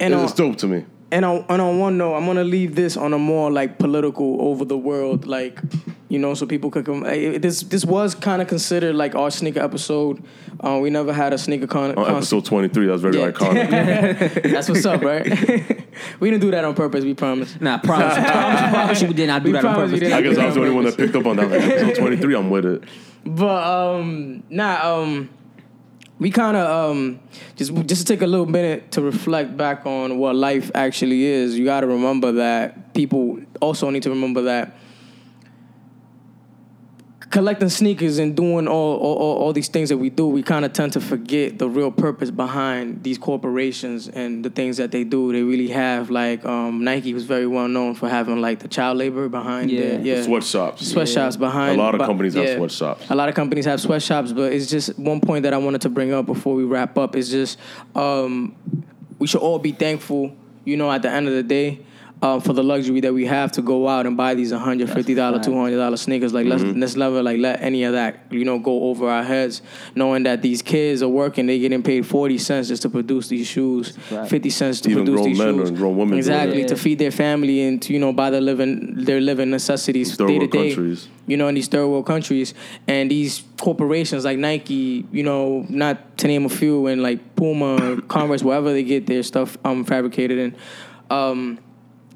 [0.00, 0.84] and it's on, dope to me.
[1.12, 4.40] and on and on one note, I'm gonna leave this on a more like political,
[4.42, 5.60] over the world, like
[6.08, 7.00] you know, so people could come.
[7.02, 10.22] This this was kind of considered like our sneaker episode.
[10.60, 11.90] Uh, we never had a sneaker con.
[11.90, 13.30] On con- episode 23, that's very Yeah.
[13.32, 14.50] iconic.
[14.52, 15.26] That's what's up, right?
[16.20, 17.04] we didn't do that on purpose.
[17.04, 17.60] We promise.
[17.60, 20.00] Nah, promise, promise, promise you we did not do We that on purpose.
[20.12, 21.50] I guess I was the only one that picked up on that.
[21.50, 22.84] Like, episode 23, I'm with it.
[23.26, 23.64] But
[23.98, 25.28] um, nah, um,
[26.24, 27.20] we kind of um,
[27.54, 31.58] just just take a little minute to reflect back on what life actually is.
[31.58, 34.74] You got to remember that people also need to remember that
[37.34, 40.64] collecting sneakers and doing all all, all, all these things that we do, we kind
[40.64, 45.02] of tend to forget the real purpose behind these corporations and the things that they
[45.02, 45.32] do.
[45.32, 48.98] They really have like um, Nike was very well known for having like the child
[48.98, 49.80] labor behind Yeah.
[49.80, 50.86] their, yeah Sweatshops.
[50.86, 51.80] sweatshops behind.
[51.80, 52.56] A lot of but- companies have yeah.
[52.56, 53.10] sweatshops.
[53.10, 55.88] A lot of companies have sweatshops, but it's just one point that I wanted to
[55.88, 57.16] bring up before we wrap up.
[57.16, 57.58] Is just
[57.96, 58.54] um,
[59.18, 60.36] we should all be thankful.
[60.64, 61.80] You know, at the end of the day.
[62.24, 65.98] Uh, for the luxury that we have to go out and buy these $150, $200
[65.98, 66.32] sneakers.
[66.32, 69.60] Like, let's, let's never, like, let any of that, you know, go over our heads,
[69.94, 73.46] knowing that these kids are working, they getting paid 40 cents just to produce these
[73.46, 74.26] shoes, Right.
[74.26, 75.70] 50 cents to Even produce these shoes.
[75.72, 76.68] grown women exactly, that.
[76.68, 80.28] to feed their family and to, you know, buy their living, their living necessities Third
[80.28, 81.08] day to day countries.
[81.26, 82.54] you know, in these third world countries,
[82.88, 88.00] and these corporations like Nike, you know, not to name a few, and like Puma,
[88.08, 90.54] Converse, wherever they get their stuff um, fabricated and
[91.10, 91.58] um,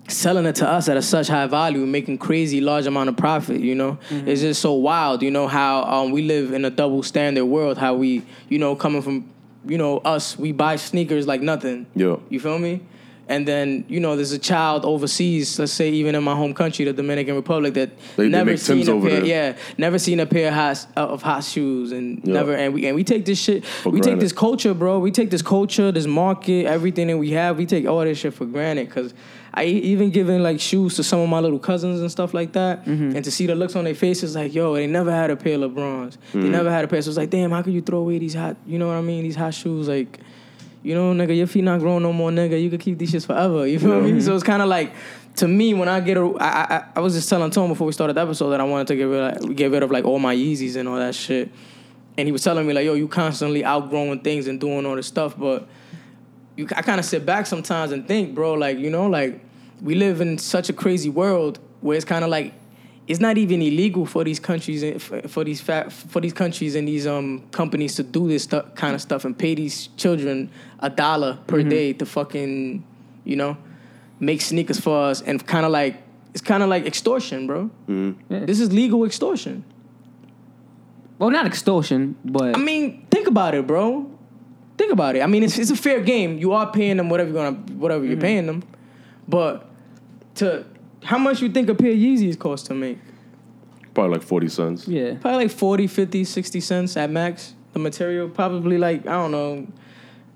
[0.08, 3.60] selling it to us at a such high value, making crazy large amount of profit.
[3.60, 5.22] You know, it's just so wild.
[5.22, 7.78] You know how um, we live in a double standard world.
[7.78, 9.30] How we, you know, coming from,
[9.66, 11.86] you know, us, we buy sneakers like nothing.
[11.94, 12.16] Yeah.
[12.28, 12.80] You feel me?
[13.28, 16.84] And then you know there's a child overseas, let's say even in my home country,
[16.84, 20.18] the Dominican Republic, that They- they never make seen a over pair, yeah, never seen
[20.20, 22.32] a pair of hot uh, of hot shoes, and Yeah.
[22.34, 24.98] never and we and we take this shit, we take this culture, bro.
[24.98, 28.34] We take this culture, this market, everything that we have, we take all this shit
[28.34, 28.90] for granted.
[28.90, 29.12] Cause
[29.54, 32.86] I even giving like shoes to some of my little cousins and stuff like that,
[32.86, 35.54] and to see the looks on their faces, like yo, they never had a pair
[35.54, 37.02] of LeBrons, they never had a pair.
[37.02, 39.00] So it's like, damn, how could you throw away these hot, you know what I
[39.02, 39.22] mean?
[39.24, 40.18] These hot shoes, like.
[40.82, 42.60] You know, nigga, your feet not growing no more, nigga.
[42.62, 43.66] You could keep these shits forever.
[43.66, 44.20] You feel me?
[44.20, 44.94] So it's kind of like,
[45.36, 47.92] to me, when I get, a, I, I, I was just telling Tom before we
[47.92, 50.18] started the episode that I wanted to get rid, of, get rid of like all
[50.18, 51.50] my Yeezys and all that shit.
[52.16, 55.06] And he was telling me like, yo, you constantly outgrowing things and doing all this
[55.06, 55.68] stuff, but
[56.56, 59.40] you, I kind of sit back sometimes and think, bro, like you know, like
[59.80, 62.52] we live in such a crazy world where it's kind of like
[63.08, 66.74] it's not even illegal for these countries and for, for these fat, for these countries
[66.76, 70.50] and these um companies to do this stuff kind of stuff and pay these children
[70.80, 72.84] a dollar per day to fucking
[73.24, 73.56] you know
[74.20, 76.02] make sneakers for us and kind of like
[76.34, 77.70] it's kind of like extortion, bro.
[77.88, 78.44] Yeah.
[78.44, 79.64] This is legal extortion.
[81.18, 84.08] Well, not extortion, but I mean, think about it, bro.
[84.76, 85.22] Think about it.
[85.22, 86.38] I mean, it's, it's a fair game.
[86.38, 88.12] You are paying them whatever you're gonna whatever Mm-hmm.
[88.12, 88.62] you're paying them,
[89.26, 89.68] but
[90.36, 90.64] to
[91.02, 92.98] how much you think a pair of Yeezys cost to make?
[93.94, 94.86] Probably like forty cents.
[94.86, 95.14] yeah.
[95.20, 97.54] Probably like 40, 50, 60 cents at max.
[97.72, 99.66] The material probably like I don't know,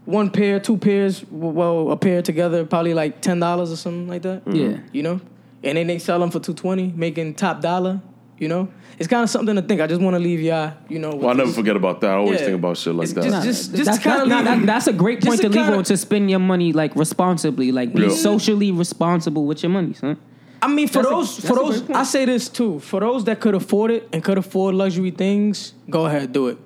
[0.05, 4.23] one pair, two pairs, well, a pair together, probably like ten dollars or something like
[4.23, 4.45] that.
[4.45, 4.57] Mm-hmm.
[4.57, 4.79] Yeah.
[4.93, 5.21] You know,
[5.63, 8.01] and then they sell them for two twenty, making top dollar.
[8.39, 8.69] You know,
[8.99, 9.81] it's kind of something to think.
[9.81, 11.15] I just want to leave y'all, you know.
[11.15, 12.11] Well, I never this- forget about that.
[12.11, 12.47] I always Yeah.
[12.47, 13.23] think about shit like It's that.
[13.25, 15.63] just- just- just that's, kinda that's, leave- that- that's a great point to to leave
[15.63, 18.09] kinda- on to spend your money like responsibly, like be Yeah.
[18.09, 20.17] socially responsible with your money, son.
[20.63, 21.91] I mean, for That's those, that's for those.
[21.91, 22.79] I say this too.
[22.79, 26.59] For those that could afford it and could afford luxury things, go ahead, do it.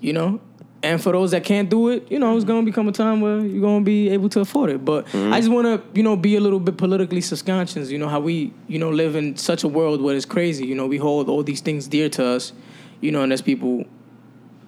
[0.00, 0.40] You know,
[0.82, 3.38] and for those that can't do it, you know, it's gonna become a time where
[3.38, 4.84] you're gonna be able to afford it.
[4.84, 5.32] But Mm-hmm.
[5.32, 7.90] I just want to, you know, be a little bit politically subconscious.
[7.90, 10.66] You know how we, you know, live in such a world where it's crazy.
[10.66, 12.52] You know, we hold all these things dear to us.
[13.00, 13.84] You know, and there's people,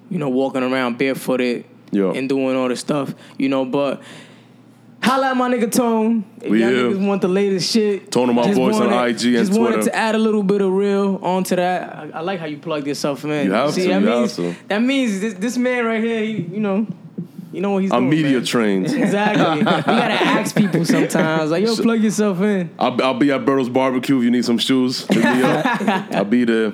[0.09, 2.13] you know, walking around barefooted Yeah.
[2.13, 3.13] and doing all this stuff.
[3.37, 4.01] You know, but.
[5.01, 6.25] Holla at my nigga Tone.
[6.41, 6.83] If We y'all here.
[6.89, 8.11] niggas want the latest shit.
[8.11, 10.61] Tone of my just voice on IG and Just wanted to add a little bit
[10.61, 11.95] of real onto that.
[11.95, 13.45] I, I like how you plugged yourself in.
[13.45, 14.55] You have See, to, That you have means, to.
[14.67, 16.87] That means this, this man right here, he, you know,
[17.53, 18.21] you know what he's I'm doing.
[18.23, 18.45] media man.
[18.45, 18.85] trained.
[18.93, 19.59] Exactly.
[19.59, 21.51] you gotta ask people sometimes.
[21.51, 22.69] Like, yo, plug yourself in.
[22.77, 25.05] I'll, I'll be at Burrow's Barbecue if you need some shoes.
[25.11, 26.73] I'll be there.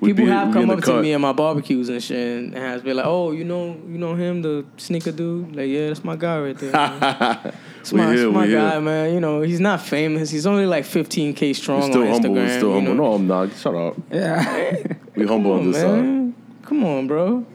[0.00, 2.80] We People be- have come up to me in my barbecues and shit, and has
[2.82, 6.14] been like, "Oh, you know, you know him, the sneaker dude." Like, yeah, that's my
[6.14, 6.72] guy right there.
[6.72, 7.52] man.
[7.80, 8.80] It's We my, it's here, my guy, here.
[8.80, 9.14] man.
[9.14, 10.30] You know, he's not famous.
[10.30, 12.28] He's only like 15k strong We're still on humble.
[12.30, 12.34] Instagram.
[12.34, 12.94] We're still humble.
[12.94, 13.04] know?
[13.04, 13.52] No, I'm not.
[13.56, 13.96] Shut up.
[14.12, 14.94] Yeah.
[15.16, 16.02] We humble on on, this side.
[16.04, 16.34] man.
[16.62, 17.46] Come on, bro.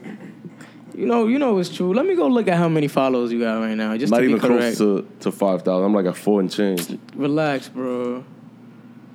[0.94, 1.92] You know, you know it's true.
[1.94, 4.22] Let me go look at how many followers you got right now, just Not to
[4.26, 4.76] be even correct.
[4.76, 5.84] close to, to 5,000.
[5.84, 6.98] I'm like at four and change.
[7.16, 8.24] Relax, bro.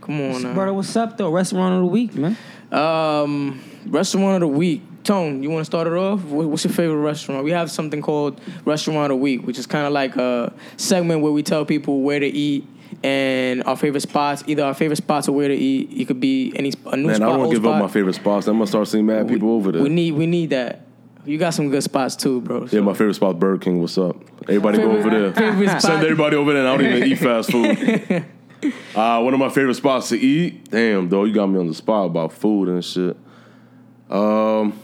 [0.02, 0.53] Come on now.
[0.53, 1.30] Brother, what's up though?
[1.30, 2.36] Restaurant of the week, man.
[2.71, 4.81] Um, restaurant of the week.
[5.03, 6.21] Tone, you want to start it off?
[6.25, 7.43] What's your favorite restaurant?
[7.43, 11.21] We have something called Restaurant of the Week, which is kind of like a segment
[11.21, 12.67] where we tell people where to eat
[13.03, 14.43] and our favorite spots.
[14.45, 15.89] Either our favorite spots or where to eat.
[15.93, 17.75] It could be any a new Man, I don't want to give spot.
[17.75, 18.47] up my favorite spots.
[18.47, 19.81] I'm going to start seeing mad people over there.
[19.81, 20.85] We need we need that.
[21.25, 22.67] You got some good spots too, bro.
[22.71, 23.81] yeah, my favorite spot, Burger King.
[23.81, 24.15] What's up?
[24.43, 25.33] Everybody go over there.
[25.33, 25.81] Favorite spot.
[25.81, 26.65] Send everybody over there.
[26.65, 28.25] And I don't even eat fast food.
[28.95, 30.70] Uh, one of my favorite spots to eat.
[30.72, 33.16] Damn, though, you got me on the spot about food and shit.
[34.10, 34.80] Um,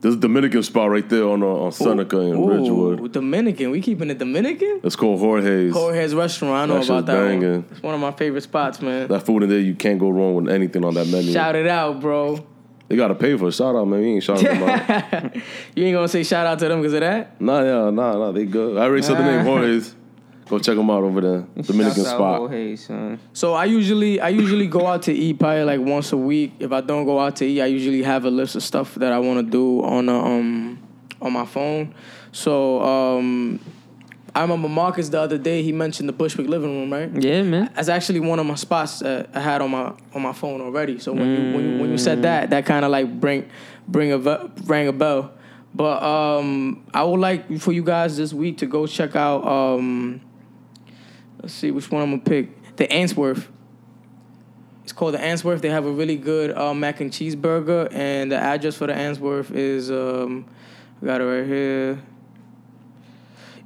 [0.00, 3.12] there's a Dominican spot right there on uh, on Seneca in Ooh, Ridgewood.
[3.12, 3.70] Dominican.
[3.72, 4.80] We keeping it Dominican?
[4.84, 5.72] It's called Jorge's.
[5.72, 6.54] Jorge's restaurant.
[6.54, 7.64] I know That about that one.
[7.70, 9.08] It's one of my favorite spots, man.
[9.08, 11.32] That food in there, you can't go wrong with anything on that menu.
[11.32, 12.46] Shout it out, bro.
[12.86, 14.00] They gotta pay for a shout out, man.
[14.00, 15.36] We ain't them out.
[15.74, 17.38] You ain't gonna say shout out to them because of that?
[17.40, 18.78] Nah, yeah, nah, nah, they good.
[18.78, 19.94] I already said the name Jorge's.
[20.48, 21.46] Go check them out over there.
[21.62, 22.38] Dominican Shouts out spot.
[22.38, 23.18] Jorge, son.
[23.32, 26.52] So I usually I usually go out to eat probably like once a week.
[26.58, 29.12] If I don't go out to eat, I usually have a list of stuff that
[29.12, 30.78] I want to do on a, um
[31.20, 31.94] on my phone.
[32.32, 33.60] So um
[34.34, 35.62] I remember Marcus the other day.
[35.62, 37.10] He mentioned the Bushwick living room, right?
[37.22, 37.70] Yeah, man.
[37.74, 40.98] That's actually one of my spots that I had on my on my phone already.
[40.98, 43.48] So when you when you, when you said that, that kind of like bring
[43.86, 45.32] bring a ve- rang a bell.
[45.74, 49.46] But um, I would like for you guys this week to go check out.
[49.46, 50.20] Um,
[51.48, 52.76] let's see which one I'm gonna pick.
[52.76, 53.48] The Ainsworth.
[54.82, 55.62] It's called the Ainsworth.
[55.62, 59.50] They have a really good uh, mac and cheeseburger, and the address for the Ainsworth
[59.50, 60.44] is um,
[61.00, 62.02] I got it right here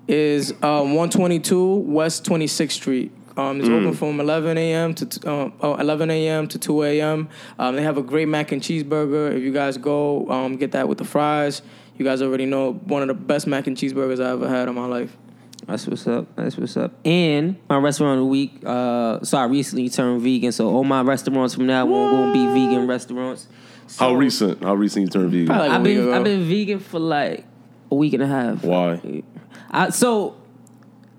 [0.09, 3.13] is um, 122 West 26th Street.
[3.37, 4.95] Um, it's open from 11 a.m.
[4.95, 6.49] to t- um, oh, 11 a.m.
[6.49, 7.29] to 2 a.m.
[7.59, 9.33] Um, they have a great mac and cheeseburger.
[9.33, 11.63] If you guys go, um, get that with the fries.
[11.97, 14.75] You guys already know one of the best mac and cheeseburgers I ever had in
[14.75, 15.17] my life.
[15.67, 16.35] That's what's up.
[16.37, 16.93] That's what's up.
[17.05, 18.63] And my restaurant of the week.
[18.65, 20.53] Uh, so I recently turned vegan.
[20.53, 23.49] So all my restaurants from now on will be vegan restaurants.
[23.87, 24.63] So How recent?
[24.63, 25.47] How recent you turned vegan?
[25.47, 26.13] Probably like I've been.
[26.13, 27.47] I've been vegan for like
[27.91, 28.65] a week and a half.
[28.65, 29.23] Why?
[29.71, 30.37] I, so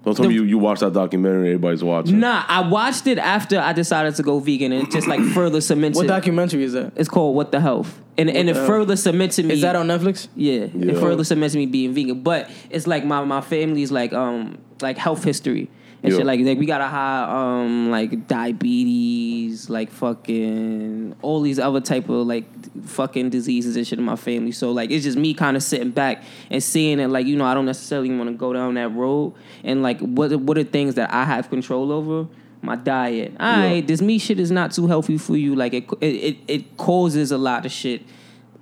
[0.03, 2.19] Don't tell The- me you, you watched that documentary everybody's watching.
[2.19, 5.61] nah, I watched it after I decided to go vegan and it just like further
[5.61, 5.95] cemented.
[5.97, 6.91] What documentary is that?
[6.97, 9.53] It's called What the Health, and and it further cemented me.
[9.53, 10.27] Is that on Netflix?
[10.35, 10.91] Yeah, Yeah.
[10.91, 12.21] it further cements me being vegan.
[12.21, 15.69] But it's like my my family's like um like health history
[16.03, 16.17] and Yeah.
[16.19, 16.25] shit.
[16.25, 22.09] Like like we got a high um like diabetes, like fucking all these other type
[22.09, 22.52] of like
[22.85, 24.51] fucking diseases and shit in my family.
[24.51, 27.07] So like it's just me kind of sitting back and seeing it.
[27.07, 29.33] Like you know I don't necessarily want to go down that road.
[29.63, 32.27] And like what what are things that I have control over.
[32.61, 33.33] My diet.
[33.41, 35.53] All right, this meat shit is not too healthy for you.
[35.53, 38.03] Like it, it, it, causes a lot of shit.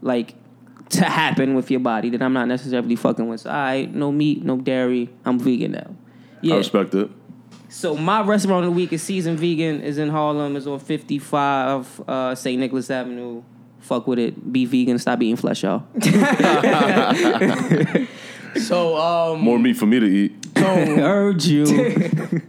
[0.02, 0.34] Like
[0.90, 3.42] to happen with your body that I'm not necessarily fucking with.
[3.42, 5.08] So, all right, no meat, no dairy.
[5.24, 5.96] I'm vegan now.
[6.42, 6.58] Yeah, I Yeah.
[6.58, 7.12] respect it.
[7.70, 9.82] So my restaurant of the week is Seasoned Vegan.
[9.82, 10.56] is in Harlem.
[10.56, 12.60] Is on 55 uh, St.
[12.60, 13.44] Nicholas Avenue.
[13.82, 14.54] Fuck with it.
[14.54, 15.00] Be vegan.
[15.00, 15.84] Stop eating flesh, y'all.
[18.56, 20.56] So, um, More meat for me to eat.
[20.56, 21.66] Tone, Urge you.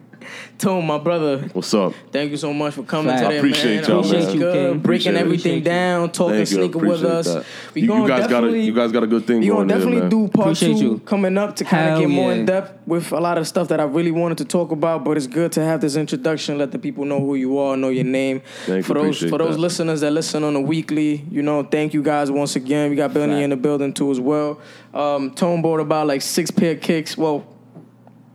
[0.59, 1.93] Tone, my brother, What's up?
[2.13, 3.23] thank you so much for coming Fact.
[3.25, 3.91] today, I appreciate man.
[3.91, 4.37] y'all, Appreciate man.
[4.37, 4.79] you, Appreciate King.
[4.81, 5.19] breaking Appreciate it.
[5.19, 5.61] everything Appreciate you.
[5.65, 7.27] down, talking Thank sneaker with us.
[7.27, 7.45] that.
[7.75, 9.69] We You, you guys got a you guys got a good thing We going gonna
[9.69, 10.11] there, definitely man.
[10.11, 10.99] do part Appreciate two you.
[11.01, 13.67] coming up to kind of Hell get more in depth with a lot of stuff
[13.69, 15.03] that I really wanted to talk about.
[15.05, 17.89] But it's good to have this introduction, let the people know who you are, know
[17.89, 18.43] your name.
[18.67, 19.03] Thank for you.
[19.05, 19.61] those for those that.
[19.61, 22.89] listeners that listen on a weekly, you know, thank you guys once again.
[22.91, 24.61] We got Billy in the building too as well.
[24.95, 27.17] Um, Tone bought about like six pair of kicks.
[27.19, 27.47] Well.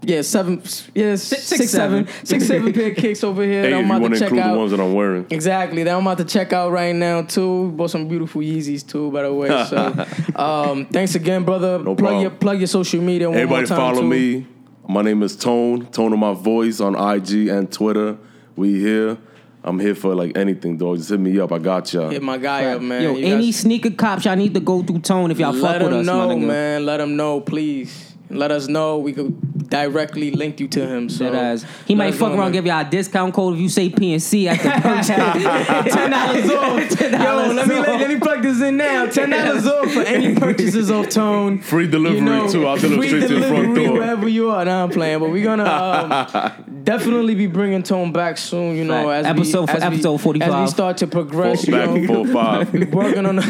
[0.07, 0.61] Yeah, seven.
[0.95, 2.07] Yeah, six, six, seven, seven.
[2.25, 3.61] six, seven pair of kicks over here.
[3.63, 4.53] Hey, that I'm you about want to to check out.
[4.53, 5.25] the ones that I'm wearing.
[5.29, 5.83] Exactly.
[5.83, 7.71] That I'm about to check out right now too.
[7.71, 9.49] Bought some beautiful Yeezys too, by the way.
[9.65, 10.05] So,
[10.37, 11.79] um, thanks again, brother.
[11.79, 12.21] No plug problem.
[12.21, 13.29] your plug your social media.
[13.29, 14.07] One Everybody more time follow too.
[14.07, 14.47] me.
[14.87, 15.87] My name is Tone.
[15.87, 18.17] Tone of my voice on IG and Twitter.
[18.55, 19.17] We here.
[19.61, 20.95] I'm here for like anything, dog.
[20.99, 21.51] Just hit me up.
[21.51, 22.09] I got y'all.
[22.09, 23.01] Hit my guy up, man.
[23.03, 25.81] Yo, You any guys- sneaker cops y'all need to go through tone if y'all let
[25.81, 26.47] fuck with him us, know, my nigga.
[26.47, 26.85] man.
[26.85, 28.06] Let him know, please.
[28.29, 28.97] Let us know.
[28.97, 31.09] We could directly link you to him.
[31.09, 31.63] So Dead.
[31.87, 32.51] He might fuck around, man.
[32.53, 35.07] give y'all a discount code if you say PNC at the purchase.
[35.93, 36.89] Ten dollars off.
[36.99, 39.05] Ten Yo, dollars let me let, let me plug this in now.
[39.09, 41.59] Ten dollars off for any purchases of Tone.
[41.59, 42.67] Free delivery You know, too.
[42.67, 43.93] I'll deliver straight to the front door.
[43.93, 48.37] Wherever you are, now I'm playing, but we're gonna um, definitely be bringing Tone back
[48.37, 48.75] soon.
[48.75, 49.25] You know, Fact.
[49.27, 50.61] as we, Episode- as we- episode as 45.
[50.61, 51.65] we start to progress.
[51.65, 52.73] Four, you back know, four five.
[52.73, 53.41] we working on a,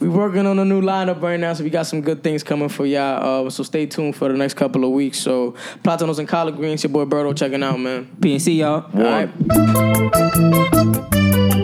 [0.00, 2.70] we working on a new lineup right now, so we got some good things coming
[2.70, 3.46] for y'all.
[3.46, 5.18] Uh, so stay tuned for the next couple of weeks.
[5.18, 5.54] So
[5.84, 8.10] Platanos and collard greens, your boy Berto checking out, man.
[8.18, 8.80] PNC, y'all.
[8.90, 9.06] One.
[9.06, 9.12] All
[11.44, 11.59] right.